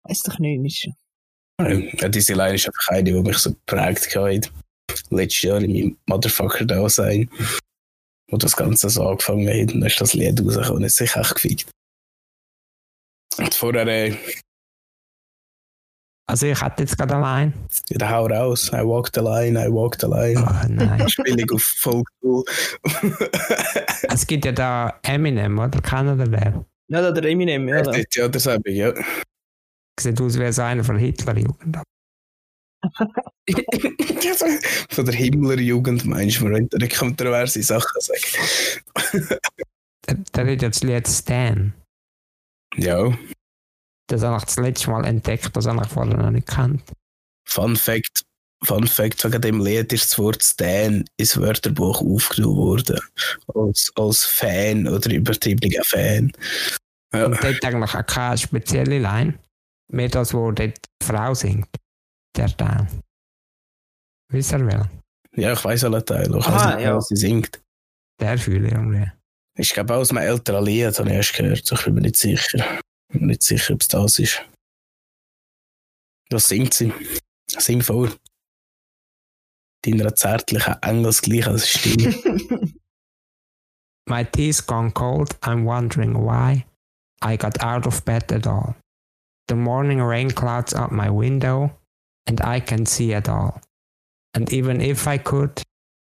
Weiß 0.04 0.22
doch 0.22 0.38
nicht, 0.38 0.60
nicht. 0.60 0.88
Ja, 1.60 2.08
diese 2.08 2.34
Line 2.34 2.54
ist 2.54 2.66
einfach 2.66 2.88
eine, 2.88 3.04
die 3.04 3.12
mich 3.12 3.36
so 3.38 3.50
geprägt 3.52 4.14
hat. 4.16 4.50
Letztes 5.10 5.42
Jahr 5.42 5.60
in 5.60 5.72
meinem 5.72 5.98
Motherfucker-Dasein. 6.06 7.28
Wo 8.30 8.36
das 8.38 8.56
Ganze 8.56 8.88
so 8.88 9.06
angefangen 9.06 9.48
hat. 9.48 9.74
Und 9.74 9.80
dann 9.80 9.86
ist 9.90 10.00
das 10.00 10.14
Lied 10.14 10.40
rausgekommen. 10.40 10.82
Das 10.82 10.92
ist 10.92 10.96
sich 10.98 11.14
echt 11.16 11.34
gefickt. 11.34 11.70
Und 13.38 13.54
vorher, 13.54 13.86
äh, 13.86 14.16
Also 16.30 16.46
ich 16.46 16.60
hatte 16.60 16.82
jetzt 16.82 16.98
gerade 16.98 17.16
allein. 17.16 17.54
ja, 17.88 18.10
hau 18.10 18.26
raus. 18.26 18.70
I 18.74 18.84
walk 18.84 19.10
the 19.14 19.20
line, 19.20 19.58
I 19.58 19.72
walk 19.72 19.96
the 19.98 20.06
line. 20.06 20.38
Oh, 20.38 20.68
nein. 20.68 21.08
Spiele 21.08 21.42
ich 21.42 21.50
auf 21.50 21.62
Volksschule. 21.62 22.44
es 24.02 24.26
gibt 24.26 24.44
ja 24.44 24.52
da 24.52 25.00
Eminem, 25.02 25.58
oder? 25.58 25.80
Kennt 25.80 26.20
ihr 26.20 26.26
den? 26.26 26.66
Ja, 26.88 27.00
da 27.00 27.12
der 27.12 27.24
Eminem, 27.24 27.66
ja. 27.68 27.80
Da. 27.80 27.92
ja, 28.12 28.28
das 28.28 28.46
habe 28.46 28.62
ich, 28.66 28.76
ja. 28.76 28.92
Sieht 29.98 30.20
aus 30.20 30.38
wie 30.38 30.52
so 30.52 30.62
einer 30.62 30.84
von 30.84 30.98
Hitlerjugend. 30.98 31.78
Von 34.90 35.04
der 35.04 35.14
Himmlerjugend 35.14 36.04
meinst 36.04 36.38
du, 36.38 36.44
man 36.44 36.52
könnte 36.52 36.76
eine 36.76 36.88
kontroverse 36.88 37.60
Sachen 37.62 38.00
sagen. 38.00 39.40
Der, 40.06 40.14
der 40.34 40.52
hat 40.52 40.62
ja 40.62 40.68
das 40.68 40.82
Lied 40.84 41.08
Stan. 41.08 41.74
Ja, 42.76 43.12
Das 44.08 44.22
habe 44.22 44.38
ich 44.38 44.44
das 44.44 44.56
letzte 44.56 44.90
Mal 44.90 45.04
entdeckt, 45.04 45.54
das 45.54 45.66
habe 45.66 45.82
ich 45.82 45.88
vorher 45.88 46.16
noch 46.16 46.30
nicht 46.30 46.46
gekannt. 46.46 46.82
Fun 47.46 47.76
Fact. 47.76 48.22
Fun 48.64 48.88
Fact, 48.88 49.22
wegen 49.24 49.40
dem 49.40 49.64
Lied 49.64 49.92
ist 49.92 50.10
das 50.10 50.18
Wort 50.18 50.42
Stan 50.42 51.04
ins 51.16 51.36
Wörterbuch 51.36 52.00
aufgenommen 52.00 52.56
worden. 52.56 52.98
Als, 53.54 53.92
als 53.94 54.24
Fan 54.24 54.88
oder 54.88 55.10
übertriebener 55.12 55.84
Fan. 55.84 56.32
Ja. 57.14 57.26
Und 57.26 57.42
dort 57.42 57.64
eigentlich 57.64 57.94
auch 57.94 58.06
keine 58.06 58.36
spezielle 58.36 58.98
Line. 58.98 59.38
Mehr 59.92 60.08
das, 60.08 60.34
wo 60.34 60.50
dort 60.50 60.76
die 61.00 61.06
Frau 61.06 61.34
singt. 61.34 61.68
Der 62.36 62.54
Teil. 62.56 62.88
Wisst 64.30 64.52
ihr 64.52 64.66
wer? 64.66 64.90
ja, 65.36 65.52
ich 65.52 65.64
weiß 65.64 65.84
alle 65.84 66.04
Teile. 66.04 66.38
Ich 66.38 66.46
Aha, 66.46 66.54
weiß 66.54 66.74
nicht, 66.76 66.84
ja. 66.84 66.96
was 66.96 67.08
sie 67.08 67.16
singt. 67.16 67.62
Der 68.20 68.36
fühle 68.38 68.66
ich 68.66 68.72
irgendwie. 68.72 69.10
Ich 69.56 69.72
glaube 69.72 69.94
auch 69.94 69.98
aus 70.00 70.10
einem 70.10 70.26
älteren 70.26 70.64
Lied, 70.64 70.98
habe 70.98 71.08
ich 71.08 71.14
erst 71.14 71.34
gehört. 71.34 71.72
Ich 71.72 71.84
bin 71.84 71.94
mir 71.94 72.00
nicht 72.02 72.16
sicher. 72.16 72.80
Ich 73.10 73.18
bin 73.18 73.26
nicht 73.26 73.42
sicher, 73.42 73.74
ob 73.74 73.80
es 73.80 73.88
das 73.88 74.18
ist. 74.18 74.42
Was 76.30 76.48
singt 76.48 76.74
sie? 76.74 76.92
Sing 77.46 77.82
vor. 77.82 78.10
Deiner 79.82 80.14
zärtlichen, 80.14 80.76
engelsgleichen 80.82 81.58
Stimme. 81.58 82.72
My 84.08 84.24
tea's 84.24 84.60
gone 84.60 84.90
cold, 84.92 85.38
I'm 85.42 85.64
wondering 85.64 86.24
why 86.24 86.64
I 87.20 87.36
got 87.36 87.62
out 87.62 87.86
of 87.86 88.04
bed 88.04 88.32
at 88.32 88.46
all. 88.46 88.74
The 89.48 89.54
morning 89.54 90.00
rain 90.00 90.30
clouds 90.30 90.74
up 90.74 90.90
my 90.92 91.10
window, 91.10 91.72
and 92.26 92.40
I 92.40 92.60
can 92.60 92.86
see 92.86 93.12
it 93.12 93.28
all. 93.28 93.60
And 94.34 94.52
even 94.52 94.80
if 94.80 95.06
I 95.06 95.18
could, 95.18 95.62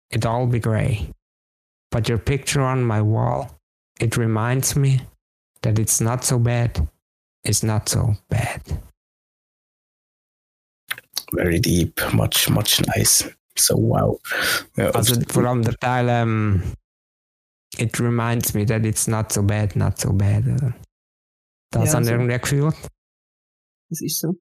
it'd 0.09 0.25
all 0.25 0.47
be 0.47 0.59
grey. 0.59 1.09
But 1.91 2.07
your 2.07 2.17
picture 2.17 2.61
on 2.61 2.83
my 2.83 3.01
wall, 3.01 3.57
it 3.99 4.17
reminds 4.17 4.75
me 4.75 5.01
that 5.63 5.79
it's 5.79 5.99
not 6.01 6.23
so 6.23 6.39
bad. 6.39 6.87
It's 7.43 7.63
not 7.63 7.89
so 7.89 8.15
bad. 8.29 8.61
Very 11.33 11.59
deep, 11.59 11.99
much, 12.13 12.49
much 12.49 12.81
nice. 12.95 13.23
So 13.57 13.75
wow. 13.77 14.19
Ja, 14.77 14.91
Also 14.91 15.19
vor 15.27 15.45
allem 15.45 15.63
der 15.63 15.75
Teil, 15.77 16.07
ähm, 16.09 16.73
it 17.77 17.99
reminds 17.99 18.53
me 18.53 18.65
that 18.65 18.85
it's 18.85 19.07
not 19.07 19.31
so 19.31 19.41
bad, 19.43 19.75
not 19.75 19.99
so 19.99 20.11
bad. 20.13 20.43
Oder? 20.45 20.73
Das 21.71 21.89
Ja, 21.89 21.95
haben 21.95 22.05
so. 22.05 22.11
irgendwie 22.11 22.37
gefühlt. 22.39 22.75
Das 23.89 24.01
ist 24.01 24.19
so. 24.19 24.35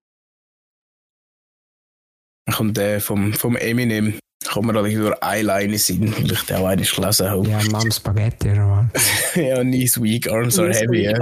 kommt 2.52 2.76
der 2.76 3.00
vom, 3.00 3.32
vom 3.32 3.56
Eminem. 3.56 4.18
Kommt 4.52 4.66
mir 4.66 4.78
alle 4.78 4.92
durch 4.92 5.16
Eyeline 5.22 5.78
sind, 5.78 6.16
weil 6.16 6.32
ich 6.32 6.52
auch 6.52 6.66
eines 6.66 6.90
gelesen 6.90 7.30
habe. 7.30 7.48
Ja, 7.48 7.62
Mom 7.70 7.90
Spaghetti 7.92 8.50
oder 8.50 8.88
was? 8.92 9.34
ja, 9.36 9.62
knees 9.62 10.00
weak, 10.02 10.28
arms 10.28 10.58
are 10.58 10.72
heavy. 10.72 11.02
Yeah. 11.02 11.18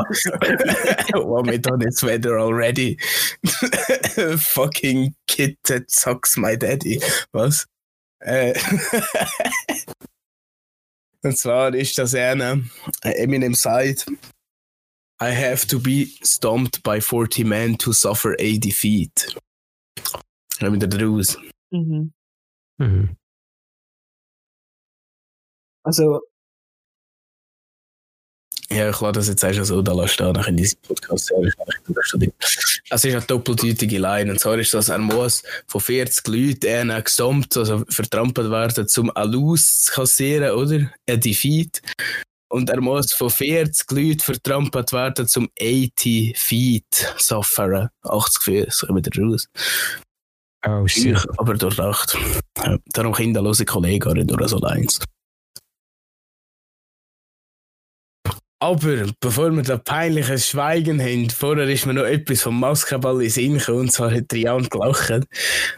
Want 1.12 1.46
me 1.46 1.60
on 1.70 1.82
its 1.82 2.02
weather 2.02 2.38
already. 2.38 2.96
Fucking 4.38 5.14
kid 5.26 5.58
that 5.64 5.90
sucks 5.90 6.38
my 6.38 6.56
daddy. 6.56 7.02
Was? 7.32 7.66
Äh, 8.20 8.54
Und 11.22 11.36
zwar 11.36 11.74
ist 11.74 11.98
das 11.98 12.14
einer, 12.14 12.60
äh, 13.02 13.10
Eminem 13.10 13.54
sagt, 13.54 14.06
I 15.20 15.34
have 15.34 15.66
to 15.66 15.78
be 15.78 16.06
stomped 16.22 16.82
by 16.82 17.00
40 17.00 17.44
men 17.44 17.76
to 17.76 17.92
suffer 17.92 18.34
a 18.38 18.56
defeat. 18.56 19.36
Kommen 20.58 20.80
wir 20.80 20.88
da 20.88 21.04
raus. 21.04 21.36
Mhm. 21.70 22.12
Mhm. 22.78 23.17
Also, 25.88 26.20
Ja, 28.70 28.90
ich 28.90 29.01
lasse 29.01 29.12
das 29.12 29.29
jetzt 29.29 29.42
erst 29.42 29.64
so 29.64 29.81
da 29.81 29.94
lassen 29.94 30.09
stehen, 30.09 30.35
dann 30.35 30.44
in 30.44 30.59
diesem 30.59 30.79
Podcast 30.83 31.31
hören. 31.31 31.51
Es 32.90 33.05
ist 33.05 33.14
eine 33.14 33.22
doppeldeutige 33.22 33.98
Line. 33.98 34.31
Und 34.31 34.38
zwar 34.38 34.59
ist 34.59 34.74
das, 34.74 34.90
er 34.90 34.98
muss 34.98 35.42
von 35.66 35.81
40 35.81 36.29
Leuten 36.29 36.90
einen 36.90 37.03
gestompt, 37.03 37.57
also 37.57 37.83
vertrampelt 37.88 38.51
werden, 38.51 38.87
um 38.98 39.11
eine 39.16 39.31
Lose 39.31 39.85
zu 39.85 39.92
kassieren, 39.94 40.51
oder? 40.51 40.90
Ein 41.09 41.20
Defeat. 41.20 41.81
Und 42.51 42.68
er 42.68 42.83
muss 42.83 43.14
von 43.14 43.31
40 43.31 43.90
Leuten 43.90 44.20
vertrampelt 44.20 44.92
werden, 44.92 45.27
um 45.37 45.48
80 45.59 46.37
Feet 46.37 46.85
zu 46.90 47.37
suffern. 47.37 47.88
80 48.03 48.42
Füße, 48.42 48.87
kommen 48.87 49.03
wieder 49.03 49.22
raus. 49.22 49.48
Oh 50.66 50.87
shit. 50.87 51.16
Ich, 51.16 51.38
aber 51.38 51.55
durchdacht. 51.55 52.18
Ja, 52.59 52.77
darum 52.92 53.14
kinderlose 53.14 53.64
Kollegen 53.64 54.12
nicht 54.12 54.31
durch 54.31 54.48
so 54.48 54.61
eins. 54.61 55.01
Aber 58.61 59.07
bevor 59.21 59.53
wir 59.53 59.62
da 59.62 59.77
peinliches 59.79 60.49
Schweigen 60.49 61.01
haben, 61.01 61.31
vorher 61.31 61.68
ist 61.68 61.87
mir 61.87 61.94
noch 61.94 62.03
etwas 62.03 62.42
vom 62.42 62.59
Maskenball 62.59 63.23
in 63.23 63.31
Sinn 63.31 63.59
gekommen, 63.59 63.81
und 63.81 63.92
zwar 63.92 64.11
hat 64.11 64.29
Trian 64.29 64.68
gelacht. 64.68 65.29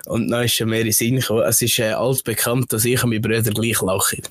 Und 0.06 0.28
dann 0.30 0.44
ist 0.44 0.54
schon 0.54 0.70
mehr 0.70 0.86
in 0.86 0.92
Sinn 0.92 1.16
gekommen. 1.16 1.42
Es 1.42 1.60
ist 1.60 1.78
äh, 1.78 1.92
altbekannt, 1.92 2.72
dass 2.72 2.86
ich 2.86 3.02
und 3.02 3.10
meine 3.10 3.20
Brüder 3.20 3.50
gleich 3.50 3.82
lachen. 3.82 4.22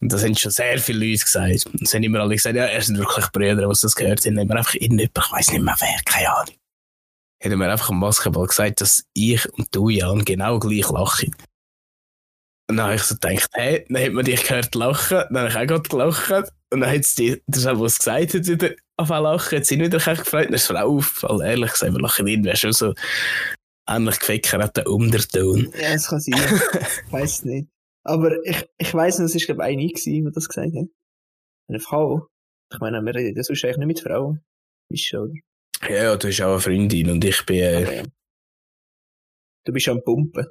Und 0.00 0.12
das 0.12 0.22
haben 0.22 0.36
schon 0.36 0.52
sehr 0.52 0.78
viele 0.78 1.04
Leute 1.04 1.24
gesagt. 1.24 1.66
Und 1.66 1.82
es 1.82 1.94
haben 1.94 2.02
immer 2.04 2.20
alle 2.20 2.36
gesagt, 2.36 2.54
ja, 2.54 2.66
er 2.66 2.82
sind 2.82 2.98
wirklich 2.98 3.26
Brüder, 3.32 3.68
was 3.68 3.80
das 3.80 3.96
gehört 3.96 4.24
haben. 4.24 4.38
Haben 4.38 4.48
wir 4.48 4.56
einfach 4.56 4.74
irgendjemand, 4.74 5.18
ich 5.18 5.32
weiß 5.32 5.50
nicht 5.52 5.62
mehr 5.62 5.76
wer, 5.80 6.00
keine 6.04 6.32
Ahnung. 6.32 6.54
Hätten 7.42 7.58
wir 7.58 7.70
einfach 7.72 7.90
am 7.90 8.00
Basketball 8.00 8.46
gesagt, 8.46 8.80
dass 8.82 9.04
ich 9.14 9.52
und 9.54 9.74
du, 9.74 9.88
Jan, 9.88 10.24
genau 10.24 10.60
gleich 10.60 10.88
lachen. 10.90 11.34
Und 12.68 12.76
dann 12.76 12.86
habe 12.86 12.96
ich 12.96 13.02
so 13.02 13.14
gedacht, 13.14 13.48
hey, 13.52 13.84
dann 13.88 14.02
hat 14.02 14.12
man 14.12 14.24
dich 14.24 14.42
gehört 14.44 14.74
lachen, 14.74 15.24
dann 15.30 15.36
habe 15.38 15.48
ich 15.48 15.56
auch 15.56 15.66
gerade 15.66 15.88
gelacht. 15.88 16.52
Und 16.72 16.80
dann 16.80 16.90
hat 16.90 17.00
es 17.00 17.14
die, 17.14 17.42
das 17.46 17.66
hat, 17.66 17.78
was 17.78 17.98
gesagt 17.98 18.34
hat, 18.34 18.46
wieder 18.46 18.74
angefangen 18.96 19.24
lachen, 19.24 19.58
hat 19.58 19.66
sie 19.66 19.78
wieder 19.78 19.98
echt 19.98 20.24
gefreut, 20.24 20.46
dann 20.46 20.54
ist 20.54 20.70
es 20.70 20.76
aufgefallen. 20.76 21.40
Ehrlich 21.42 21.72
gesagt, 21.72 21.92
wir 21.92 22.00
lachen 22.00 22.26
irgendwie 22.26 22.56
schon 22.56 22.72
so 22.72 22.94
ähnlich 23.88 24.18
gefeckerten 24.18 24.86
Unterton. 24.86 25.72
ja, 25.74 25.94
es 25.94 26.08
kann 26.08 26.20
sein. 26.20 26.34
ich 27.06 27.12
weiß 27.12 27.30
es 27.30 27.44
nicht. 27.44 27.68
Aber 28.04 28.32
ich, 28.44 28.68
ich 28.78 28.94
weiss 28.94 29.18
noch, 29.18 29.26
es 29.26 29.34
war, 29.34 29.56
glaube 29.56 29.70
ich, 29.70 29.78
eine, 29.78 29.92
die 29.92 30.30
das 30.32 30.48
gesagt 30.48 30.74
hat. 30.76 30.88
Eine 31.68 31.80
Frau. 31.80 32.28
Ich 32.72 32.80
meine, 32.80 33.02
wir 33.02 33.14
reden 33.14 33.42
sonst 33.42 33.64
eigentlich 33.64 33.78
nicht 33.78 33.86
mit 33.86 34.00
Frauen. 34.00 34.44
Ist 34.90 35.06
schon? 35.06 35.40
Ja, 35.82 35.94
ja, 35.94 36.16
du 36.16 36.26
bist 36.26 36.40
auch 36.40 36.52
eine 36.52 36.60
Freundin 36.60 37.10
und 37.10 37.24
ich 37.24 37.44
bin, 37.44 37.56
äh, 37.56 37.98
ja. 37.98 38.02
Du 39.64 39.72
bist 39.72 39.88
am 39.88 40.02
Pumpen. 40.02 40.46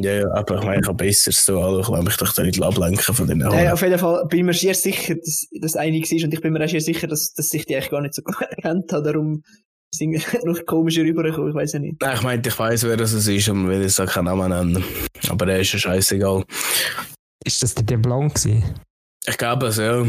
Ja, 0.00 0.12
ja, 0.12 0.30
aber 0.32 0.58
ich 0.58 0.64
meine, 0.64 0.80
ich 0.80 0.86
habe 0.86 0.96
besser 0.96 1.32
so, 1.32 1.60
also 1.60 1.80
ich 1.80 1.88
lasse 1.88 2.04
mich 2.04 2.16
doch 2.16 2.32
da 2.32 2.42
nicht 2.44 2.62
ablenken 2.62 3.14
von 3.14 3.26
den 3.26 3.44
Haaren. 3.44 3.72
auf 3.72 3.82
jeden 3.82 3.98
Fall 3.98 4.24
bin 4.28 4.40
ich 4.40 4.44
mir 4.44 4.54
sehr 4.54 4.74
sicher, 4.74 5.16
dass 5.16 5.48
das 5.60 5.74
eine 5.74 5.98
war 5.98 6.24
und 6.24 6.34
ich 6.34 6.40
bin 6.40 6.52
mir 6.52 6.64
auch 6.64 6.68
sehr 6.68 6.80
sicher, 6.80 7.08
dass, 7.08 7.32
dass 7.34 7.52
ich 7.52 7.66
die 7.66 7.74
eigentlich 7.74 7.90
gar 7.90 8.00
nicht 8.00 8.14
so 8.14 8.22
gut 8.22 8.36
kennt 8.62 8.92
habe. 8.92 9.02
Darum 9.02 9.42
sind 9.92 10.12
wir 10.12 10.22
noch 10.44 10.64
komischer 10.66 11.02
rübergekommen, 11.02 11.50
ich 11.50 11.54
weiß 11.56 11.72
ja 11.72 11.78
nicht. 11.80 12.00
Nein, 12.00 12.14
ich 12.14 12.22
meinte, 12.22 12.48
ich 12.48 12.58
weiss, 12.58 12.84
wer 12.84 12.96
das 12.96 13.12
ist 13.12 13.48
und 13.48 13.68
will 13.68 13.82
jetzt 13.82 14.00
auch 14.00 14.06
keinen 14.06 14.26
Namen 14.26 14.50
nennen. 14.50 14.84
Aber 15.28 15.48
er 15.48 15.60
ist 15.60 15.72
ja 15.72 15.80
scheißegal. 15.80 16.44
Ist 17.44 17.62
das 17.62 17.74
der 17.74 17.84
der 17.84 17.96
Blond 17.96 18.34
gewesen? 18.34 18.62
Ich 19.26 19.36
glaube 19.36 19.66
es, 19.66 19.78
ja. 19.78 20.06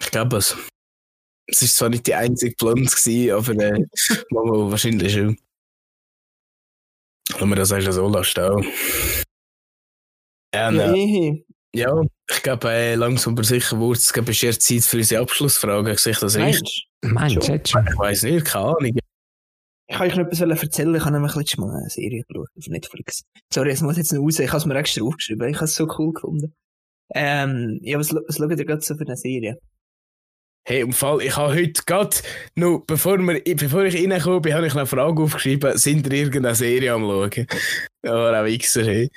Ich 0.00 0.10
glaube 0.10 0.38
es. 0.38 0.56
Es 1.46 1.60
war 1.60 1.68
zwar 1.68 1.88
nicht 1.90 2.06
die 2.06 2.14
einzige 2.14 2.54
Blonde, 2.56 2.84
gewesen, 2.84 3.30
aber 3.32 3.52
äh, 3.52 4.70
wahrscheinlich 4.70 5.12
schon. 5.12 5.36
Wenn 7.40 7.48
man 7.48 7.58
das 7.58 7.72
eigentlich 7.72 7.92
so 7.94 8.08
lässt, 8.08 8.38
auch. 8.38 8.62
Ja, 10.54 10.70
ne, 10.70 10.96
eh. 10.96 11.44
ja, 11.74 12.02
ich 12.30 12.42
glaube, 12.42 12.70
äh, 12.70 12.94
langsam 12.94 13.32
aber 13.32 13.44
sicher 13.44 13.78
wurde 13.78 13.98
es 13.98 14.12
glaube 14.12 14.32
ich, 14.32 14.44
erst 14.44 14.62
Zeit 14.62 14.82
für 14.82 14.98
unsere 14.98 15.22
Abschlussfrage. 15.22 15.96
Sehe 15.96 16.12
ich 16.12 16.18
das 16.18 16.36
richtig? 16.36 16.88
Meinst 17.02 17.48
du 17.48 17.52
jetzt? 17.52 17.70
Ich 17.70 17.74
weiß 17.74 18.22
nicht, 18.24 18.44
keine 18.44 18.64
Ahnung. 18.66 18.98
Ich 19.88 19.96
kann 19.96 20.06
euch 20.06 20.16
noch 20.16 20.26
etwas 20.26 20.62
erzählen. 20.62 20.94
Ich 20.94 21.04
habe 21.04 21.12
nämlich 21.12 21.34
letztes 21.34 21.58
Mal 21.58 21.74
eine 21.74 21.90
Serie 21.90 22.22
geschaut 22.22 22.48
auf 22.56 22.66
Netflix. 22.66 23.24
Sorry, 23.52 23.70
es 23.70 23.82
muss 23.82 23.96
jetzt 23.96 24.12
noch 24.12 24.22
raus. 24.22 24.38
Ich 24.38 24.48
habe 24.48 24.58
es 24.58 24.66
mir 24.66 24.74
extra 24.74 25.02
aufgeschrieben. 25.04 25.48
Ich 25.48 25.56
habe 25.56 25.64
es 25.66 25.74
so 25.74 25.86
cool 25.98 26.12
gefunden. 26.12 26.54
Ähm, 27.14 27.78
ja, 27.82 27.98
was, 27.98 28.14
was 28.14 28.36
schaut 28.36 28.50
ihr 28.50 28.64
gerade 28.64 28.80
so 28.80 28.94
für 28.94 29.04
eine 29.04 29.16
Serie? 29.16 29.58
Hey, 30.64 30.80
im 30.80 30.92
Fall, 30.92 31.20
ich 31.22 31.36
habe 31.36 31.54
heute 31.54 31.82
gerade, 31.84 32.16
noch, 32.54 32.84
bevor, 32.86 33.18
wir, 33.18 33.42
bevor 33.56 33.82
ich 33.82 33.96
reingekommen 33.96 34.42
bin, 34.42 34.54
habe 34.54 34.66
ich 34.66 34.74
noch 34.74 34.82
eine 34.82 34.86
Frage 34.86 35.20
aufgeschrieben, 35.20 35.76
sind 35.76 36.06
ihr 36.06 36.12
irgendeine 36.12 36.54
Serie 36.54 36.92
am 36.92 37.02
schauen? 37.02 37.46
Ja, 38.04 38.40
auch 38.40 38.44
Wichser, 38.44 38.84
hey. 38.84 39.10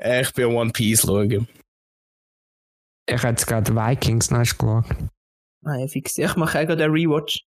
Äh, 0.00 0.22
Ich 0.22 0.32
bin 0.32 0.46
am 0.46 0.54
One 0.56 0.72
Piece 0.72 1.02
schauen. 1.02 1.48
Ich 3.08 3.16
habe 3.18 3.28
jetzt 3.28 3.46
gerade 3.46 3.74
Vikings 3.74 4.30
noch 4.30 4.40
geschaut. 4.40 4.84
Ah, 5.64 5.76
ja, 5.76 5.86
fix. 5.88 6.16
Ich 6.16 6.36
mache 6.36 6.60
auch 6.60 6.66
gerade 6.66 6.84
einen 6.84 6.94
Rewatch. 6.94 7.44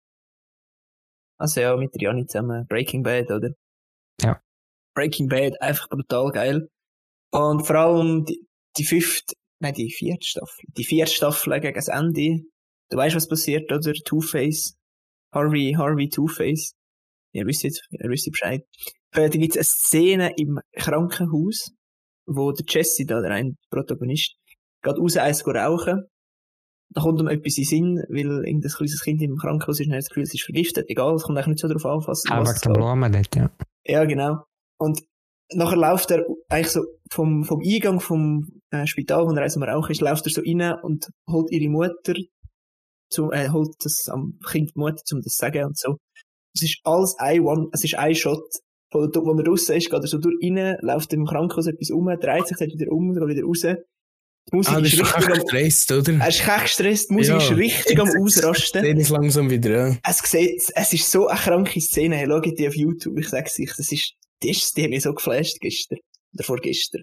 Also 1.38 1.60
ja, 1.60 1.76
mit 1.76 1.90
Jani 2.00 2.26
zusammen. 2.26 2.66
Breaking 2.68 3.02
Bad, 3.02 3.30
oder? 3.30 3.50
Ja. 4.20 4.40
Breaking 4.94 5.28
Bad, 5.28 5.60
einfach 5.60 5.88
brutal 5.88 6.30
geil. 6.30 6.68
Und 7.32 7.66
vor 7.66 7.76
allem 7.76 8.24
die, 8.24 8.46
die 8.76 8.84
fünfte, 8.84 9.34
nein, 9.60 9.74
die 9.74 9.90
vierte 9.90 10.26
Staffel. 10.26 10.64
Die 10.76 10.84
vierte 10.84 11.12
Staffel 11.12 11.60
gegen 11.60 11.74
das 11.74 11.88
Ende. 11.88 12.44
Du 12.90 12.96
weißt, 12.96 13.16
was 13.16 13.28
passiert, 13.28 13.70
oder? 13.72 13.92
Two-Face. 13.92 14.76
Harvey, 15.34 15.74
Harvey 15.76 16.08
Two-Face. 16.08 16.72
Ihr 17.32 17.46
wisst 17.46 17.64
jetzt, 17.64 17.82
ihr 17.90 18.08
wisst 18.08 18.30
Bescheid. 18.30 18.62
Äh, 19.12 19.28
Da 19.28 19.38
gibt 19.38 19.56
es 19.56 19.56
eine 19.56 19.64
Szene 19.64 20.32
im 20.36 20.60
Krankenhaus, 20.76 21.72
wo 22.26 22.52
der 22.52 22.64
Jesse, 22.68 23.04
da, 23.06 23.20
der 23.20 23.32
ein 23.32 23.56
Protagonist, 23.70 24.36
geht 24.82 24.98
raus, 24.98 25.16
eins 25.16 25.46
rauchen. 25.46 26.04
Da 26.90 27.00
kommt 27.02 27.20
ihm 27.20 27.26
etwas 27.28 27.58
in 27.58 27.64
den 27.64 27.68
Sinn, 27.68 28.04
weil 28.08 28.46
irgendein 28.46 28.70
kleines 28.70 29.02
Kind 29.02 29.20
im 29.20 29.36
Krankenhaus 29.36 29.80
ist 29.80 29.86
und 29.86 29.92
er 29.92 29.96
hat 29.98 30.04
das 30.04 30.08
Gefühl, 30.08 30.22
es 30.22 30.34
ist 30.34 30.44
vergiftet. 30.44 30.88
Egal, 30.88 31.14
es 31.16 31.24
kommt 31.24 31.36
eigentlich 31.36 31.48
nicht 31.48 31.58
so 31.58 31.68
drauf 31.68 31.84
an, 31.84 32.06
was, 32.06 32.22
Ah, 32.28 32.40
was 32.40 32.48
wegen 32.48 32.54
es 32.56 32.60
der 32.62 32.72
geht. 32.72 32.78
Blumen 32.80 33.12
dort, 33.12 33.36
ja. 33.36 33.50
Ja, 33.84 34.04
genau. 34.04 34.44
Und 34.78 35.02
nachher 35.52 35.76
läuft 35.76 36.10
er 36.12 36.24
eigentlich 36.48 36.70
so 36.72 36.84
vom, 37.10 37.42
vom 37.44 37.60
Eingang 37.60 38.00
vom 38.00 38.46
äh, 38.70 38.86
Spital, 38.86 39.26
wo 39.26 39.32
er 39.32 39.42
eins 39.42 39.56
am 39.56 39.64
Rauchen 39.64 39.90
ist, 39.90 40.00
läuft 40.00 40.26
er 40.26 40.30
so 40.32 40.40
rein 40.42 40.74
und 40.82 41.08
holt 41.28 41.50
ihre 41.50 41.68
Mutter, 41.68 42.14
zu, 43.10 43.30
äh, 43.30 43.48
holt 43.50 43.74
das 43.80 44.08
am 44.10 44.38
Kind 44.50 44.70
die 44.74 44.78
Mutter, 44.78 45.02
um 45.12 45.20
das 45.22 45.34
zu 45.34 45.38
sagen 45.44 45.64
und 45.64 45.78
so. 45.78 45.96
Es 46.54 46.62
ist 46.62 46.80
alles 46.84 47.14
ein 47.18 47.40
One, 47.42 47.68
es 47.72 47.84
ist 47.84 47.94
ein 47.96 48.14
Shot. 48.14 48.44
Von, 48.92 49.10
wo 49.14 49.36
er 49.36 49.42
draussen 49.42 49.76
ist, 49.76 49.90
geht 49.90 50.00
er 50.00 50.06
so 50.06 50.18
durch 50.18 50.36
rein, 50.42 50.76
läuft 50.80 51.12
im 51.12 51.26
Krankenhaus 51.26 51.66
etwas 51.66 51.90
um, 51.90 52.06
dreht 52.06 52.46
sich 52.46 52.56
dann 52.56 52.68
wieder 52.68 52.90
um, 52.92 53.12
geht 53.12 53.28
wieder 53.28 53.44
raus. 53.44 53.60
Die 53.62 54.56
Musik 54.56 54.74
Ah, 54.74 54.80
das 54.80 54.92
ist 54.92 55.00
ist 55.00 55.00
richtig 55.16 55.26
am, 55.28 55.34
gestresst, 55.34 55.92
oder? 55.92 56.12
er 56.20 56.28
ist 56.28 56.48
echt 56.48 56.62
gestresst, 56.62 57.10
die 57.10 57.14
Musik 57.14 57.30
Ja. 57.32 57.38
ist 57.38 57.50
richtig 57.50 57.98
am 57.98 58.08
Ausrasten. 58.22 58.82
Sehen 58.82 58.98
es 59.00 59.08
langsam 59.08 59.50
wieder, 59.50 59.88
ja. 59.88 59.96
Es, 60.08 60.18
sieht, 60.18 60.62
es 60.72 60.92
ist 60.92 61.10
so 61.10 61.26
eine 61.26 61.38
kranke 61.40 61.80
Szene. 61.80 62.14
Hey, 62.16 62.26
Schaut 62.28 62.46
die 62.58 62.68
auf 62.68 62.76
YouTube, 62.76 63.18
ich 63.18 63.28
sag's 63.28 63.58
euch. 63.58 63.72
Das 63.76 63.90
ist, 63.90 64.12
die, 64.44 64.50
ist, 64.50 64.76
die 64.76 64.84
hat 64.84 64.90
mich 64.90 65.02
so 65.02 65.12
geflasht 65.12 65.58
gestern. 65.60 65.98
Oder 66.34 66.44
vorgestern. 66.44 67.02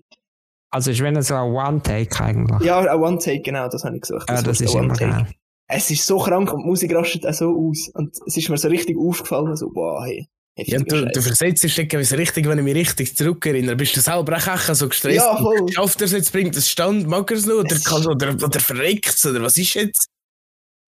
Also 0.71 0.91
ist 0.91 1.01
wenn 1.01 1.21
so 1.21 1.35
ein 1.35 1.51
One-Take 1.51 2.23
eigentlich. 2.23 2.61
Ja, 2.61 2.79
ein 2.79 2.99
One-Take, 2.99 3.41
genau, 3.41 3.67
das 3.67 3.83
habe 3.83 3.95
ich 3.97 4.01
gesagt. 4.03 4.29
Ja, 4.29 4.41
das 4.41 4.61
ist 4.61 4.73
immer 4.73 4.85
One-Take. 4.85 5.27
Es 5.75 5.89
ist 5.89 6.05
so 6.05 6.19
krank 6.19 6.53
und 6.53 6.61
die 6.61 6.67
Musik 6.67 6.93
rastet 6.93 7.25
auch 7.25 7.33
so 7.33 7.49
aus. 7.49 7.89
Und 7.93 8.15
es 8.27 8.37
ist 8.37 8.49
mir 8.49 8.57
so 8.57 8.67
richtig 8.67 8.97
aufgefallen, 8.97 9.55
so, 9.55 9.71
wow, 9.73 10.03
hey. 10.05 10.27
Ja, 10.55 10.77
du, 10.77 10.85
du 10.85 11.13
Scheiß. 11.15 11.23
versetzt 11.25 11.63
dich 11.63 11.79
irgendwie 11.79 12.15
richtig, 12.15 12.47
wenn 12.47 12.59
ich 12.59 12.63
mich 12.63 12.75
richtig 12.75 13.17
zurückerinnere. 13.17 13.75
Bist 13.75 13.97
du 13.97 14.01
selber 14.01 14.37
auch 14.37 14.75
so 14.75 14.87
gestresst? 14.87 15.17
Ja, 15.17 15.35
voll. 15.35 15.67
Schafft 15.71 15.99
er 16.01 16.05
es 16.05 16.11
jetzt, 16.11 16.31
bringt 16.31 16.55
es 16.55 16.69
Stand, 16.69 17.07
mag 17.07 17.31
er 17.31 17.37
es 17.37 17.47
noch? 17.47 17.55
Oder, 17.55 17.75
kann, 17.79 18.05
oder, 18.05 18.33
oder 18.33 18.59
verreckt 18.59 19.15
es? 19.15 19.25
Oder 19.25 19.41
was 19.41 19.57
ist 19.57 19.73
jetzt? 19.73 20.09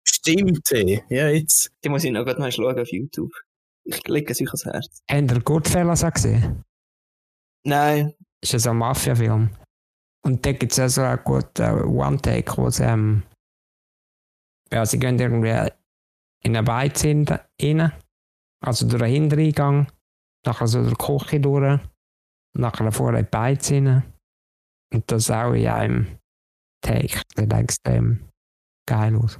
Stimmt, 0.07 0.71
ey. 0.71 1.03
Ja, 1.09 1.29
jetzt. 1.29 1.71
Die 1.83 1.89
muss 1.89 2.03
ich 2.03 2.11
noch 2.11 2.25
gerade 2.25 2.39
mal 2.39 2.51
schauen 2.51 2.77
auf 2.77 2.91
YouTube. 2.91 3.31
Ich 3.85 4.07
lege 4.07 4.31
es 4.31 4.39
euch 4.39 4.47
ans 4.47 4.65
Herz. 4.65 5.01
Habt 5.09 5.31
ihr 5.31 5.39
Goodfellas 5.41 6.03
auch 6.03 6.13
gesehen? 6.13 6.63
Nein. 7.63 8.13
ist 8.41 8.53
ja 8.53 8.59
so 8.59 8.69
ein 8.69 8.77
Mafia-Film. 8.77 9.49
Und 10.23 10.45
da 10.45 10.51
gibt 10.51 10.73
es 10.73 10.77
ja 10.77 10.89
so 10.89 11.01
einen 11.01 11.19
guten 11.23 11.83
One-Take, 11.85 12.57
wo 12.57 12.69
sie, 12.69 12.83
ähm, 12.83 13.23
ja, 14.75 14.85
sie 14.85 14.99
gehen 14.99 15.17
irgendwie 15.17 15.71
in 16.43 16.55
eine 16.55 16.63
Beiz 16.63 17.01
hin- 17.01 17.25
rein, 17.61 17.93
also 18.61 18.85
durch 18.87 19.01
den 19.01 19.11
Hintereingang, 19.11 19.87
nachher 20.45 20.67
so 20.67 20.83
durch 20.83 20.97
die 20.97 21.05
Küche 21.05 21.39
durch, 21.39 21.79
nachher 22.57 22.91
vorne 22.91 23.19
in 23.19 23.25
die 23.25 23.31
Beiz 23.31 23.71
Und 23.71 25.03
das 25.07 25.31
auch 25.31 25.53
in 25.53 25.67
einem 25.67 26.07
Take. 26.81 27.21
Sieht 27.37 27.53
extrem 27.53 28.29
geil 28.85 29.15
aus. 29.15 29.39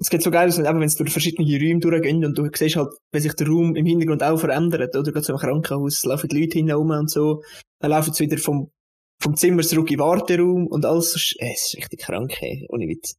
Es 0.00 0.10
geht 0.10 0.22
so 0.22 0.32
geil 0.32 0.48
aus, 0.48 0.58
wenn 0.58 0.82
es 0.82 0.96
durch 0.96 1.12
verschiedene 1.12 1.48
Räume 1.48 1.78
durchgehen 1.78 2.24
und 2.24 2.36
du 2.36 2.50
siehst 2.52 2.74
halt, 2.74 2.92
wenn 3.12 3.22
sich 3.22 3.34
der 3.34 3.46
Raum 3.46 3.76
im 3.76 3.86
Hintergrund 3.86 4.24
auch 4.24 4.36
verändert, 4.36 4.96
oder? 4.96 5.12
Gerade 5.12 5.24
so 5.24 5.32
im 5.34 5.38
Krankenhaus 5.38 6.02
laufen 6.04 6.28
die 6.28 6.40
Leute 6.40 6.74
rum 6.74 6.90
und 6.90 7.08
so. 7.08 7.44
Dann 7.80 7.92
laufen 7.92 8.12
sie 8.12 8.24
wieder 8.24 8.38
vom, 8.38 8.72
vom 9.20 9.36
Zimmer 9.36 9.62
zurück 9.62 9.92
in 9.92 9.98
den 9.98 10.04
Warteraum 10.04 10.66
und 10.66 10.84
alles 10.84 11.14
es 11.14 11.36
ist 11.38 11.76
richtig 11.76 12.00
krank, 12.00 12.42
ey. 12.42 12.66
Ohne 12.68 12.88
Witz. 12.88 13.14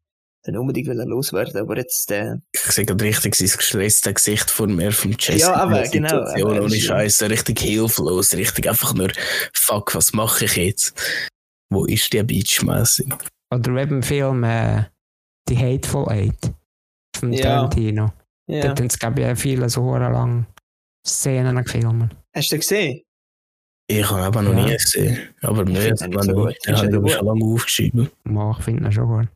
Dann 0.45 0.57
unbedingt 0.57 0.87
loswerden, 0.87 1.57
aber 1.61 1.77
jetzt, 1.77 2.11
äh, 2.11 2.35
Ich 2.51 2.59
sehe 2.61 2.85
gerade 2.85 3.03
richtig 3.05 3.35
sein 3.35 3.47
gestresste 3.57 4.13
Gesicht 4.13 4.51
vor 4.51 4.67
mir 4.67 4.91
vom 4.91 5.11
Jesse. 5.17 5.37
Ja, 5.39 5.53
aber 5.55 5.83
genau, 5.83 6.17
aber 6.21 6.61
Ohne 6.63 6.75
ist- 6.75 6.81
Scheiße, 6.85 7.29
richtig 7.29 7.59
hilflos, 7.61 8.33
richtig 8.33 8.67
einfach 8.67 8.93
nur, 8.93 9.09
fuck, 9.53 9.95
was 9.95 10.11
mache 10.13 10.43
ich 10.45 10.55
jetzt? 10.57 11.01
Wo 11.69 11.85
ist 11.85 12.11
die 12.11 12.21
Beachmesse? 12.23 13.05
Oder 13.53 13.81
eben 13.81 13.97
im 13.97 14.03
Film 14.03 14.43
äh, 14.43 14.83
Die 15.47 15.57
Hateful 15.57 16.09
Eight 16.09 16.51
von 17.17 17.31
Ja. 17.31 17.43
Tarantino. 17.43 18.11
ja. 18.47 18.61
Dort 18.63 18.79
haben 18.79 18.89
sie, 18.89 18.97
glaube 18.99 19.21
ich, 19.31 19.39
viele 19.39 19.69
so 19.69 19.95
lang 19.95 20.45
Szenen 21.07 21.63
gefilmt. 21.63 22.15
Hast 22.35 22.51
du 22.51 22.55
den 22.55 22.59
gesehen? 22.61 23.01
Ich 23.87 24.09
habe 24.09 24.21
aber 24.23 24.41
noch 24.41 24.53
Ja. 24.55 24.65
nie 24.65 24.73
gesehen. 24.77 25.19
Aber 25.41 25.63
mir 25.65 25.91
habe 25.91 25.93
ich 25.93 26.33
gut? 26.33 26.55
schon 26.65 26.91
lange 27.25 27.45
aufgeschrieben. 27.45 28.09
Mal, 28.23 28.55
ich 28.57 28.63
finde 28.65 28.85
ihn 28.85 28.91
schon 28.91 29.07
gut. 29.07 29.27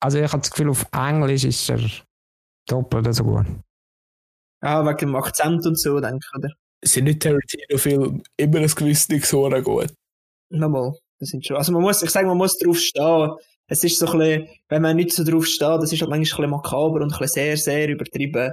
Also 0.00 0.18
ich 0.18 0.30
habe 0.32 0.40
das 0.40 0.50
Gefühl, 0.50 0.70
auf 0.70 0.86
Englisch 0.92 1.44
ist 1.44 1.68
er 1.70 1.80
doppelt 2.68 3.12
so 3.14 3.24
gut. 3.24 3.46
Ah, 4.60 4.84
wegen 4.84 4.96
dem 4.98 5.16
Akzent 5.16 5.64
und 5.66 5.78
so, 5.78 6.00
denke 6.00 6.18
ich, 6.22 6.38
oder? 6.38 6.52
Sind 6.84 7.04
nicht 7.04 7.22
Tarantino-Filme 7.22 8.22
immer 8.36 8.58
ein 8.58 8.66
gewisses 8.68 9.08
nicht 9.08 9.26
so 9.26 9.48
gut? 9.48 9.92
Nochmal. 10.50 10.92
Das 11.18 11.30
sind 11.30 11.44
schon, 11.44 11.56
also 11.56 11.72
man 11.72 11.82
muss, 11.82 12.02
ich 12.02 12.10
sage, 12.10 12.26
man 12.26 12.36
muss 12.36 12.58
drauf 12.58 12.78
stehen. 12.78 13.30
Es 13.70 13.82
ist 13.84 13.98
so 13.98 14.06
ein 14.06 14.18
bisschen, 14.18 14.48
wenn 14.68 14.82
man 14.82 14.96
nicht 14.96 15.12
so 15.12 15.24
drauf 15.24 15.46
steht, 15.46 15.82
das 15.82 15.92
ist 15.92 16.00
halt 16.00 16.10
manchmal 16.10 16.46
ein 16.46 16.50
bisschen 16.50 16.50
makaber 16.50 17.00
und 17.02 17.12
ein 17.12 17.18
bisschen 17.18 17.26
sehr, 17.28 17.56
sehr 17.56 17.88
übertrieben. 17.88 18.52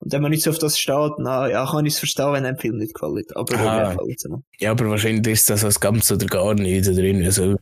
Und 0.00 0.12
wenn 0.12 0.22
man 0.22 0.30
nicht 0.30 0.42
so 0.42 0.50
auf 0.50 0.58
das 0.58 0.78
steht, 0.78 1.12
na, 1.18 1.48
ja, 1.48 1.66
kann 1.66 1.84
ich 1.84 1.94
es 1.94 1.98
verstehen, 1.98 2.32
wenn 2.32 2.46
einem 2.46 2.56
Film 2.58 2.78
nicht 2.78 2.94
gefällt. 2.94 3.36
Aber 3.36 3.54
Ah. 3.58 3.88
mir 3.90 3.96
gefällt 3.96 4.16
es 4.18 4.24
noch. 4.24 4.42
Ja, 4.58 4.70
aber 4.70 4.88
wahrscheinlich 4.90 5.26
ist 5.32 5.50
das 5.50 5.64
als 5.64 5.78
ganz 5.80 6.10
oder 6.10 6.26
gar 6.26 6.54
nicht 6.54 6.86
drin. 6.86 7.22
Also, 7.24 7.56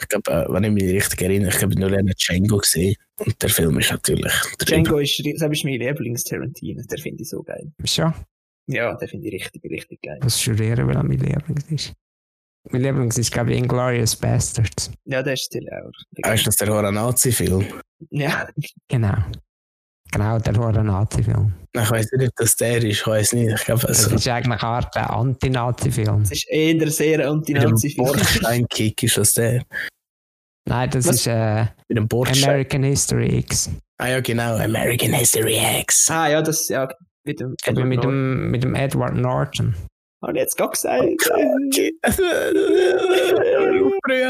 ich 0.00 0.08
glaube, 0.08 0.30
äh, 0.30 0.46
wenn 0.52 0.64
ich 0.64 0.70
mich 0.70 0.84
richtig 0.84 1.22
erinnere, 1.22 1.50
ich 1.50 1.62
habe 1.62 1.74
nur 1.78 1.90
einen 1.92 2.14
Django 2.14 2.58
gesehen. 2.58 2.94
Und 3.18 3.42
der 3.42 3.48
Film 3.50 3.78
ist 3.78 3.90
natürlich. 3.90 4.32
Django 4.64 4.98
ist, 4.98 5.18
das 5.18 5.50
ist 5.50 5.64
mein 5.64 5.74
Lieblings-Tarantino. 5.80 6.82
Der 6.88 6.98
finde 6.98 7.22
ich 7.22 7.28
so 7.28 7.42
geil. 7.42 7.72
Schon, 7.84 8.14
Ja, 8.66 8.94
der 8.94 9.08
finde 9.08 9.26
ich 9.28 9.34
richtig, 9.34 9.64
richtig 9.64 10.00
geil. 10.02 10.18
was 10.20 10.40
studieren, 10.40 10.86
weil 10.86 10.96
er 10.96 11.02
mein 11.02 11.18
Lieblings 11.18 11.64
ist. 11.70 11.92
Mein 12.70 12.82
Lieblings 12.82 13.18
ist, 13.18 13.32
glaube 13.32 13.52
ich, 13.52 13.58
Inglourious 13.58 14.14
Bastards. 14.16 14.90
Ja, 15.04 15.22
der 15.22 15.32
ist 15.34 15.44
still 15.44 15.66
auch. 15.70 15.90
Weißt 16.28 16.42
du, 16.42 16.46
das 16.46 16.56
der 16.56 16.68
Horror-Nazi-Film? 16.68 17.64
Ja, 18.10 18.48
Genau. 18.88 19.16
Genau, 20.12 20.38
der 20.38 20.54
Horror-Nazi-Film. 20.56 21.52
Ich 21.74 21.90
weiß 21.90 22.12
nicht, 22.12 22.28
ob 22.28 22.36
das 22.36 22.56
der 22.56 22.78
ist. 22.78 22.84
Ich 22.84 23.06
weiß 23.06 23.32
nicht. 23.34 23.52
Ich 23.54 23.64
glaube, 23.64 23.86
Das 23.86 24.04
also, 24.04 24.16
ist 24.16 24.26
eigentlich 24.28 24.60
eine 24.60 24.62
Art 24.62 24.96
Anti-Nazi-Film. 24.96 26.22
es 26.22 26.30
ist 26.32 26.48
eher 26.48 26.90
sehr 26.90 27.18
mit 27.18 27.26
dem 27.26 27.32
anti-Nazi-Film. 27.32 28.06
Bordstein-Kick 28.06 29.02
ist 29.02 29.18
das 29.18 29.34
der. 29.34 29.62
Nein, 30.66 30.90
das 30.90 31.06
Was? 31.06 31.16
ist 31.16 31.26
äh, 31.26 31.66
Mit 31.88 31.98
dem. 31.98 32.08
American 32.12 32.82
History 32.82 33.38
X. 33.38 33.70
Ah 33.98 34.08
ja, 34.08 34.20
genau. 34.20 34.56
American 34.56 35.12
History 35.12 35.58
X. 35.80 36.10
Ah, 36.10 36.28
ja, 36.28 36.42
das, 36.42 36.68
ja, 36.68 36.88
mit 37.24 37.40
dem, 37.40 37.54
mit 37.88 38.02
dem, 38.02 38.50
mit 38.50 38.62
dem 38.62 38.74
Edward 38.74 39.14
Norton. 39.14 39.74
Habe 40.20 40.32
ich 40.32 40.38
jetzt 40.40 40.56
gar 40.56 40.70
gesagt. 40.70 40.98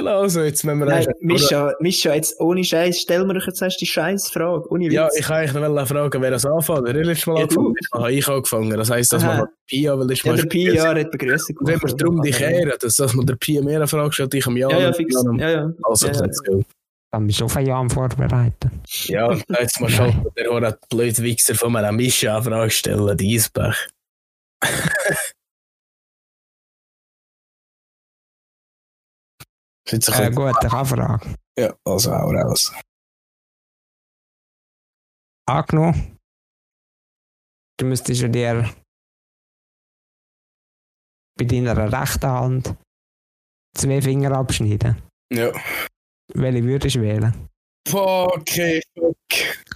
Also, 0.07 0.42
jetzt 0.42 0.64
müssen 0.64 0.79
wir 0.81 0.87
Nein, 0.87 1.07
erst- 1.07 1.22
Mischa, 1.22 1.72
Mischa, 1.81 2.14
jetzt 2.14 2.38
ohne 2.40 2.62
Scheiß, 2.62 3.01
stell 3.01 3.24
mir 3.24 3.33
doch 3.35 3.46
jetzt 3.46 3.62
erst 3.62 3.81
die 3.81 3.87
Scheißfrage. 3.87 4.70
Ohne 4.70 4.87
Witz. 4.87 4.92
Ja, 4.92 5.09
ich 5.16 5.27
wollte 5.29 5.35
eigentlich 5.57 5.74
noch 5.74 5.88
fragen, 5.88 6.22
wer 6.22 6.31
das 6.31 6.44
anfängt. 6.44 6.81
Wer 6.85 6.92
letztes 6.92 7.27
Mal 7.27 7.37
Ja, 7.37 7.42
angefangen 7.44 7.74
hat? 7.92 8.01
Habe 8.01 8.12
ich 8.12 8.29
angefangen. 8.29 8.70
Das 8.77 8.90
heisst, 8.90 9.12
dass 9.14 9.24
Aha. 9.24 9.37
man 9.38 9.48
Pia, 9.66 9.98
weil 9.98 10.11
ich 10.11 10.22
ja, 10.22 10.33
mal 10.33 10.37
der 10.37 10.48
Pi 10.48 10.70
ja, 10.70 10.94
hat 10.94 11.11
Begrüßung 11.11 11.57
Und 11.57 11.68
wenn 11.68 11.81
wir 11.81 11.96
darum 11.96 12.22
dich 12.22 12.40
ehren, 12.40 12.72
dass, 12.81 12.96
dass 12.96 13.14
man 13.14 13.24
der 13.24 13.37
Pia 13.37 13.62
mehr 13.62 13.77
eine 13.77 13.87
Frage 13.87 14.12
stellt, 14.12 14.35
ich 14.35 14.46
am 14.46 14.57
Jahr. 14.59 14.70
Ja, 14.72 14.81
ja, 14.81 14.92
fix. 14.92 15.14
Ja, 15.38 15.48
ja. 15.51 15.72
Also, 15.85 16.09
ja, 16.09 16.20
let's 16.20 16.42
go. 16.44 16.62
Dann 17.11 17.27
bist 17.27 17.40
du 17.40 17.46
auf 17.46 17.57
ein 17.57 17.64
Jahr 17.64 17.79
am 17.79 17.88
Vorbereiten. 17.88 18.70
Ja, 19.07 19.33
jetzt 19.59 19.81
mal 19.81 19.88
schon 19.88 20.27
der 20.37 20.61
hat 20.61 20.87
blöd 20.90 21.22
Wichser 21.22 21.55
von 21.55 21.74
einer 21.74 21.92
Mischa 21.92 22.37
eine 22.37 22.44
Frage 22.44 22.70
stellen, 22.70 23.16
die 23.16 23.37
Eisbach. 23.37 23.79
Jetzt 29.90 30.09
Äh, 30.09 30.31
gut, 30.31 30.55
ich 30.62 30.70
habe 30.70 30.77
eine 30.77 30.87
Frage. 30.87 31.35
Ja, 31.59 31.74
also 31.85 32.12
auch 32.12 32.33
raus. 32.33 32.72
Angenommen, 35.48 36.18
du 37.79 37.87
müsstest 37.87 38.20
ja 38.20 38.29
dir 38.29 38.70
bei 41.38 41.44
deiner 41.46 41.90
rechten 41.92 42.27
Hand 42.27 42.74
zwei 43.77 44.03
Finger 44.03 44.33
abschneiden. 44.33 45.01
Ja. 45.33 45.53
Welche 46.35 46.64
würdest 46.64 46.96
du 46.96 47.01
wählen? 47.03 47.48
Okay, 47.90 48.83
fuck. 48.94 49.16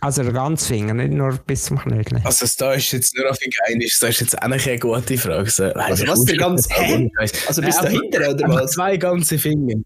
Also 0.03 0.22
der 0.25 0.33
ganze 0.33 0.66
Finger, 0.68 0.92
nicht 0.92 1.12
nur 1.12 1.38
bis 1.38 1.64
zum 1.64 1.79
Knöchel. 1.79 2.20
Also, 2.25 2.44
da 2.59 2.75
ist 2.75 2.92
jetzt 2.92 3.16
nur 3.16 3.31
auf 3.31 3.38
den 3.38 3.51
Einisch, 3.66 3.98
das 4.01 4.11
ist 4.11 4.20
jetzt 4.20 4.42
auch 4.42 4.48
nicht 4.48 4.66
eine 4.68 4.79
gute 4.79 5.16
Frage. 5.16 5.48
So, 5.48 5.64
Also, 5.72 6.07
was, 6.07 6.25
der 6.25 6.37
ganz- 6.37 6.68
hä? 6.68 7.11
Also 7.46 7.62
bis 7.62 7.77
dahinter, 7.79 8.31
oder 8.33 8.48
was? 8.48 8.72
zwei 8.72 8.96
ganze 8.98 9.38
Finger. 9.38 9.81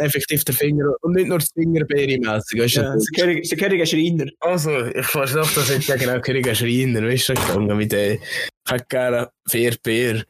Effektiv 0.00 0.44
der 0.44 0.54
Finger 0.54 0.94
und 1.02 1.14
nicht 1.14 1.28
nur 1.28 1.38
das 1.38 1.50
Fingerbeere-mässig. 1.52 2.60
weißt 2.60 2.76
du? 2.76 2.80
Ja, 2.80 2.94
ist 2.94 3.90
Schreiner. 3.90 4.26
Also, 4.40 4.86
ich 4.86 5.06
versuche 5.06 5.54
das 5.54 5.68
jetzt 5.70 5.88
ja 5.88 5.96
genau, 5.96 6.20
König 6.20 6.56
Schreiner, 6.56 7.02
weißt 7.02 7.30
du, 7.30 7.34
gegangen 7.34 7.76
mit 7.76 7.92
der, 7.92 8.14
ich 8.14 8.20
hätte 8.68 8.86
gerne 8.88 9.30
vier 9.48 9.76
Bier. 9.82 10.24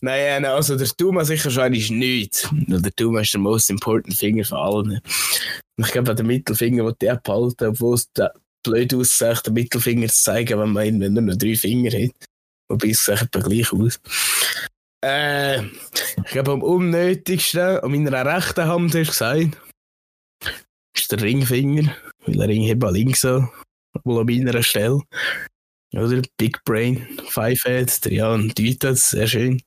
Nein, 0.00 0.44
also 0.44 0.76
der 0.76 0.88
Tuma 0.88 1.24
sicher 1.24 1.50
schon 1.50 1.74
ist 1.74 1.90
nichts. 1.90 2.48
Der 2.52 2.92
Tuma 2.94 3.20
ist 3.20 3.34
der 3.34 3.40
most 3.40 3.70
important 3.70 4.14
Finger 4.14 4.44
von 4.44 4.58
allen. 4.58 5.00
Und 5.76 5.86
ich 5.86 5.92
glaube, 5.92 6.14
der 6.14 6.24
Mittelfinger, 6.24 6.84
den 6.84 6.94
der 7.00 7.16
behalten, 7.16 7.66
obwohl 7.66 7.94
es 7.94 8.10
blöd 8.64 8.94
aussieht, 8.94 9.46
den 9.46 9.54
Mittelfinger 9.54 10.08
zu 10.08 10.22
zeigen, 10.22 10.58
wenn 10.58 10.72
man 10.72 11.00
wenn 11.00 11.16
er 11.16 11.22
nur 11.22 11.36
drei 11.36 11.56
Finger 11.56 11.90
hat. 11.90 12.14
Wobei 12.68 12.88
es 12.88 13.04
sieht 13.04 13.30
gleich 13.32 13.72
aus. 13.72 14.00
Äh, 15.04 15.62
ich 15.64 16.30
glaube, 16.30 16.52
am 16.52 16.62
unnötigsten, 16.62 17.78
an 17.80 17.90
meiner 17.90 18.24
rechten 18.24 18.66
Hand, 18.66 18.94
hast 18.94 19.08
gesagt, 19.08 19.60
ist 20.96 21.10
der 21.10 21.20
Ringfinger, 21.20 21.94
weil 22.26 22.36
der 22.36 22.48
Ring 22.48 22.62
hebt 22.62 22.84
links 22.92 23.22
so, 23.22 23.48
wohl 24.04 24.20
an 24.20 24.26
meiner 24.26 24.62
Stelle. 24.62 25.00
Oder? 25.94 26.22
Big 26.38 26.62
Brain, 26.64 27.06
Five 27.28 27.62
Head, 27.64 28.04
der 28.04 28.12
Jan 28.12 28.52
deutet 28.56 28.98
sehr 28.98 29.26
schön. 29.26 29.60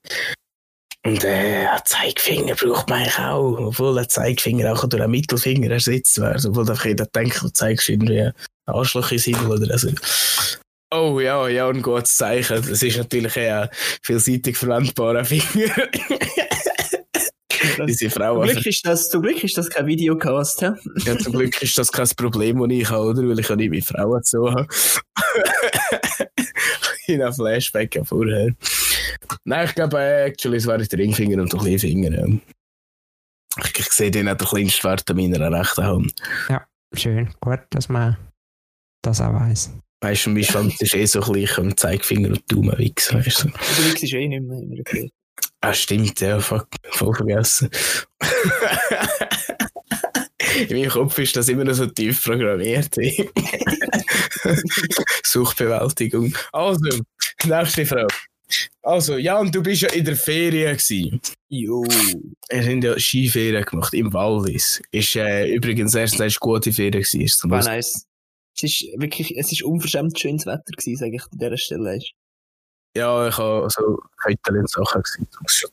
Und 1.06 1.24
äh, 1.24 1.68
ein 1.68 1.82
Zeigefinger 1.86 2.56
braucht 2.56 2.90
man 2.90 3.00
eigentlich 3.00 3.20
auch, 3.20 3.58
obwohl 3.60 4.00
ein 4.00 4.10
Zeigefinger 4.10 4.74
auch 4.74 4.88
durch 4.88 5.04
einen 5.04 5.12
Mittelfinger 5.12 5.70
ersetzt 5.70 6.20
wird, 6.20 6.44
obwohl 6.46 6.68
einfach 6.68 6.86
jeder 6.86 7.06
denkt, 7.06 7.44
du 7.44 7.50
zeigst 7.50 7.90
irgendwie 7.90 8.22
ein 8.22 8.34
Arschloch 8.66 9.12
ins 9.12 9.28
oder 9.28 9.78
so. 9.78 9.92
Oh 10.98 11.20
ja, 11.20 11.48
ja, 11.50 11.68
ein 11.68 11.82
gutes 11.82 12.16
Zeichen. 12.16 12.56
Das 12.56 12.82
ist 12.82 12.98
natürlich 12.98 13.36
eher 13.36 13.64
ein 13.64 13.70
vielseitig 14.02 14.56
verwendbarer 14.56 15.26
Finger. 15.26 15.74
Diese 17.88 18.10
Zum 18.10 18.22
Frauen. 18.22 18.48
Glück, 18.48 18.66
ist 18.66 18.86
das, 18.86 19.10
zum 19.10 19.22
Glück 19.22 19.44
ist 19.44 19.58
das 19.58 19.70
kein 19.70 19.88
Videocast. 19.88 20.62
hä? 20.62 20.72
Ja, 21.06 21.18
zum 21.18 21.34
Glück 21.34 21.62
ist 21.62 21.78
das 21.78 21.92
kein 21.92 22.08
Problem, 22.16 22.60
das 22.60 22.70
ich 22.70 22.90
habe, 22.90 23.08
oder? 23.08 23.28
Weil 23.28 23.40
ich 23.40 23.50
ja 23.50 23.56
nicht 23.58 23.72
mit 23.72 23.84
Frauen 23.84 24.24
zu 24.24 24.50
habe. 24.50 24.68
In 27.08 27.22
einem 27.22 27.34
Flashback 27.34 28.00
vorher. 28.06 28.54
Nein, 29.44 29.66
ich 29.66 29.76
glaube, 29.76 30.00
äh, 30.00 30.28
actually, 30.28 30.58
es 30.58 30.68
wäre 30.68 30.88
der 30.88 31.00
Ringfinger 31.00 31.42
und 31.42 31.52
der 31.52 31.60
Kleinfinger. 31.60 32.12
Ja. 32.12 32.26
Ich, 33.64 33.80
ich 33.80 33.92
sehe 33.92 34.12
den 34.12 34.30
auch 34.30 34.38
der 34.38 34.48
kleinste 34.48 34.84
Wert 34.84 35.10
an 35.10 35.18
meiner 35.18 35.52
rechten 35.52 35.84
Hand. 35.84 36.14
Schön, 36.94 37.34
gut, 37.42 37.60
dass 37.72 37.90
man 37.90 38.18
das 39.02 39.20
auch 39.22 39.34
weiß. 39.34 39.72
Weißt 40.06 40.28
du, 40.28 40.30
mein 40.30 40.44
Schwanz 40.44 40.80
ist 40.82 40.94
eh 40.94 41.08
so 41.08 41.20
gleich 41.20 41.58
am 41.58 41.76
Zeigefinger 41.76 42.30
und 42.30 42.44
Daumen 42.52 42.78
wichsen, 42.78 43.18
weißt 43.18 43.46
du? 43.46 43.48
Der 43.48 43.86
Wix 43.90 44.04
ist 44.04 44.14
eh 44.14 44.28
nicht 44.28 44.44
mehr 44.44 44.60
immer 44.60 44.80
okay. 44.80 45.12
Ah, 45.62 45.74
stimmt, 45.74 46.22
ja, 46.22 46.40
fuck, 46.40 46.68
voll 46.92 47.16
vergessen. 47.16 47.72
In 50.70 50.78
meinem 50.78 50.92
Kopf 50.92 51.18
ist 51.18 51.36
das 51.36 51.50
immer 51.50 51.64
noch 51.64 51.74
so 51.74 51.88
tief 51.88 52.24
programmiert. 52.24 52.94
Suchbewältigung. 55.26 56.38
Also, 56.52 57.00
nächste 57.44 57.88
Frage. 57.88 58.14
Also, 58.84 59.18
Jan, 59.18 59.52
du 59.52 59.64
bist 59.64 59.82
ja 59.82 59.90
in 59.90 60.06
der 60.06 60.16
Ferien 60.16 60.78
gewesen. 60.78 61.20
Jo. 61.50 61.84
Wir 62.50 62.64
haben 62.64 62.84
ja 62.84 63.00
Skiferien 63.00 63.66
gemacht 63.66 63.96
im 63.96 64.14
Wallis. 64.14 64.84
Ist 64.92 65.16
äh, 65.16 65.52
übrigens 65.52 65.96
erst 65.96 66.22
eine 66.22 66.32
gute 66.40 66.72
Ferien 66.72 67.02
gewesen. 67.02 67.50
War 67.50 67.64
nice. 67.64 68.06
Es 68.56 68.64
ist 68.64 68.88
wirklich, 68.98 69.38
es 69.38 69.52
ist 69.52 69.64
unverschämt 69.64 70.18
schönes 70.18 70.46
Wetter 70.46 70.72
gewesen, 70.78 70.98
sage 70.98 71.16
ich 71.16 71.24
an 71.24 71.38
dieser 71.38 71.58
Stelle. 71.58 72.00
Ja, 72.96 73.28
ich 73.28 73.38
habe 73.38 73.70
so 73.70 74.00
Keutel 74.24 74.60
und 74.60 74.70
Sachen 74.70 75.02
gesehen. 75.02 75.28
Das 75.32 75.42
war 75.42 75.50
schon 75.50 75.70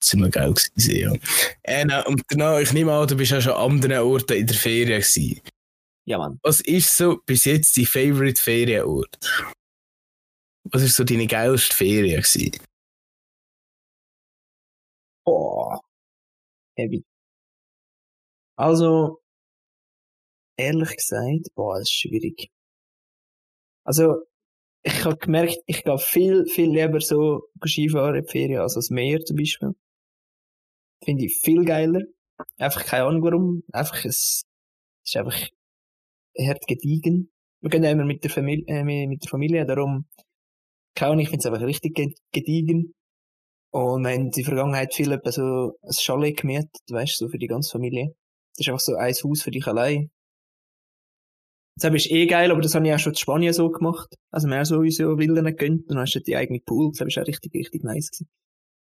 ziemlich 0.00 0.32
geil 0.32 0.54
gewesen, 0.54 0.96
ja. 0.96 1.12
Äh, 1.62 2.08
und 2.08 2.22
danach, 2.28 2.60
ich 2.60 2.72
nehme 2.72 2.92
an, 2.92 3.08
du 3.08 3.16
bist 3.16 3.32
ja 3.32 3.40
schon 3.40 3.52
an 3.52 3.72
anderen 3.72 3.98
Orten 3.98 4.36
in 4.36 4.46
der 4.46 4.56
Ferien 4.56 5.00
gewesen. 5.00 5.40
Ja, 6.06 6.18
Mann. 6.18 6.38
Was 6.42 6.60
ist 6.60 6.96
so 6.96 7.18
bis 7.26 7.44
jetzt 7.44 7.76
dein 7.76 7.84
Favorite 7.84 8.40
Ferienort? 8.40 9.18
Was 10.70 10.82
ist 10.82 10.96
so 10.96 11.04
deine 11.04 11.26
geilste 11.26 11.74
Ferien 11.74 12.22
gewesen? 12.22 12.52
Boah. 15.24 15.80
Heavy. 16.76 17.04
Also, 18.56 19.20
ehrlich 20.58 20.96
gesagt, 20.96 21.54
boah, 21.54 21.78
das 21.78 21.84
ist 21.88 21.94
schwierig. 21.94 22.50
Also, 23.84 24.22
ich 24.84 25.04
habe 25.04 25.16
gemerkt, 25.18 25.58
ich 25.66 25.84
gehe 25.84 25.98
viel, 25.98 26.46
viel 26.46 26.70
lieber 26.72 27.00
so 27.00 27.44
Skifahren 27.66 28.16
in 28.16 28.24
die 28.24 28.30
Ferien 28.30 28.60
als 28.60 28.74
das 28.74 28.90
Meer 28.90 29.20
zum 29.24 29.36
Beispiel. 29.36 29.74
Finde 31.04 31.24
ich 31.26 31.38
viel 31.40 31.64
geiler. 31.64 32.02
Einfach 32.58 32.84
keine 32.84 33.04
Ahnung 33.06 33.22
warum. 33.22 33.62
Einfach, 33.72 34.04
es 34.04 34.44
ist 35.04 35.16
einfach 35.16 35.36
hart 36.38 36.66
gediegen. 36.66 37.30
Wir 37.60 37.70
gehen 37.70 37.84
ja 37.84 37.90
immer 37.90 38.04
mit 38.04 38.24
der 38.24 38.30
Familie, 38.30 38.64
äh, 38.68 38.84
mit 38.84 39.24
der 39.24 39.30
Familie, 39.30 39.66
darum, 39.66 40.06
keine 40.94 41.12
Ahnung, 41.12 41.22
ich 41.22 41.30
finde 41.30 41.40
es 41.40 41.46
einfach 41.46 41.66
richtig 41.66 41.96
ge- 41.96 42.14
gediegen. 42.32 42.94
Und 43.72 44.04
wir 44.04 44.12
haben 44.12 44.26
in 44.26 44.30
der 44.32 44.44
Vergangenheit 44.44 44.94
viel 44.94 45.20
so 45.26 45.74
ein 45.82 45.92
Chalet 45.92 46.38
gemietet, 46.40 46.70
weißt 46.90 47.20
du, 47.20 47.26
so 47.26 47.30
für 47.30 47.38
die 47.38 47.48
ganze 47.48 47.72
Familie. 47.72 48.14
Das 48.56 48.66
ist 48.66 48.68
einfach 48.68 48.80
so 48.80 48.94
ein 48.96 49.14
Haus 49.14 49.42
für 49.42 49.50
dich 49.52 49.66
allein. 49.66 50.10
Das 51.80 51.94
ist 51.94 52.10
eh 52.10 52.26
geil, 52.26 52.50
aber 52.50 52.60
das 52.60 52.74
habe 52.74 52.86
ich 52.86 52.94
auch 52.94 52.98
schon 52.98 53.12
in 53.12 53.18
Spanien 53.18 53.52
so 53.52 53.70
gemacht. 53.70 54.14
Also 54.30 54.48
haben 54.48 54.64
so 54.64 54.78
unsere 54.78 55.16
Villen 55.16 55.44
gegönnt 55.44 55.82
und 55.82 55.90
dann 55.90 55.98
hast 55.98 56.14
du 56.14 56.20
die 56.20 56.36
eigene 56.36 56.60
Pool. 56.60 56.90
Das 56.96 57.06
ist 57.06 57.18
auch 57.18 57.26
richtig, 57.26 57.54
richtig 57.54 57.84
nice 57.84 58.10
gewesen. 58.10 58.28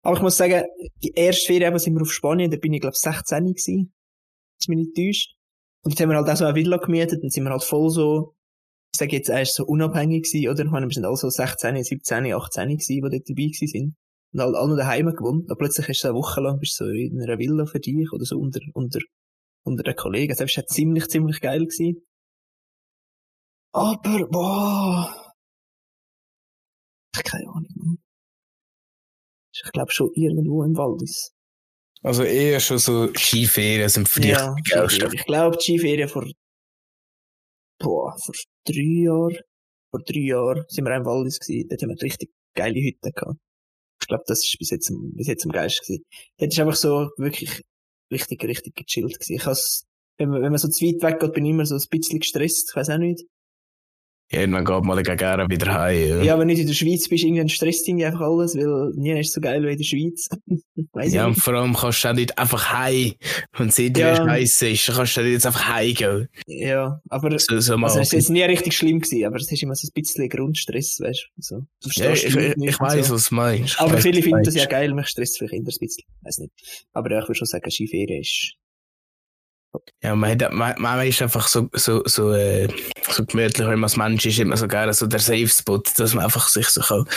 Aber 0.03 0.17
ich 0.17 0.21
muss 0.21 0.37
sagen, 0.37 0.63
die 1.03 1.13
erste 1.15 1.45
Ferien 1.45 1.77
sind 1.77 1.93
wir 1.93 2.01
auf 2.01 2.11
Spanien, 2.11 2.51
da 2.51 2.57
bin 2.57 2.73
ich 2.73 2.81
glaube 2.81 2.95
16 2.95 3.45
gewesen. 3.45 3.93
Das 4.57 4.65
ist 4.65 4.69
mich 4.69 4.77
nicht 4.77 4.95
täuscht. 4.95 5.35
Und 5.83 5.91
jetzt 5.91 6.01
haben 6.01 6.09
wir 6.09 6.17
halt 6.17 6.27
auch 6.27 6.35
so 6.35 6.45
eine 6.45 6.55
Villa 6.55 6.77
gemietet 6.77 7.23
und 7.23 7.31
sind 7.31 7.43
wir 7.43 7.51
halt 7.51 7.63
voll 7.63 7.89
so, 7.89 8.35
ich 8.93 8.99
sage 8.99 9.15
jetzt 9.15 9.29
erst 9.29 9.55
so 9.55 9.65
unabhängig 9.65 10.23
gewesen, 10.23 10.49
oder? 10.49 10.65
Ich 10.65 10.71
meine, 10.71 10.87
wir 10.87 10.93
sind 10.93 11.05
alle 11.05 11.15
so 11.15 11.29
16, 11.29 11.83
17, 11.83 12.33
18 12.33 12.69
gewesen, 12.69 12.87
die 12.87 13.01
dort 13.01 13.13
dabei 13.13 13.43
gewesen 13.43 13.67
sind. 13.67 13.95
Und 14.33 14.39
halt 14.39 14.55
alle 14.55 14.75
daheim 14.75 15.07
gewohnt. 15.07 15.49
Und 15.49 15.57
plötzlich 15.57 15.87
du 15.87 15.93
so 15.93 16.07
eine 16.09 16.17
Woche 16.17 16.41
lang 16.41 16.59
bist 16.59 16.79
du 16.79 16.85
so 16.85 16.91
in 16.91 17.21
einer 17.21 17.37
Villa 17.37 17.65
für 17.65 17.79
dich 17.79 18.11
oder 18.11 18.25
so 18.25 18.39
unter, 18.39 18.59
unter, 18.73 18.99
unter 19.63 19.83
den 19.83 19.95
Kollegen. 19.95 20.35
Das 20.35 20.57
war 20.57 20.65
ziemlich, 20.65 21.07
ziemlich 21.07 21.41
geil 21.41 21.65
gewesen. 21.65 22.01
Aber, 23.73 24.27
boah. 24.27 25.33
Ich 27.15 27.23
keine 27.23 27.47
Ahnung. 27.47 27.97
Ich 29.53 29.71
glaube 29.71 29.91
schon 29.91 30.11
irgendwo 30.13 30.63
im 30.63 30.75
Waldis. 30.75 31.33
Also 32.03 32.23
eher 32.23 32.59
schon 32.59 32.79
so 32.79 33.13
Skiferien 33.13 33.89
sind 33.89 34.09
für 34.09 34.21
dich 34.21 34.31
Ja, 34.31 34.55
die 34.55 35.15
ich 35.15 35.25
glaube, 35.25 35.57
die 35.57 35.63
Skiferien 35.63 36.09
vor, 36.09 36.25
boah, 37.79 38.15
vor 38.17 38.33
drei 38.65 39.03
Jahren, 39.03 39.37
vor 39.91 40.01
drei 40.03 40.19
Jahren 40.19 40.65
sind 40.67 40.85
wir 40.85 40.93
auch 40.93 40.99
im 40.99 41.05
Waldis 41.05 41.39
gewesen. 41.39 41.67
Dort 41.69 41.81
haben 41.81 41.89
wir 41.89 42.01
richtig 42.01 42.31
geile 42.55 42.79
Hütten 42.79 43.11
gehabt. 43.11 43.39
Ich 44.01 44.07
glaube, 44.07 44.23
das 44.25 44.43
ist 44.43 44.57
bis 44.57 44.71
jetzt, 44.71 44.91
bis 45.15 45.27
jetzt 45.27 45.45
am 45.45 45.51
geilsten 45.51 45.85
gewesen. 45.85 46.05
Dort 46.37 46.51
ist 46.51 46.59
einfach 46.59 46.75
so 46.75 47.09
wirklich 47.17 47.61
richtig, 48.11 48.43
richtig 48.43 48.75
gechillt 48.75 49.13
gewesen. 49.13 49.35
Ich 49.35 49.45
has, 49.45 49.85
wenn 50.17 50.29
man, 50.29 50.41
wenn 50.41 50.51
man 50.51 50.57
so 50.57 50.67
zu 50.69 50.83
weit 50.85 51.03
weg 51.03 51.19
geht, 51.19 51.33
bin 51.33 51.45
ich 51.45 51.51
immer 51.51 51.65
so 51.65 51.75
ein 51.75 51.83
bisschen 51.89 52.19
gestresst. 52.19 52.69
Ich 52.71 52.75
weiß 52.75 52.89
auch 52.89 52.97
nicht. 52.97 53.23
Ja, 54.31 54.39
irgendwann 54.41 54.65
geht 54.65 54.83
man 54.83 55.03
dann 55.03 55.17
gerne 55.17 55.45
wieder 55.49 55.73
heim. 55.73 56.07
Ja, 56.07 56.21
Ja, 56.23 56.39
wenn 56.39 56.47
du 56.47 56.53
in 56.53 56.65
der 56.67 56.73
Schweiz 56.73 57.07
bist, 57.09 57.23
irgendwann 57.23 57.49
stresst 57.49 57.87
irgendwie 57.87 58.05
einfach 58.05 58.21
alles, 58.21 58.55
weil 58.55 58.91
nie 58.95 59.19
ist 59.19 59.33
so 59.33 59.41
geil 59.41 59.61
wie 59.63 59.71
in 59.71 59.77
der 59.77 59.83
Schweiz. 59.83 60.29
Ja 61.03 61.25
und 61.25 61.31
nicht. 61.33 61.43
vor 61.43 61.53
allem 61.53 61.73
kannst 61.75 62.03
du 62.03 62.09
auch 62.09 62.13
nicht 62.13 62.37
einfach 62.37 62.71
heim. 62.73 63.13
Wenn 63.57 63.67
es 63.69 63.79
irgendwie 63.79 64.01
Ja. 64.01 64.15
scheiße 64.15 64.69
ist, 64.69 64.85
kannst 64.93 65.15
du 65.17 65.21
nicht 65.21 65.33
jetzt 65.33 65.45
einfach 65.45 65.67
heim 65.69 65.93
gehen. 65.93 66.27
Ja, 66.47 66.99
aber, 67.09 67.37
So, 67.39 67.59
so 67.59 67.75
also 67.75 67.99
es 67.99 68.07
ist 68.07 68.13
jetzt 68.13 68.29
nie 68.29 68.43
richtig 68.43 68.75
schlimm 68.75 68.99
gewesen, 68.99 69.25
aber 69.25 69.37
es 69.37 69.51
ist 69.51 69.63
immer 69.63 69.75
so 69.75 69.87
ein 69.87 69.91
bisschen 69.93 70.27
Grundstress, 70.29 70.99
weißt 70.99 71.29
du. 71.35 71.41
So. 71.41 71.55
Du 71.83 71.89
ja, 72.01 72.11
ich, 72.13 72.25
ich, 72.25 72.35
nicht 72.35 72.57
ich 72.71 72.79
weiss, 72.79 73.07
so. 73.07 73.13
was 73.15 73.29
du 73.29 73.35
meinst. 73.35 73.79
Aber 73.79 73.97
viele 73.99 74.21
finden 74.21 74.43
das 74.43 74.55
ja 74.55 74.65
geil, 74.65 74.93
mich 74.93 75.07
stresst 75.07 75.37
vielleicht 75.37 75.53
eher 75.53 75.59
ein 75.59 75.65
bisschen. 75.65 76.03
Weiß 76.21 76.37
nicht. 76.39 76.51
Aber 76.93 77.11
ja, 77.11 77.19
ich 77.19 77.27
würde 77.27 77.35
schon 77.37 77.47
sagen, 77.47 77.69
Skiferien 77.71 78.21
ist. 78.21 78.53
Ja, 80.03 80.15
man, 80.15 80.29
hat, 80.31 80.51
man, 80.53 80.75
man 80.81 81.07
ist 81.07 81.21
einfach 81.21 81.47
so, 81.47 81.69
so, 81.73 82.01
so, 82.05 82.31
äh, 82.33 82.67
so 83.09 83.25
gemütlich, 83.25 83.59
wenn 83.67 83.75
man 83.79 83.83
als 83.85 83.97
Mensch 83.97 84.25
ist, 84.25 84.39
immer 84.39 84.57
so 84.57 84.67
gerne 84.67 84.93
so 84.93 85.07
der 85.07 85.19
Safe 85.19 85.47
Spot, 85.47 85.81
dass 85.97 86.13
man 86.13 86.25
einfach 86.25 86.47
sich 86.49 86.67
so 86.67 86.81
kann, 86.81 87.07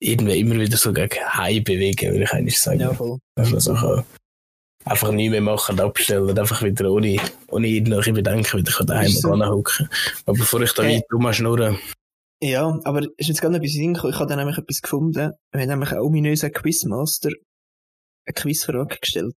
irgendwie 0.00 0.38
immer 0.38 0.54
wieder 0.56 0.76
so 0.76 0.92
gegen 0.92 1.18
Heim 1.34 1.64
bewegen, 1.64 2.12
würde 2.12 2.24
ich 2.24 2.32
eigentlich 2.32 2.60
sagen. 2.60 2.80
Ja, 2.80 2.94
voll. 2.94 3.18
Dass 3.36 3.50
man 3.50 3.60
so 3.60 3.74
kann 3.74 4.04
einfach 4.84 5.10
nichts 5.10 5.32
mehr 5.32 5.40
machen, 5.42 5.80
abstellen 5.80 6.30
und 6.30 6.38
einfach 6.38 6.62
wieder 6.62 6.90
ohne, 6.90 7.18
ohne 7.48 7.66
irgendwelche 7.68 8.12
Bedenken 8.12 8.58
wieder 8.58 8.84
daheim 8.86 9.08
so. 9.10 9.30
hocken. 9.30 9.88
Aber 10.24 10.38
bevor 10.38 10.62
ich 10.62 10.72
da 10.72 10.82
Äh. 10.84 10.96
weit 10.96 11.04
rumschnurren, 11.12 11.78
Ja, 12.40 12.78
aber 12.84 13.00
es 13.02 13.08
ist 13.18 13.28
jetzt 13.28 13.40
gerade 13.42 13.54
noch 13.54 13.58
etwas 13.60 13.74
in 13.74 13.80
den 13.80 13.84
Sinn 13.86 13.94
gekommen. 13.94 14.12
Ich 14.14 14.18
habe 14.20 14.28
dann 14.28 14.38
nämlich 14.38 14.56
etwas 14.56 14.80
gefunden. 14.80 15.32
Wir 15.52 15.60
haben 15.60 15.68
nämlich 15.68 15.92
auch 15.92 16.04
ominösen 16.04 16.52
Quizmaster 16.52 17.30
eine 18.26 18.34
Quizfrage 18.34 18.96
gestellt. 19.00 19.36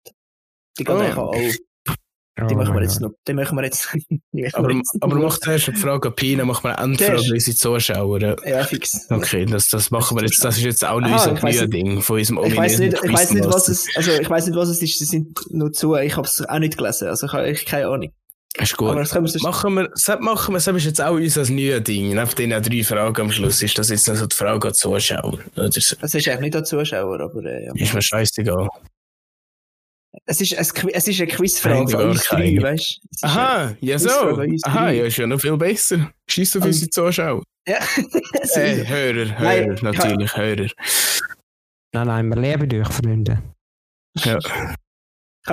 Die 0.78 0.84
geht 0.86 0.96
Oh. 0.96 1.00
eigentlich 1.00 1.18
an 1.18 1.56
alle. 2.36 2.48
Die 2.48 2.56
machen 2.56 2.74
wir 2.74 2.82
jetzt 2.82 3.02
noch, 3.02 3.12
die 3.28 3.34
machen 3.34 3.58
wir 3.58 3.64
jetzt, 3.64 3.94
machen 3.94 4.22
wir 4.32 4.50
aber, 4.54 4.82
aber 5.02 5.16
noch. 5.16 5.22
mach 5.22 5.38
zuerst 5.40 5.70
eine 5.70 5.78
Frage 5.78 6.10
an 6.10 6.16
Pina, 6.16 6.46
mach 6.46 6.64
mal 6.64 6.76
eine 6.76 6.94
Endfrage 6.94 7.20
an 7.20 7.32
unsere 7.32 7.58
Zuschauer. 7.58 8.22
Ja. 8.46 8.64
Fix. 8.64 9.08
Okay, 9.10 9.46
das, 9.46 9.70
das 9.70 9.92
machen 9.92 10.18
wir 10.18 10.24
jetzt. 10.24 10.44
Das 10.44 10.58
ist 10.58 10.64
jetzt 10.64 10.86
auch 10.86 11.00
nicht 11.00 11.12
Aha, 11.12 11.38
unser 11.42 11.68
Ding 11.68 12.02
von 12.02 12.18
unserem 12.18 12.44
Ich 12.46 12.56
weiß 12.56 12.80
nicht, 12.80 12.98
ich 13.04 13.14
weiß 13.14 13.34
nicht, 13.34 13.46
was 13.48 13.68
es, 13.68 13.88
also 13.96 14.12
ich 14.12 14.30
weiß 14.30 14.48
nicht, 14.48 14.56
was 14.56 14.70
es 14.70 14.82
ist. 14.82 15.00
Sie 15.00 15.06
sind 15.06 15.40
nur 15.52 15.72
zu. 15.72 15.96
Ich 15.96 16.16
habe 16.16 16.28
es 16.28 16.44
auch 16.48 16.60
nicht 16.60 16.78
gelesen. 16.78 17.08
Also 17.08 17.28
ich 17.28 17.34
habe 17.34 17.54
keine 17.54 17.88
Ahnung. 17.88 18.12
Ist 18.58 18.76
gut. 18.76 18.96
Wir 18.96 19.42
Machen 19.42 19.74
wir, 19.76 19.88
das 19.90 20.20
machen 20.20 20.54
wir, 20.54 20.60
das 20.60 20.68
ist 20.68 20.86
jetzt 20.86 21.02
auch 21.02 21.14
unser 21.14 21.50
neues 21.50 21.84
Ding. 21.84 22.10
Neben 22.10 22.36
den 22.36 22.50
drei 22.50 22.84
Fragen 22.84 23.22
am 23.22 23.32
Schluss 23.32 23.62
ist 23.62 23.78
das 23.78 23.90
jetzt 23.90 24.08
noch 24.10 24.16
so 24.16 24.26
die 24.26 24.36
Frage 24.36 24.68
an 24.68 24.74
die 24.74 24.78
Zuschauer. 24.78 25.40
Oder 25.56 25.72
so. 25.72 25.96
Das 26.02 26.14
ist 26.14 26.28
eigentlich 26.28 26.40
nicht 26.40 26.56
an 26.58 26.66
Zuschauer, 26.66 27.22
aber 27.22 27.46
äh, 27.46 27.66
ja. 27.68 27.74
Ist 27.76 27.94
mir 27.94 28.02
scheißegal. 28.02 28.68
Es 30.26 30.42
ist, 30.42 30.54
ein 30.54 30.90
es 30.94 31.08
ist 31.08 31.22
eine 31.22 31.32
Quizfrage 31.32 31.92
gar 31.94 32.10
uns 32.10 32.26
drei, 32.26 32.58
weißt 32.62 33.02
du? 33.22 33.28
Aha, 33.28 33.76
ja 33.80 33.98
so. 33.98 34.10
An 34.10 34.58
Aha, 34.64 34.92
ja, 34.92 35.06
ist 35.06 35.18
ja 35.18 35.26
noch 35.26 35.40
viel 35.40 35.56
besser. 35.58 36.12
Schieß 36.28 36.58
auf 36.58 36.66
unsere 36.66 36.90
Zuschauer. 36.90 37.44
Ja. 37.68 37.80
Äh, 38.56 38.86
Hörer, 38.86 39.40
Hörer, 39.40 39.44
Nein, 39.44 39.74
ich- 39.76 39.82
natürlich, 39.82 40.36
Hörer. 40.36 40.68
Nein, 41.94 42.08
nein, 42.08 42.28
wir 42.30 42.36
leben 42.42 42.68
durch, 42.70 42.90
Freunde. 42.90 43.42
Ja, 44.18 44.38
Ich 44.40 44.50
habe 44.50 44.76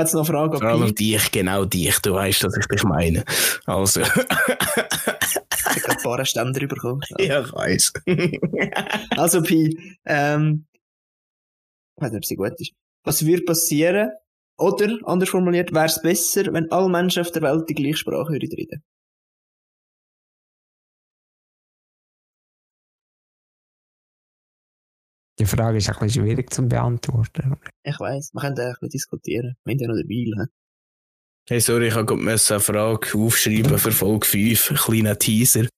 jetzt 0.04 0.14
noch 0.14 0.20
eine 0.28 0.38
Frage 0.38 0.58
vor 0.58 0.66
allem 0.66 0.82
an 0.82 0.88
Pi. 0.94 1.12
dich, 1.12 1.30
genau 1.30 1.64
dich. 1.64 1.98
Du 2.00 2.14
weißt, 2.14 2.42
dass 2.42 2.56
ich 2.56 2.66
dich 2.66 2.82
meine. 2.82 3.24
Also. 3.66 4.00
Ich 4.00 4.08
habe 4.08 5.80
gerade 5.80 5.98
ein 5.98 6.02
paar 6.02 6.24
Ständer 6.24 6.66
bekommen. 6.66 7.02
ja, 7.18 7.42
ich 7.42 7.52
weiß. 7.52 7.92
Also 9.16 9.42
Pi, 9.42 9.78
ähm, 10.06 10.66
ich 11.96 12.02
weiß 12.02 12.10
nicht, 12.12 12.18
ob 12.18 12.24
sie 12.24 12.36
gut 12.36 12.52
ist. 12.60 12.72
Was 13.04 13.24
würde 13.24 13.42
passieren, 13.44 14.10
oder, 14.58 14.98
anders 15.04 15.28
formuliert, 15.28 15.72
wäre 15.72 15.86
es 15.86 16.02
besser, 16.02 16.52
wenn 16.52 16.70
alle 16.72 16.88
Menschen 16.88 17.20
auf 17.20 17.30
der 17.30 17.42
Welt 17.42 17.68
die 17.68 17.74
gleiche 17.74 17.98
Sprache 17.98 18.32
würden 18.32 18.52
reden? 18.52 18.82
Die 25.38 25.46
Frage 25.46 25.78
ist 25.78 25.88
ein 25.88 25.96
bisschen 26.00 26.24
schwierig 26.24 26.52
zu 26.52 26.66
beantworten. 26.66 27.56
Ich 27.84 28.00
weiss, 28.00 28.32
wir 28.34 28.40
können 28.40 28.56
bisschen 28.56 28.88
diskutieren. 28.88 29.54
Wir 29.64 29.74
haben 29.74 29.78
ja 29.78 29.88
noch 29.88 29.96
den 29.96 30.08
Weil. 30.08 30.46
hä? 30.46 30.50
Hey, 31.48 31.60
sorry, 31.60 31.88
ich 31.88 31.94
habe 31.94 32.12
eine 32.14 32.36
Frage 32.36 33.16
aufschreiben 33.16 33.78
für 33.78 33.92
Folge 33.92 34.26
5. 34.26 34.70
Ein 34.72 34.76
kleiner 34.76 35.18
Teaser. 35.18 35.68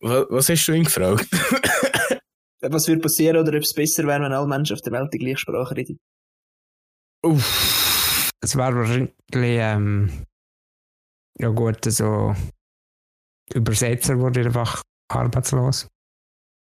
Was, 0.00 0.26
was 0.30 0.48
hast 0.48 0.66
du 0.66 0.72
ihn 0.72 0.84
gefragt? 0.84 1.26
Was 2.62 2.88
würde 2.88 3.02
passieren, 3.02 3.36
oder 3.36 3.56
ob 3.56 3.62
es 3.62 3.74
besser 3.74 4.04
wäre, 4.06 4.22
wenn 4.22 4.32
alle 4.32 4.48
Menschen 4.48 4.74
auf 4.74 4.80
der 4.80 4.92
Welt 4.92 5.12
die 5.12 5.18
gleiche 5.18 5.36
Sprache 5.36 5.76
reden? 5.76 6.00
Uff. 7.22 7.85
Es 8.46 8.54
wäre 8.54 8.76
wahrscheinlich, 8.76 9.10
ähm, 9.32 10.24
ja 11.40 11.48
gut, 11.48 11.84
so 11.84 12.32
Übersetzer 13.52 14.16
wurde 14.20 14.44
einfach 14.44 14.82
arbeitslos. 15.12 15.88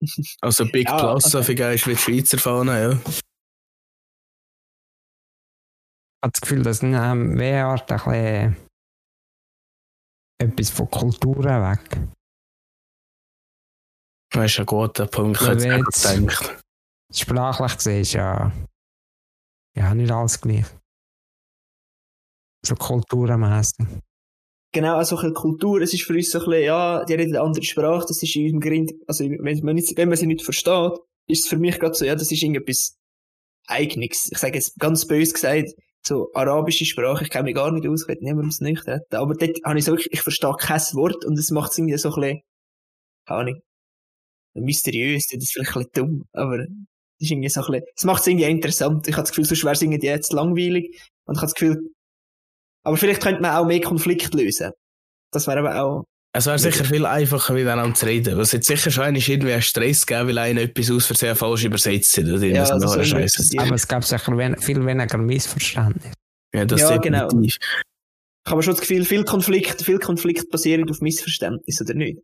Also 0.43 0.65
Big 0.65 0.89
Ja, 0.89 0.99
Plus, 0.99 1.27
okay. 1.27 1.31
so 1.31 1.43
viel 1.45 1.55
geil 1.55 1.75
ist 1.77 1.87
wie 1.87 1.93
die 1.93 1.99
Schweizer 1.99 2.39
Fahne, 2.39 2.83
ja. 2.83 2.91
Ich 2.93 3.21
habe 6.25 6.33
das 6.33 6.41
Gefühl, 6.41 6.63
dass 6.65 6.83
ähm, 6.83 7.39
WR 7.39 7.69
ein 7.73 7.87
bisschen 7.87 8.57
etwas 10.41 10.71
von 10.71 10.91
Kulturen 10.91 11.45
weg. 11.45 12.01
Das 14.33 14.51
ist 14.51 14.59
ein 14.59 14.67
guter 14.67 15.07
Punkt, 15.07 15.41
ich 15.41 15.47
jetzt- 15.49 16.15
gedacht. 16.17 16.61
Sprachlich 17.13 17.77
gesehen 17.77 18.01
ist 18.03 18.13
ja, 18.15 18.51
ja 19.77 19.95
nicht 19.95 20.11
alles 20.11 20.41
gleich. 20.41 20.67
So 22.63 22.75
kulturenmässig. 22.75 23.87
Genau, 24.73 24.97
also 24.97 25.17
ein 25.19 25.35
Kultur, 25.35 25.81
es 25.81 25.93
ist 25.95 26.05
für 26.05 26.13
uns 26.13 26.31
so 26.31 26.39
ein 26.39 26.45
bisschen, 26.45 26.65
ja, 26.65 27.05
die 27.05 27.15
reden 27.15 27.35
eine 27.35 27.45
andere 27.45 27.65
Sprache, 27.65 28.07
das 28.07 28.23
ist 28.23 28.37
in 28.37 28.45
unserem 28.45 28.61
Grind, 28.61 28.93
also 29.09 29.25
wenn 29.25 29.65
man, 29.65 29.75
nicht, 29.75 29.97
wenn 29.97 30.09
man 30.09 30.17
sie 30.17 30.27
nicht 30.27 30.45
versteht, 30.45 30.93
ist 31.27 31.45
es 31.45 31.49
für 31.49 31.57
mich 31.57 31.79
gerade 31.81 31.95
so, 31.95 32.05
ja, 32.05 32.15
das 32.15 32.31
ist 32.31 32.43
irgendetwas 32.43 32.97
Eigenes. 33.67 34.29
Ich 34.31 34.39
sage 34.39 34.55
jetzt 34.55 34.79
ganz 34.79 35.07
böse 35.07 35.33
gesagt, 35.33 35.71
so 36.07 36.31
arabische 36.35 36.85
Sprache, 36.85 37.25
ich 37.25 37.31
kenne 37.31 37.45
mich 37.45 37.55
gar 37.55 37.73
nicht 37.73 37.87
aus, 37.89 38.03
ich 38.03 38.09
will 38.09 38.19
niemandem 38.21 38.49
es 38.51 38.61
nicht 38.61 38.87
retten. 38.87 39.17
Aber 39.17 39.35
dort 39.35 39.59
habe 39.65 39.79
ich 39.79 39.85
so, 39.85 39.93
wirklich- 39.93 40.13
ich 40.13 40.23
verstehe 40.23 40.55
kein 40.59 40.81
Wort 40.95 41.25
und 41.25 41.39
es 41.39 41.51
macht 41.51 41.73
es 41.73 41.79
irgendwie 41.79 41.99
so 41.99 42.11
ein 42.11 42.15
bisschen, 42.21 42.41
keine 43.27 43.41
Ahnung, 43.41 43.61
mysteriös, 44.55 45.27
das 45.33 45.43
ist 45.43 45.53
vielleicht 45.53 45.77
ein 45.77 45.83
bisschen 45.85 45.93
dumm, 45.95 46.25
aber 46.33 46.61
es 46.61 46.69
ist 47.19 47.31
irgendwie 47.33 47.49
so 47.49 47.61
ein 47.61 47.67
bisschen, 47.73 47.87
es 47.97 48.05
macht 48.05 48.21
es 48.21 48.27
irgendwie 48.29 48.45
interessant. 48.45 49.09
Ich 49.09 49.15
habe 49.15 49.23
das 49.23 49.31
Gefühl, 49.31 49.45
sonst 49.47 49.65
wäre 49.65 49.75
es 49.75 49.83
irgendwie 49.83 50.07
jetzt 50.07 50.33
langweilig 50.33 51.01
und 51.27 51.35
ich 51.35 51.43
habe 51.43 51.47
das 51.47 51.55
Gefühl, 51.55 51.91
aber 52.85 52.97
vielleicht 52.97 53.23
könnte 53.23 53.43
man 53.43 53.53
auch 53.57 53.67
mehr 53.67 53.81
Konflikt 53.81 54.35
lösen. 54.35 54.73
Das 55.33 55.47
wäre 55.47 55.61
aber 55.61 55.83
auch, 55.83 56.05
Es 56.33 56.47
wäre 56.47 56.59
sicher 56.59 56.85
viel 56.85 57.07
einfacher, 57.07 57.55
miteinander 57.55 57.95
zu 57.95 58.07
reden. 58.07 58.39
Es 58.41 58.53
hat 58.53 58.65
sicher 58.65 58.91
schon 58.91 59.05
einmal 59.05 59.23
irgendwie 59.23 59.53
einen 59.53 59.63
Stress 59.63 60.07
gegeben, 60.07 60.29
weil 60.29 60.39
einer 60.39 60.63
etwas 60.63 60.91
aus 60.91 61.07
Versehen 61.07 61.37
falsch 61.37 61.65
übersetzt 61.65 62.17
hat. 62.19 62.25
Oder 62.25 62.47
Ja, 62.47 62.65
das 62.65 62.83
soll 62.93 63.05
Scheiße. 63.05 63.59
Aber 63.59 63.75
es 63.75 63.87
gab 63.87 64.05
sicher 64.05 64.37
wen 64.37 64.57
viel 64.59 64.85
weniger 64.85 65.19
Missverständnis. 65.19 66.13
Ja, 66.55 66.65
das 66.65 66.81
Ja, 66.81 66.97
genau. 66.97 67.29
definitiv. 67.29 67.59
ich 68.45 68.51
habe 68.51 68.63
schon 68.63 68.73
das 68.75 68.81
Gefühl, 68.81 69.05
viel 69.05 69.25
Konflikt, 69.25 69.83
viel 69.83 69.99
Konflikt 69.99 70.51
basieren 70.51 70.89
auf 70.91 71.01
Missverständnis, 71.01 71.81
oder 71.81 71.95
nicht? 71.95 72.19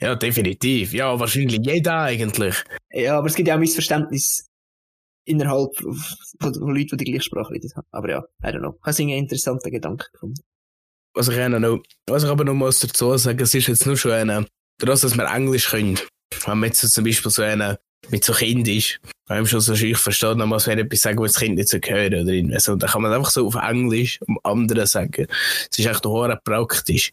Ja, 0.00 0.16
definitiv. 0.16 0.92
Ja, 0.92 1.18
wahrscheinlich 1.20 1.60
jeder 1.64 2.00
eigentlich. 2.00 2.56
Ja, 2.92 3.18
aber 3.18 3.28
es 3.28 3.36
gibt 3.36 3.48
ja 3.48 3.54
auch 3.54 3.60
Missverständnis 3.60 4.48
innerhalb 5.24 5.76
von, 5.76 6.54
von 6.54 6.74
Leuten, 6.74 6.96
die 6.96 7.04
die 7.04 7.12
gleiche 7.12 7.24
Sprache 7.24 7.52
reden. 7.52 7.70
Aber 7.90 8.10
ja, 8.10 8.24
I 8.42 8.46
don't 8.46 8.58
know. 8.58 8.78
Ich 8.80 8.86
habe 8.86 9.02
einen 9.02 9.18
interessanten 9.18 9.70
Gedanken 9.70 10.06
gefunden. 10.12 10.42
Was 11.14 11.28
ich, 11.28 11.48
noch, 11.48 11.82
was 12.08 12.24
ich 12.24 12.30
aber 12.30 12.44
noch 12.44 12.54
muss 12.54 12.80
dazu 12.80 13.16
sagen, 13.18 13.40
es 13.40 13.54
ist 13.54 13.66
jetzt 13.66 13.86
nur 13.86 13.96
schon 13.96 14.12
eine, 14.12 14.46
dadurch, 14.78 15.00
dass 15.02 15.16
wir 15.16 15.26
Englisch 15.26 15.68
können, 15.68 15.98
wenn 16.46 16.58
man 16.58 16.68
jetzt 16.68 16.80
so 16.80 16.88
zum 16.88 17.04
Beispiel 17.04 17.30
so 17.30 17.42
einen 17.42 17.76
mit 18.08 18.24
so 18.24 18.32
Kind 18.32 18.66
ist, 18.66 18.98
wenn 19.28 19.38
man 19.38 19.46
schon 19.46 19.60
so 19.60 19.74
ich 19.74 19.96
versteht, 19.96 20.38
dann 20.38 20.48
muss 20.48 20.66
man 20.66 20.78
etwas 20.78 21.00
sagen, 21.00 21.18
was 21.20 21.32
das 21.32 21.42
Kind 21.42 21.56
nicht 21.56 21.68
so 21.68 21.78
hören 21.78 22.14
oder 22.14 22.32
irgendwas. 22.32 22.68
Und 22.68 22.82
dann 22.82 22.90
kann 22.90 23.02
man 23.02 23.12
einfach 23.12 23.30
so 23.30 23.46
auf 23.46 23.54
Englisch 23.54 24.20
um 24.26 24.38
anderen 24.42 24.86
sagen. 24.86 25.26
Es 25.70 25.78
ist 25.78 25.86
echt 25.86 26.04
noch 26.04 26.36
praktisch. 26.44 27.12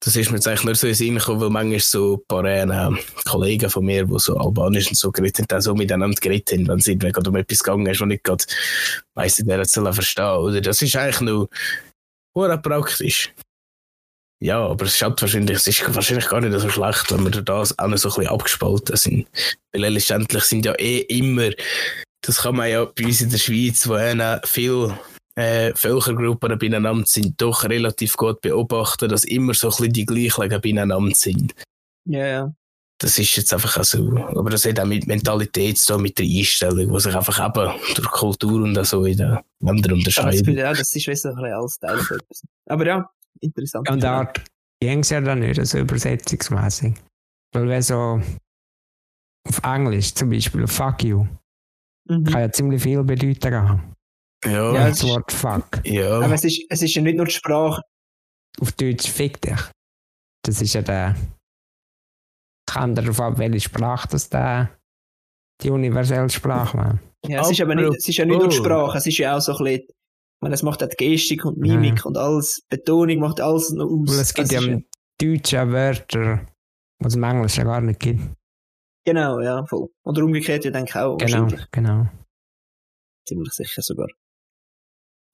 Das 0.00 0.14
ist 0.14 0.30
mir 0.30 0.36
jetzt 0.36 0.46
eigentlich 0.46 0.64
nur 0.64 0.74
so 0.74 0.86
in 0.86 0.94
Sinn 0.94 1.16
gekommen, 1.16 1.40
weil 1.40 1.50
manchmal 1.50 1.80
so 1.80 2.16
ein 2.16 2.26
paar 2.28 2.44
äh, 2.44 2.90
Kollegen 3.24 3.70
von 3.70 3.84
mir, 3.84 4.04
die 4.04 4.18
so 4.18 4.36
Albanisch 4.36 4.88
und 4.88 4.96
so 4.96 5.10
geredet 5.10 5.50
haben, 5.50 5.58
auch 5.58 5.62
so 5.62 5.74
miteinander 5.74 6.20
geredet 6.20 6.52
haben, 6.52 6.68
wenn 6.68 6.78
es 6.78 6.86
irgendwie 6.86 7.12
gerade 7.12 7.30
um 7.30 7.36
etwas 7.36 7.60
gegangen 7.60 7.86
ist, 7.86 8.00
was 8.00 8.08
nicht 8.08 8.24
gerade, 8.24 8.44
weiss 9.14 9.38
nicht, 9.38 9.48
wer 9.48 9.60
es 9.60 9.72
soll 9.72 9.90
verstehen, 9.92 10.36
oder? 10.36 10.60
Das 10.60 10.82
ist 10.82 10.94
eigentlich 10.96 11.20
nur 11.22 11.48
hure 12.34 12.58
praktisch. 12.58 13.32
Ja, 14.38 14.66
aber 14.66 14.84
es 14.84 14.98
schaut 14.98 15.20
wahrscheinlich, 15.22 15.56
es 15.56 15.66
ist 15.66 15.94
wahrscheinlich 15.94 16.28
gar 16.28 16.42
nicht 16.42 16.60
so 16.60 16.68
schlecht, 16.68 17.10
wenn 17.10 17.24
wir 17.24 17.30
das 17.30 17.78
auch 17.78 17.88
noch 17.88 17.96
so 17.96 18.10
ein 18.10 18.14
bisschen 18.16 18.28
abgespalten 18.28 18.96
sind. 18.96 19.26
Weil 19.72 19.92
letztendlich 19.92 20.44
sind 20.44 20.66
ja 20.66 20.74
eh 20.74 20.98
immer, 21.00 21.50
das 22.20 22.42
kann 22.42 22.56
man 22.56 22.68
ja 22.68 22.84
bei 22.84 23.06
uns 23.06 23.22
in 23.22 23.30
der 23.30 23.38
Schweiz, 23.38 23.88
wo 23.88 23.96
eh 23.96 24.40
viele 24.44 24.98
äh, 25.36 25.74
Völkergruppen 25.74 26.58
beieinander 26.58 27.02
sind, 27.04 27.40
doch 27.40 27.64
relativ 27.64 28.16
gut 28.16 28.40
beobachten, 28.40 29.08
dass 29.08 29.24
immer 29.24 29.54
so 29.54 29.68
ein 29.68 29.70
bisschen 29.70 29.92
die 29.92 30.06
gleichen 30.06 30.60
beieinander 30.60 31.00
sind. 31.14 31.54
Ja, 32.08 32.26
ja. 32.26 32.54
Das 32.98 33.18
ist 33.18 33.36
jetzt 33.36 33.52
einfach 33.52 33.76
auch 33.76 33.84
so. 33.84 34.16
Aber 34.16 34.48
das 34.48 34.64
hat 34.64 34.80
auch 34.80 34.86
mit 34.86 35.06
Mentalität 35.06 35.76
zu 35.76 35.92
tun, 35.92 36.02
mit 36.02 36.18
der 36.18 36.24
Einstellung, 36.24 36.90
die 36.90 37.00
sich 37.00 37.14
einfach 37.14 37.46
eben 37.46 37.72
durch 37.94 38.10
Kultur 38.10 38.62
und 38.62 38.82
so 38.86 39.04
in 39.04 39.18
den 39.18 39.38
das 39.60 39.92
unterscheidet. 39.92 40.46
Ja, 40.48 40.70
das 40.72 40.96
ist 40.96 41.04
bisschen 41.04 41.36
alles 41.36 41.78
Teil 41.78 41.98
von 41.98 42.16
etwas. 42.18 42.42
Aber 42.64 42.86
ja, 42.86 43.10
interessant. 43.40 43.90
Und 43.90 44.02
dort 44.02 44.42
ging 44.80 45.00
es 45.00 45.10
ja 45.10 45.20
dann 45.20 45.40
nicht 45.40 45.64
so 45.66 45.78
übersetzungsmäßig. 45.78 46.94
Weil 47.52 47.68
wenn 47.68 47.82
so 47.82 48.22
auf 49.46 49.60
Englisch 49.62 50.14
zum 50.14 50.30
Beispiel 50.30 50.66
fuck 50.66 51.04
you, 51.04 51.26
Mhm. 52.08 52.24
kann 52.24 52.40
ja 52.40 52.52
ziemlich 52.52 52.82
viel 52.82 53.02
Bedeutung 53.02 53.52
haben. 53.54 53.95
Ja, 54.46 54.72
Ja, 54.74 54.88
Das 54.88 55.02
Wort 55.04 55.32
fuck. 55.32 55.80
ja. 55.84 56.20
Aber 56.20 56.34
es 56.34 56.44
ist, 56.44 56.64
es 56.68 56.82
ist 56.82 56.94
ja 56.94 57.02
nicht 57.02 57.16
nur 57.16 57.26
die 57.26 57.32
Sprache. 57.32 57.82
Auf 58.60 58.72
Deutsch 58.72 59.08
fick 59.10 59.40
dich. 59.40 59.60
Das 60.42 60.62
ist 60.62 60.74
ja 60.74 60.82
der. 60.82 61.16
Kommt 62.70 62.98
darauf 62.98 63.20
ab, 63.20 63.38
welche 63.38 63.60
Sprache 63.60 64.08
das 64.10 64.28
der 64.28 64.70
die 65.62 65.70
universelle 65.70 66.28
Sprache 66.28 66.76
war. 66.76 66.98
Ja, 67.26 67.40
es, 67.40 67.50
ist 67.50 67.60
aber 67.60 67.74
nicht, 67.74 67.96
es 67.96 68.08
ist 68.08 68.16
ja 68.18 68.24
nicht 68.24 68.38
nur 68.38 68.48
die 68.48 68.56
Sprache, 68.56 68.98
es 68.98 69.06
ist 69.06 69.18
ja 69.18 69.36
auch 69.36 69.40
so 69.40 69.52
ein 69.56 69.64
bisschen, 69.64 69.82
ich 69.88 70.42
meine, 70.42 70.54
es 70.54 70.62
macht 70.62 70.82
auch 70.82 70.88
die 70.88 70.96
Gestik 70.96 71.44
und 71.44 71.58
Mimik 71.58 72.04
und 72.04 72.16
alles, 72.18 72.62
Betonung 72.68 73.18
macht 73.20 73.40
alles 73.40 73.70
noch 73.70 73.86
aus. 73.86 74.08
Weil 74.10 74.20
es 74.20 74.34
gibt 74.34 74.52
ja 74.52 74.60
im 74.60 74.84
Deutschen 75.20 75.58
auch 75.58 75.72
Wörter, 75.72 76.46
die 77.00 77.06
es 77.06 77.14
im 77.14 77.22
Englischen 77.22 77.64
gar 77.64 77.80
nicht 77.80 78.00
gibt. 78.00 78.20
Genau, 79.04 79.40
ja, 79.40 79.64
voll. 79.66 79.88
Oder 80.04 80.24
umgekehrt, 80.24 80.64
ja, 80.64 80.70
denke 80.70 80.90
ich 80.90 80.96
auch. 80.96 81.16
Genau, 81.16 81.48
genau. 81.70 82.06
Ziemlich 83.26 83.52
sicher 83.52 83.82
sogar. 83.82 84.08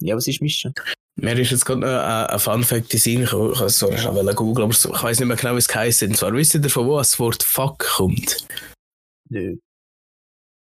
Ja, 0.05 0.16
was 0.16 0.26
ist 0.26 0.40
Mischen? 0.42 0.74
Mir 1.16 1.38
ist 1.38 1.50
jetzt 1.50 1.64
gerade 1.64 1.80
noch 1.80 1.88
ein, 1.88 2.26
ein 2.26 2.38
Fun-Fact 2.38 2.84
in 2.84 2.88
den 2.88 3.00
Sinn 3.00 3.20
gekommen. 3.24 3.53
Ich 3.53 3.61
wollte 3.61 3.66
es 3.66 3.78
zwar 3.78 4.34
googeln, 4.34 4.64
aber 4.64 4.72
ich 4.74 5.03
weiß 5.03 5.20
nicht 5.20 5.28
mehr 5.28 5.36
genau, 5.36 5.55
wie 5.55 5.59
es 5.59 5.74
heisst. 5.74 6.03
Und 6.03 6.16
zwar, 6.16 6.32
wisst 6.32 6.55
ihr, 6.55 6.70
von 6.70 6.86
wo 6.86 6.98
das 6.98 7.18
Wort 7.18 7.42
Fuck 7.42 7.78
kommt? 7.80 8.46
Nö. 9.28 9.57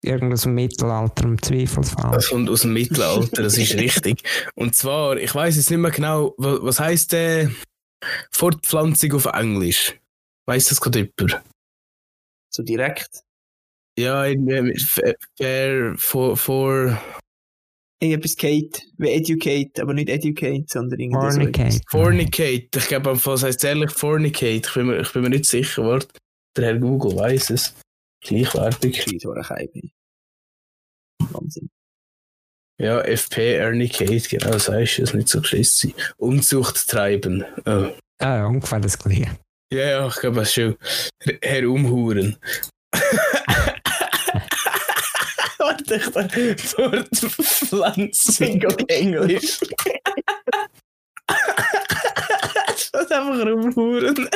Irgendwas 0.05 0.47
im 0.47 0.55
Mittelalter 0.55 1.25
im 1.25 1.41
Zweifelsfall. 1.41 2.11
Das 2.13 2.29
kommt 2.31 2.51
aus 2.51 2.63
dem 2.63 2.73
Mittelalter, 2.73 3.45
das 3.45 3.57
ist 3.57 3.75
richtig. 3.75 4.23
Und 4.57 4.75
zwar, 4.75 5.17
ich 5.17 5.33
weiß 5.33 5.55
jetzt 5.55 5.71
nicht 5.71 5.79
mehr 5.79 5.93
genau, 5.93 6.35
wa- 6.39 6.59
was 6.61 6.81
heisst 6.81 7.15
äh, 7.15 7.49
Fortpflanzung 8.33 9.13
auf 9.13 9.27
Englisch? 9.27 9.95
Weiss 10.49 10.67
das 10.67 10.81
gerade 10.81 10.99
jemand? 11.17 11.41
So 12.53 12.65
direkt. 12.65 13.21
Ja, 13.97 14.25
irgendwie 14.25 14.61
mit 14.61 14.83
Fair, 14.83 15.15
fair 15.39 15.95
for, 15.97 16.37
for 16.37 17.01
Irgendetwas 18.03 18.37
Kate, 18.37 18.83
wie 18.99 19.11
Educate, 19.11 19.81
aber 19.81 19.95
nicht 19.95 20.09
Educate, 20.09 20.65
sondern 20.67 20.99
irgendwie 20.99 21.31
so. 21.31 21.39
Fornicate. 21.39 21.81
Fornicate. 21.89 22.69
Ich 22.77 22.89
glaube, 22.89 23.11
am 23.11 23.19
Fall 23.19 23.41
heißt 23.41 23.59
es 23.59 23.65
ehrlich 23.65 23.93
Fornicate. 23.93 24.67
Ich 24.67 24.75
bin 24.75 24.87
mir, 24.89 25.01
ich 25.01 25.13
bin 25.13 25.23
mir 25.23 25.31
nicht 25.31 25.47
sicher, 25.47 25.85
warte. 25.85 26.09
Der 26.57 26.65
Herr 26.65 26.79
Google 26.79 27.15
weiß 27.17 27.51
es. 27.51 27.77
Gleichwertig. 28.21 29.07
Wahnsinn. 31.31 31.71
Ja, 32.81 33.01
FP 33.03 33.55
Ernicate, 33.55 34.29
genau, 34.29 34.51
das 34.51 34.69
heißt 34.69 34.99
es, 34.99 35.15
nicht 35.15 35.29
so 35.29 35.41
geschissen. 35.41 35.95
Unzucht 36.17 36.89
treiben. 36.89 37.45
Oh. 37.65 37.93
Ah, 38.19 38.47
ungefähr 38.47 38.81
das 38.81 38.99
gleiche. 38.99 39.39
Ja, 39.73 39.89
ja, 39.89 40.09
ich 40.09 40.17
glaube, 40.17 40.41
das 40.41 40.49
ist 40.49 40.55
schon 40.55 40.77
herumhuren. 41.41 42.37
Warte, 45.91 45.97
ich 45.97 46.11
da 46.11 46.29
Fortpflanzung 46.57 48.65
auf 48.67 48.77
Englisch. 48.89 49.59
Das 52.93 53.05
ist 53.05 53.13
einfach 53.13 53.47
rumhuren. 53.47 54.29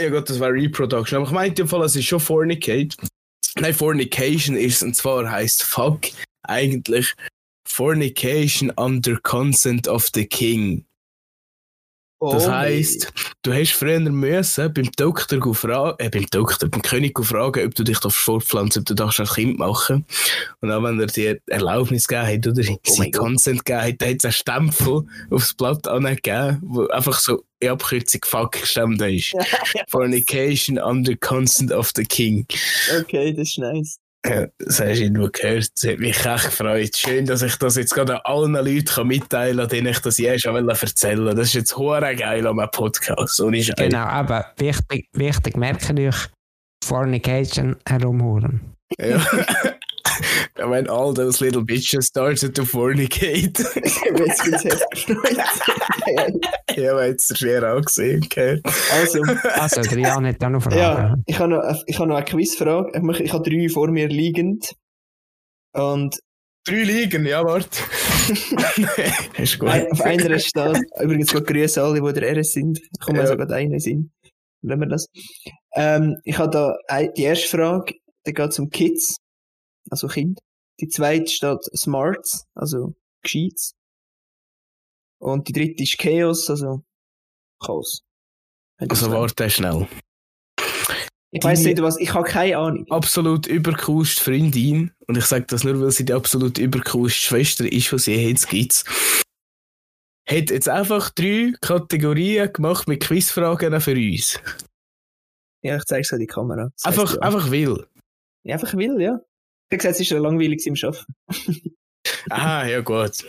ja 0.00 0.08
Gott, 0.10 0.28
das 0.28 0.40
war 0.40 0.52
Reproduction. 0.52 1.16
Aber 1.16 1.26
ich 1.26 1.32
meinte 1.32 1.62
im 1.62 1.68
Fall, 1.68 1.84
es 1.84 1.96
ist 1.96 2.06
schon 2.06 2.20
Fornicate. 2.20 2.96
Nein, 3.56 3.74
Fornication 3.74 4.56
ist, 4.56 4.82
und 4.82 4.94
zwar 4.94 5.30
heißt 5.30 5.62
Fuck 5.62 6.08
eigentlich 6.44 7.14
Fornication 7.66 8.70
under 8.76 9.18
consent 9.22 9.88
of 9.88 10.08
the 10.14 10.26
king. 10.26 10.84
Das 12.30 12.46
Oh, 12.46 12.52
heisst, 12.52 13.12
du 13.42 13.52
hast 13.52 13.72
früher 13.72 13.98
müssen 13.98 14.72
beim 14.72 14.92
Doktor 14.92 15.54
fragen, 15.54 15.96
äh, 15.98 16.08
beim 16.08 16.26
Doktor, 16.30 16.68
beim 16.68 16.80
König 16.80 17.18
fragen, 17.18 17.66
ob 17.66 17.74
du 17.74 17.82
dich 17.82 17.98
fortpflanzen, 17.98 18.80
ob 18.80 18.86
du 18.86 18.94
darfst 18.94 19.18
ein 19.18 19.26
Kind 19.26 19.58
machen. 19.58 20.04
Und 20.60 20.70
auch 20.70 20.84
wenn 20.84 21.00
er 21.00 21.06
dir 21.06 21.40
Erlaubnis 21.48 22.06
gegeben 22.06 22.28
hat, 22.28 22.46
oder 22.46 22.62
Oh 22.70 22.78
sein. 22.84 23.10
Consent 23.10 23.64
gegeben 23.64 23.82
hat, 23.82 24.08
hat 24.08 24.16
es 24.18 24.24
einen 24.24 24.32
Stempel 24.32 25.02
aufs 25.30 25.54
Blatt 25.54 25.88
angegeben, 25.88 26.60
wo 26.62 26.86
einfach 26.86 27.18
so 27.18 27.42
in 27.58 27.70
Abkürzung 27.70 28.20
Fuck 28.24 28.52
gestanden 28.52 29.14
ist. 29.16 29.34
Fornication 29.88 30.78
under 30.78 31.16
consent 31.16 31.72
of 31.72 31.90
the 31.96 32.04
king. 32.04 32.46
okay, 33.00 33.32
das 33.32 33.48
ist 33.48 33.58
nice. 33.58 33.98
Ja, 34.24 34.46
das 34.58 34.80
hast 34.80 34.98
du 34.98 35.02
irgendwo 35.02 35.28
gehört. 35.28 35.68
Das 35.74 35.90
hat 35.90 35.98
mich 35.98 36.24
echt 36.24 36.44
gefreut. 36.44 36.96
Schön, 36.96 37.26
dass 37.26 37.42
ich 37.42 37.56
das 37.56 37.76
jetzt 37.76 37.92
gerade 37.92 38.24
allen 38.24 38.52
Leuten 38.52 38.84
kann 38.84 39.06
mitteilen 39.08 39.58
kann, 39.58 39.68
denen 39.68 39.88
ich 39.88 39.98
das 39.98 40.18
je 40.18 40.38
schon 40.38 40.68
erzählen 40.68 41.24
wollte. 41.24 41.36
Das 41.36 41.48
ist 41.48 41.54
jetzt 41.54 41.76
hure 41.76 42.14
geil 42.14 42.46
an 42.46 42.56
meinem 42.56 42.70
Podcast. 42.70 43.36
So 43.36 43.48
ist 43.50 43.76
Genau, 43.76 44.04
aber 44.04 44.52
wichtig, 44.58 45.08
wichtig, 45.12 45.56
merke 45.56 46.08
euch, 46.08 46.28
Fornication 46.84 47.76
herumhuren. 47.84 48.60
Ja. 48.98 49.24
When 50.68 50.88
all 50.88 51.12
those 51.14 51.40
little 51.44 51.62
bitches 51.64 52.04
started 52.06 52.54
to 52.54 52.64
fornicate. 52.64 53.58
Jetzt 53.58 54.46
ich 56.66 56.88
haben 56.88 57.14
es 57.14 57.38
schwer 57.38 57.74
auch 57.76 57.82
gesehen. 57.82 58.20
gell? 58.28 58.60
Also, 58.92 59.20
Also, 59.54 59.82
der 59.82 59.98
Jan 59.98 60.26
hat 60.26 60.42
auch 60.44 60.50
noch 60.50 60.62
Fragen. 60.62 60.76
ja, 60.76 61.14
ich 61.26 61.38
habe 61.38 61.50
noch, 61.50 61.82
ich 61.86 61.98
habe 61.98 62.08
noch 62.08 62.16
eine 62.16 62.24
Quizfrage. 62.24 62.90
Ich, 62.94 63.20
ich 63.20 63.32
habe 63.32 63.48
drei 63.48 63.68
vor 63.68 63.88
mir 63.90 64.08
liegend. 64.08 64.74
Und 65.74 66.18
Drei 66.64 66.84
liegen, 66.84 67.26
ja, 67.26 67.42
warte. 67.44 67.68
ist 69.36 69.58
gut. 69.58 69.68
auf 69.90 70.00
einer 70.02 70.38
steht, 70.38 70.78
übrigens 71.00 71.32
gut 71.32 71.44
grüße 71.44 71.82
alle, 71.82 72.00
die 72.00 72.20
der 72.20 72.36
RS 72.38 72.52
sind. 72.52 72.78
Ich 72.78 73.00
komme 73.00 73.18
Ja. 73.18 73.24
also 73.24 73.36
gerade 73.36 73.54
einen 73.56 73.80
sind. 73.80 74.12
Wenn 74.62 74.78
wir 74.78 74.86
das. 74.86 75.06
Ähm, 75.74 76.18
ich 76.22 76.38
habe 76.38 76.50
da 76.52 76.76
die 77.16 77.22
erste 77.24 77.48
Frage, 77.48 77.94
da 78.24 78.30
geht 78.30 78.50
es 78.50 78.60
um 78.60 78.70
Kids, 78.70 79.16
also 79.90 80.06
Kind. 80.06 80.38
Die 80.80 80.88
zweite 80.88 81.30
steht 81.30 81.64
Smarts, 81.76 82.46
also 82.54 82.94
Gescheites. 83.22 83.74
Und 85.18 85.46
die 85.48 85.52
dritte 85.52 85.82
ist 85.82 85.98
Chaos, 85.98 86.50
also 86.50 86.82
Chaos. 87.60 88.02
Also 88.78 89.10
warte 89.10 89.48
schnell. 89.48 89.86
Ich 91.34 91.42
weiß 91.42 91.60
nicht 91.64 91.80
was, 91.80 91.98
ich 91.98 92.12
habe 92.12 92.28
keine 92.28 92.58
Ahnung. 92.58 92.86
Absolut 92.90 93.46
übercoolste 93.46 94.22
Freundin, 94.22 94.92
und 95.06 95.16
ich 95.16 95.24
sage 95.24 95.46
das 95.46 95.64
nur, 95.64 95.80
weil 95.80 95.90
sie 95.90 96.04
die 96.04 96.12
absolut 96.12 96.58
übercoolste 96.58 97.20
Schwester 97.20 97.64
ist, 97.64 97.90
die 97.90 97.98
sie 97.98 98.28
jetzt 98.28 98.48
gibt, 98.50 98.84
hat 100.28 100.50
jetzt 100.50 100.68
einfach 100.68 101.08
drei 101.10 101.54
Kategorien 101.60 102.52
gemacht 102.52 102.86
mit 102.86 103.02
Quizfragen 103.02 103.80
für 103.80 103.94
uns. 103.94 104.38
Ja, 105.62 105.76
ich 105.76 105.84
zeige 105.84 106.02
es 106.02 106.12
an 106.12 106.18
die 106.18 106.26
Kamera. 106.26 106.68
Das 106.74 106.84
Einfach, 106.84 107.16
einfach 107.18 107.50
will. 107.50 107.86
Ja, 108.42 108.56
einfach 108.56 108.74
will, 108.74 109.00
ja. 109.00 109.20
Ich 109.72 109.76
habe 109.76 109.78
gesagt, 109.78 109.94
es 109.94 110.00
ist 110.00 110.10
ja 110.10 110.18
langweilig 110.18 110.66
im 110.66 110.74
Arbeiten. 110.82 111.14
Ah, 112.30 112.66
ja 112.66 112.80
gut. 112.80 113.24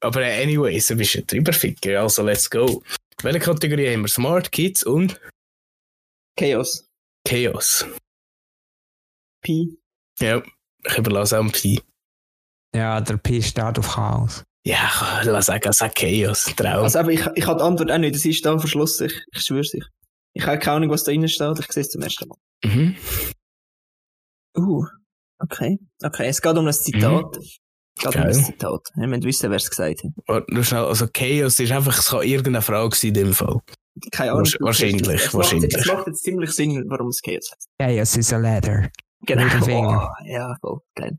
Aber 0.00 0.24
anyways, 0.24 0.86
du 0.86 0.96
bist 0.96 1.14
ja 1.14 1.20
drüber 1.20 1.52
ficker, 1.52 2.00
also 2.00 2.22
let's 2.22 2.48
go. 2.48 2.82
Welche 3.22 3.38
Kategorie 3.40 3.92
haben 3.92 4.02
wir? 4.02 4.08
Smart 4.08 4.50
Kids 4.50 4.84
und 4.84 5.20
Chaos. 6.38 6.88
Chaos. 7.28 7.86
Pi. 9.42 9.78
Ja, 10.18 10.42
ich 10.86 10.98
überlasse 10.98 11.38
auch 11.38 11.42
dem 11.42 11.52
Pi. 11.52 11.80
Ja, 12.74 13.00
der 13.02 13.18
Pi 13.18 13.42
steht 13.42 13.78
auf 13.78 13.94
Chaos. 13.94 14.42
Ja, 14.66 15.20
ich 15.20 15.26
lass 15.26 15.46
sagen, 15.46 15.72
sag 15.72 15.94
Chaos. 15.94 16.44
Traum. 16.56 16.84
Also, 16.84 16.98
aber 16.98 17.12
ich, 17.12 17.24
ich 17.34 17.46
habe 17.46 17.58
die 17.58 17.64
Antwort 17.64 17.90
auch 17.90 17.98
nicht. 17.98 18.14
Das 18.14 18.24
ist 18.24 18.44
da 18.44 18.58
verschlossen. 18.58 19.06
Ich, 19.08 19.22
ich 19.30 19.42
schwöre 19.42 19.64
sich. 19.64 19.84
Ich 20.34 20.46
habe 20.46 20.58
keine 20.58 20.76
Ahnung, 20.78 20.90
was 20.90 21.04
da 21.04 21.12
drin 21.12 21.28
steht. 21.28 21.58
Ich 21.60 21.72
sehe 21.72 21.82
es 21.82 21.90
zum 21.90 22.02
ersten 22.02 22.28
Mal. 22.28 22.38
mhm. 22.64 22.96
Uh, 24.56 24.86
okay. 25.38 25.78
Okay, 26.02 26.26
es 26.28 26.40
geht 26.42 26.56
um 26.56 26.66
ein 26.66 26.72
Zitat. 26.72 27.36
Es 27.36 27.58
geht 27.96 28.06
um 28.06 28.12
Geil. 28.12 28.26
ein 28.26 28.34
Zitat. 28.34 28.80
Wir 28.94 29.06
müssen 29.06 29.22
wissen, 29.24 29.50
wer 29.50 29.56
es 29.56 29.70
gesagt 29.70 30.04
hat. 30.04 30.10
Warte, 30.26 30.54
nur 30.54 30.64
schnell, 30.64 30.84
also 30.84 31.06
Chaos 31.12 31.58
ist 31.60 31.72
einfach, 31.72 31.98
es 31.98 32.08
kann 32.08 32.22
irgendeine 32.22 32.62
Frage 32.62 32.94
sein 32.96 33.08
in 33.08 33.14
dem 33.14 33.32
Fall. 33.34 33.60
Keine 34.12 34.32
Ahnung. 34.32 34.44
Wahrsch- 34.44 34.60
wahrscheinlich, 34.60 35.08
es 35.08 35.32
wahrscheinlich. 35.34 35.72
Macht, 35.72 35.86
es 35.86 35.92
macht 35.92 36.06
jetzt 36.08 36.22
ziemlich 36.22 36.50
Sinn, 36.50 36.84
warum 36.88 37.08
es 37.08 37.22
Chaos 37.22 37.50
heißt. 37.50 37.68
Chaos 37.78 38.16
is 38.16 38.32
a 38.32 38.36
ladder. 38.36 38.90
Genau. 39.22 39.44
Oh, 39.70 40.08
ja, 40.26 40.54
voll. 40.60 40.80
Geil. 40.94 41.18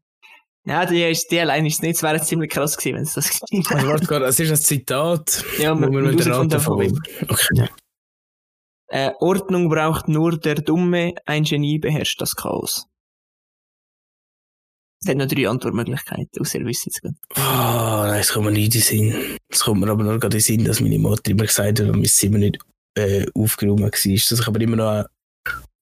Ja, 0.66 0.86
die, 0.86 1.02
ist, 1.04 1.32
die 1.32 1.40
allein 1.40 1.66
ist 1.66 1.82
nicht. 1.82 1.96
Es 1.96 2.04
wäre 2.04 2.22
ziemlich 2.22 2.52
krass 2.52 2.78
gewesen, 2.78 2.96
wenn 2.98 3.04
es 3.04 3.14
das 3.14 3.30
gewesen 3.40 3.66
Also 3.70 3.78
wäre. 3.84 3.88
warte 3.94 4.06
gerade, 4.06 4.26
es 4.26 4.40
ist 4.40 4.50
ein 4.52 4.58
Zitat, 4.58 5.44
Ja, 5.58 5.76
wo 5.76 5.90
wir 5.90 6.02
mit 6.02 6.20
der 6.20 6.28
Rate 6.36 6.60
wem. 6.68 7.02
Okay. 7.28 7.70
Äh, 8.90 9.12
Ordnung 9.20 9.70
braucht 9.70 10.08
nur 10.08 10.38
der 10.38 10.56
Dumme, 10.56 11.14
ein 11.26 11.44
Genie 11.44 11.80
beherrscht 11.80 12.22
das 12.22 12.36
Chaos. 12.36 12.86
Es 15.02 15.10
hat 15.10 15.18
noch 15.18 15.28
drei 15.28 15.48
Antwortmöglichkeiten, 15.48 16.42
außer 16.42 16.60
ihr 16.60 16.66
wisst 16.66 16.88
es 16.88 17.02
gut. 17.02 17.14
Ah, 17.36 18.06
nein, 18.08 18.20
es 18.20 18.34
kommt 18.34 18.46
mir 18.46 18.52
nicht 18.52 18.66
in 18.66 18.72
den 18.72 18.82
Sinn. 18.82 19.38
Es 19.48 19.64
kommt 19.64 19.82
mir 19.82 19.90
aber 19.90 20.04
nur 20.04 20.20
gerade 20.20 20.38
in 20.38 20.40
den 20.40 20.42
Sinn, 20.42 20.66
dass 20.66 20.82
meine 20.82 20.98
Mutter 20.98 21.32
immer 21.32 21.46
gesagt 21.46 21.80
hat, 21.80 21.88
wenn 21.88 21.92
mein 22.00 22.06
Zimmer 22.06 22.40
nicht 22.40 22.58
äh, 22.98 23.26
aufgeräumt 23.36 23.82
war, 23.82 23.90
dass 23.90 24.06
ich 24.06 24.48
aber 24.48 24.62
immer 24.62 24.76
noch 24.76 24.90
eine, 24.90 25.06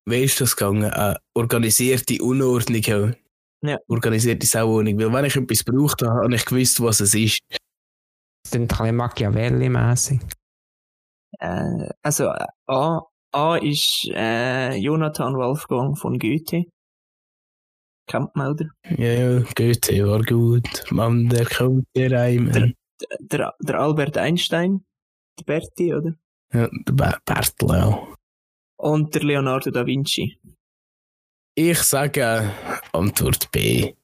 wie 0.05 0.23
ist 0.23 0.41
das 0.41 0.55
gegangen, 0.55 0.91
eine 0.91 1.17
organisierte 1.33 2.21
Unordnung 2.21 2.81
habe. 2.81 3.17
Ja. 3.63 3.79
Organisierte 3.87 4.45
Sauordnung. 4.45 4.99
Weil 4.99 5.13
wenn 5.13 5.25
ich 5.25 5.35
etwas 5.35 5.63
braucht 5.63 6.01
habe, 6.01 6.23
habe 6.23 6.35
ich 6.35 6.45
gewusst, 6.45 6.81
was 6.81 6.99
es 6.99 7.15
ist. 7.15 7.39
Das 7.49 8.51
sind 8.51 8.63
ein 8.63 8.67
bisschen 8.67 8.95
Machiavelli-mässig. 8.95 10.19
Äh, 11.39 11.89
also, 12.03 12.29
A, 12.67 13.01
A 13.31 13.55
ist 13.55 14.07
äh, 14.13 14.75
Jonathan 14.75 15.35
Wolfgang 15.35 15.97
von 15.97 16.19
Goethe. 16.19 16.65
Kennt 18.07 18.35
man, 18.35 18.51
oder? 18.51 18.69
Ja, 18.97 19.11
ja, 19.13 19.39
Goethe 19.55 20.07
war 20.07 20.21
gut. 20.23 20.83
Mann, 20.91 21.27
der 21.29 21.45
kommt 21.45 21.87
dir 21.95 22.11
reimen. 22.11 22.75
Der, 23.19 23.55
der 23.59 23.79
Albert 23.79 24.17
Einstein, 24.17 24.85
der 25.39 25.43
Berti, 25.45 25.93
oder? 25.93 26.15
Ja, 26.53 26.67
der 26.69 26.93
Ber- 26.93 27.19
Bertel 27.25 27.71
auch. 27.71 28.15
Und 28.77 29.15
der 29.15 29.23
Leonardo 29.23 29.71
da 29.71 29.85
Vinci. 29.85 30.39
Ich 31.57 31.79
sage 31.79 32.51
Antwort 32.93 33.49
B. 33.51 33.95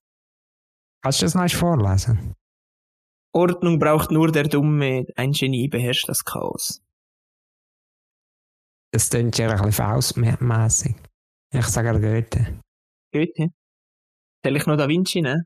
Kannst 1.03 1.21
du 1.21 1.25
das 1.25 1.35
noch 1.35 1.41
einmal 1.41 1.49
vorlesen? 1.57 2.33
Ordnung 3.33 3.79
braucht 3.79 4.11
nur 4.11 4.31
der 4.31 4.43
Dumme, 4.47 5.05
ein 5.15 5.31
Genie 5.31 5.67
beherrscht 5.67 6.09
das 6.09 6.23
Chaos. 6.25 6.81
Das 8.93 9.09
klingt 9.09 9.37
ja 9.37 9.49
ein 9.49 9.57
bisschen 9.57 9.71
faustmässig. 9.71 10.95
Ich 11.53 11.65
sage 11.67 11.99
Goethe. 11.99 12.59
Goethe. 13.13 13.51
Soll 14.43 14.55
ich 14.57 14.65
noch 14.65 14.77
Da 14.77 14.87
Vinci 14.87 15.21
nehmen? 15.21 15.43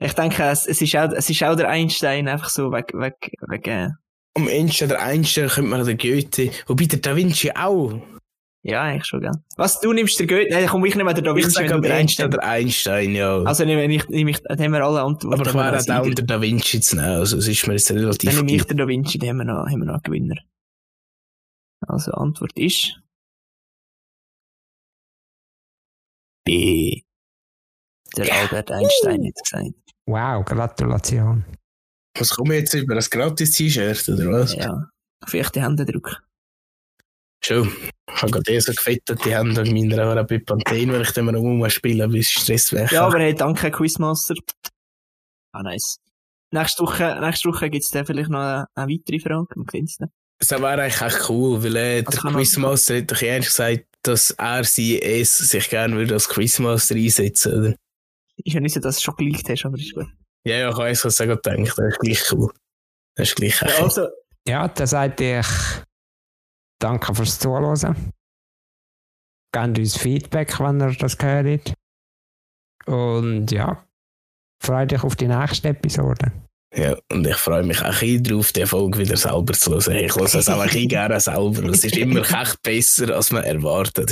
Ich 0.00 0.12
denke, 0.12 0.42
es, 0.44 0.66
es, 0.66 0.82
ist 0.82 0.96
auch, 0.96 1.10
es 1.12 1.30
ist 1.30 1.42
auch 1.44 1.54
der 1.54 1.68
Einstein, 1.68 2.26
einfach 2.28 2.48
so 2.50 2.72
weg, 2.72 2.92
weg, 2.94 3.32
weg, 3.48 3.66
äh, 3.68 3.90
Am 4.36 4.48
Ende 4.48 4.88
der 4.88 5.00
Einstein 5.00 5.48
könnte 5.48 5.70
man 5.70 5.86
den 5.86 5.96
Goethe, 5.96 6.50
wobei 6.66 6.86
der 6.86 6.98
Da 6.98 7.14
Vinci 7.14 7.52
auch. 7.52 7.92
ja, 8.62 8.82
eigentlich 8.82 9.04
schon, 9.06 9.20
gell? 9.20 9.30
Was, 9.56 9.80
du 9.80 9.92
nimmst 9.92 10.18
der 10.18 10.26
Goethe, 10.26 10.48
nein, 10.50 10.66
komm, 10.66 10.84
ich 10.84 10.96
nehme 10.96 11.14
den 11.14 11.24
Da 11.24 11.30
Ich 11.30 11.44
Vinci, 11.44 11.50
sage 11.50 11.68
wenn 11.68 11.76
am 11.76 11.82
den 11.82 11.92
Einstein. 11.92 12.30
der 12.32 12.42
Einstein, 12.42 13.14
ja. 13.14 13.40
Also 13.42 13.64
nehme 13.64 13.84
ich, 13.94 14.08
nehme 14.08 14.30
ich, 14.32 14.42
dann 14.42 14.58
haben 14.58 14.72
wir 14.72 14.84
alle 14.84 15.02
Antworten. 15.02 15.40
aber 15.40 15.48
ich 15.48 15.54
wäre 15.54 16.00
auch 16.00 16.04
unter 16.06 16.22
Da 16.24 16.40
Vinci 16.42 16.80
zu 16.80 16.96
nehmen, 16.96 17.08
also 17.08 17.36
es 17.38 17.46
ist 17.46 17.66
mir 17.68 17.74
jetzt 17.74 17.88
Dann 17.88 17.98
relativ 17.98 18.34
nehme 18.42 18.52
ich 18.52 18.64
den 18.64 18.76
Da 18.76 18.88
Vinci, 18.88 19.18
dann 19.18 19.28
haben 19.30 19.36
wir 19.38 19.44
noch, 19.44 19.66
haben 19.66 19.78
wir 19.78 19.86
noch 19.86 19.94
einen 19.94 20.02
Gewinner. 20.02 20.36
Also, 21.86 22.10
Antwort 22.12 22.52
ist... 22.56 23.00
B. 26.44 27.03
Der 28.16 28.26
Ja. 28.26 28.34
Albert 28.42 28.70
Einstein 28.70 29.26
hat 29.26 29.34
gesagt. 29.42 29.74
Wow, 30.06 30.44
Gratulation. 30.44 31.44
Was 32.18 32.30
kommen 32.30 32.50
wir 32.52 32.58
jetzt 32.58 32.74
über? 32.74 32.94
Ein 32.94 33.00
gratis-T-Shirt, 33.00 34.08
oder 34.10 34.30
was? 34.30 34.54
Ja. 34.54 34.88
Vielleicht 35.26 35.54
die 35.54 35.62
Hände 35.62 35.84
drücken. 35.84 36.16
Schon. 37.42 37.72
Ich 38.14 38.22
habe 38.22 38.30
gerade 38.30 38.52
eh 38.52 38.60
so 38.60 38.72
gefettet, 38.72 39.24
die 39.24 39.34
Hände 39.34 39.62
an 39.62 39.72
meiner 39.72 40.02
Arabic-Pantene, 40.04 40.92
weil 40.92 41.02
ich 41.02 41.10
dann 41.10 41.24
mal 41.26 41.36
rumspielen 41.36 42.10
bis 42.10 42.30
Stress 42.30 42.72
weg. 42.72 42.92
Ja, 42.92 43.06
aber 43.06 43.18
hey, 43.18 43.34
danke, 43.34 43.70
Quizmaster. 43.70 44.34
Ah, 45.52 45.62
nice. 45.62 45.98
Nächste 46.52 46.82
Woche, 46.84 47.18
nächste 47.20 47.48
Woche 47.48 47.68
gibt's 47.68 47.90
dann 47.90 48.06
vielleicht 48.06 48.30
noch 48.30 48.38
eine, 48.38 48.66
eine 48.74 48.92
weitere 48.92 49.18
Frage. 49.18 49.46
Man 49.56 49.66
nicht. 49.72 49.98
Das 50.38 50.50
wäre 50.50 50.66
eigentlich 50.82 51.00
echt 51.00 51.28
cool, 51.28 51.62
weil 51.62 51.76
äh, 51.76 52.02
der 52.02 52.14
Also 52.14 52.28
Quizmaster 52.28 52.98
hat 52.98 53.10
doch 53.10 53.22
ehrlich 53.22 53.46
gesagt, 53.46 53.84
dass 54.02 54.30
er 54.32 54.64
sie 54.64 55.00
es 55.02 55.36
sich 55.38 55.68
gerne 55.70 55.96
würde 55.96 56.14
als 56.14 56.28
Quizmaster 56.28 56.94
einsetzen 56.94 57.52
oder? 57.52 57.74
Ich 58.36 58.54
ja 58.54 58.60
nicht 58.60 58.74
so, 58.74 58.80
dass 58.80 58.96
du 58.96 59.02
schon 59.02 59.16
geleakt 59.16 59.48
hast, 59.48 59.64
aber 59.64 59.78
ist 59.78 59.94
gut. 59.94 60.06
Ja, 60.46 60.56
ja, 60.56 60.70
ich 60.70 60.76
weiß, 60.76 61.04
was 61.04 61.20
ich 61.20 61.26
gerade 61.26 61.40
gedacht 61.40 61.78
Das 61.78 61.86
ist 61.86 61.98
gleich 62.00 62.32
cool. 62.32 62.52
Das 63.16 63.28
ist 63.28 63.36
gleich 63.36 63.60
Ja, 63.60 63.82
also, 63.82 64.08
Ja, 64.46 64.68
dann 64.68 64.86
sage 64.86 65.40
ich 65.40 65.46
danke 66.80 67.14
fürs 67.14 67.38
Zuhören. 67.38 68.12
Gebt 69.52 69.78
uns 69.78 69.96
Feedback, 69.96 70.58
wenn 70.60 70.80
ihr 70.80 70.94
das 70.96 71.16
gehört. 71.16 71.74
Und 72.86 73.50
ja, 73.50 73.86
freue 74.62 74.86
dich 74.86 75.02
auf 75.02 75.16
die 75.16 75.28
nächste 75.28 75.68
Episode. 75.68 76.32
Ja, 76.76 76.96
und 77.12 77.26
ich 77.26 77.36
freue 77.36 77.62
mich 77.62 77.80
auch 77.82 78.02
ein 78.02 78.22
drauf, 78.24 78.50
die 78.52 78.66
Folge 78.66 78.98
wieder 78.98 79.16
selber 79.16 79.52
zu 79.52 79.72
hören. 79.72 79.96
Ich 79.96 80.14
höre 80.16 80.24
es 80.24 80.48
auch 80.48 80.58
ein 80.58 80.66
bisschen 80.68 80.88
gerne 80.88 81.20
selber. 81.20 81.68
Es 81.70 81.84
ist 81.84 81.96
immer 81.96 82.20
echt 82.20 82.62
besser, 82.62 83.14
als 83.14 83.30
man 83.30 83.44
erwartet 83.44 84.10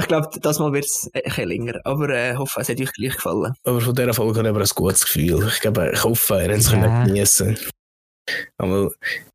ich 0.00 0.08
glaube, 0.08 0.28
das 0.40 0.58
Mal 0.58 0.72
wird's 0.72 1.08
ein 1.12 1.22
bisschen 1.22 1.48
länger. 1.48 1.80
Aber 1.84 2.08
äh, 2.08 2.32
ich 2.32 2.38
hoffe, 2.38 2.60
es 2.60 2.68
hat 2.68 2.80
euch 2.80 2.92
gleich 2.92 3.14
gefallen. 3.14 3.52
Aber 3.64 3.80
von 3.80 3.94
dieser 3.94 4.14
Folge 4.14 4.38
habe 4.38 4.48
ich 4.48 4.54
aber 4.54 4.60
ein 4.60 4.68
gutes 4.74 5.04
Gefühl. 5.04 5.46
Ich, 5.48 5.60
glaube, 5.60 5.90
ich 5.92 6.02
hoffe, 6.02 6.34
ihr 6.34 6.48
habt 6.48 6.58
es 6.58 6.72
Ja. 6.72 7.04
geniessen 7.04 7.58
Aber 8.58 8.90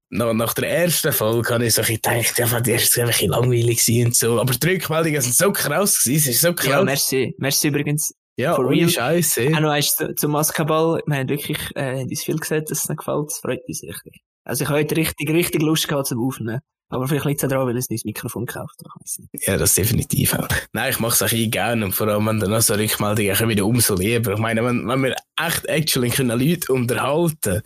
nach, 0.10 0.34
nach 0.34 0.54
der 0.54 0.70
ersten 0.70 1.14
Folge 1.14 1.54
habe 1.54 1.66
ich 1.66 1.74
so 1.74 1.82
ein 1.82 1.88
bisschen 1.88 2.02
gedacht, 2.02 2.40
ja, 2.40 2.60
die 2.62 2.72
erste 2.72 2.98
war 2.98 3.04
ein 3.06 3.12
bisschen 3.12 3.30
langweilig 3.30 4.06
und 4.06 4.16
so. 4.16 4.40
Aber 4.40 4.54
die 4.54 4.68
Rückmeldungen 4.68 5.22
sind 5.22 5.36
so 5.36 5.52
krass 5.52 6.04
gewesen. 6.04 6.30
Es 6.30 6.36
ist 6.36 6.42
so 6.42 6.54
krass. 6.54 6.68
Ja, 6.68 6.84
merci. 6.84 7.36
Merci 7.38 7.68
übrigens. 7.68 8.14
Ja, 8.40 8.56
for 8.56 8.66
ohne 8.66 8.78
real. 8.78 8.90
Scheiße. 8.90 9.52
Auch 9.54 9.60
noch 9.60 9.72
eins 9.72 9.96
zu, 9.96 10.16
zum 10.16 10.32
Basketball. 10.32 11.02
Wir 11.06 11.18
haben 11.18 11.30
wirklich 11.30 11.58
äh, 11.76 12.04
uns 12.04 12.24
viel 12.24 12.38
gesagt, 12.38 12.72
dass 12.72 12.84
es 12.84 12.90
ihnen 12.90 12.98
gefällt. 12.98 13.28
Das 13.28 13.40
freut 13.40 13.60
uns 13.68 13.84
richtig. 13.84 14.22
Also 14.46 14.64
ich 14.64 14.70
habe 14.70 14.80
heute 14.80 14.96
richtig, 14.96 15.30
richtig 15.30 15.62
Lust 15.62 15.88
gehabt 15.88 16.08
zum 16.08 16.26
Aufnehmen. 16.26 16.62
Aber 16.92 17.08
vielleicht 17.08 17.26
liegt 17.26 17.44
es 17.44 17.50
daran, 17.50 17.68
weil 17.68 17.78
ich 17.78 17.84
ein 17.84 17.88
neues 17.92 18.06
Mikrofon 18.06 18.46
gekauft 18.46 18.80
habe. 18.80 19.28
Nicht. 19.34 19.46
Ja, 19.46 19.58
das 19.58 19.76
definitiv 19.76 20.34
auch. 20.34 20.48
Nein, 20.74 20.90
ich 20.90 21.00
mache 21.00 21.14
es 21.14 21.22
auch 21.22 21.52
gerne 21.52 21.86
und 21.86 21.92
vor 21.92 22.08
allem, 22.08 22.26
wenn 22.26 22.40
dann 22.40 22.50
noch 22.50 22.62
so 22.62 22.74
Rückmeldungen 22.74 23.36
kommen, 23.36 23.50
wieder 23.50 23.66
umso 23.66 23.96
lieber. 23.96 24.34
Ich 24.34 24.40
meine, 24.40 24.64
wenn, 24.64 24.88
wenn 24.88 25.04
wir 25.04 25.16
echt 25.40 25.66
actually 25.66 26.10
können 26.10 26.40
Leute 26.40 26.74
unterhalten 26.74 27.62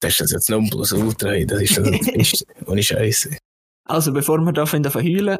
das 0.00 0.12
ist 0.12 0.20
das 0.20 0.30
jetzt 0.32 0.50
Nonplus 0.50 0.92
Ultra, 0.92 1.30
hey, 1.30 1.46
das 1.46 1.62
ist 1.62 1.78
das, 1.78 1.90
Beste. 1.90 2.46
Ohne 2.66 2.82
Scheiße. 2.82 3.36
Also 3.84 4.12
bevor 4.12 4.38
wir 4.38 4.52
da 4.52 4.66
von 4.66 4.84
heulen, 4.84 5.38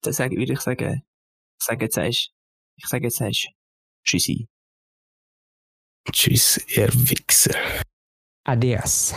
dann 0.00 0.12
sage, 0.12 0.36
würde 0.36 0.54
ich 0.54 0.60
sagen, 0.60 1.02
ich 1.60 1.64
sage 1.64 1.84
jetzt 1.84 1.96
erst, 1.96 2.33
ich 2.76 2.86
sage 2.86 3.04
jetzt 3.04 3.20
erst, 3.20 3.48
Tschüssi. 4.04 4.48
Tschüss, 6.12 6.58
ihr 6.76 6.88
Wichser. 6.92 7.54
Adios. 8.44 9.14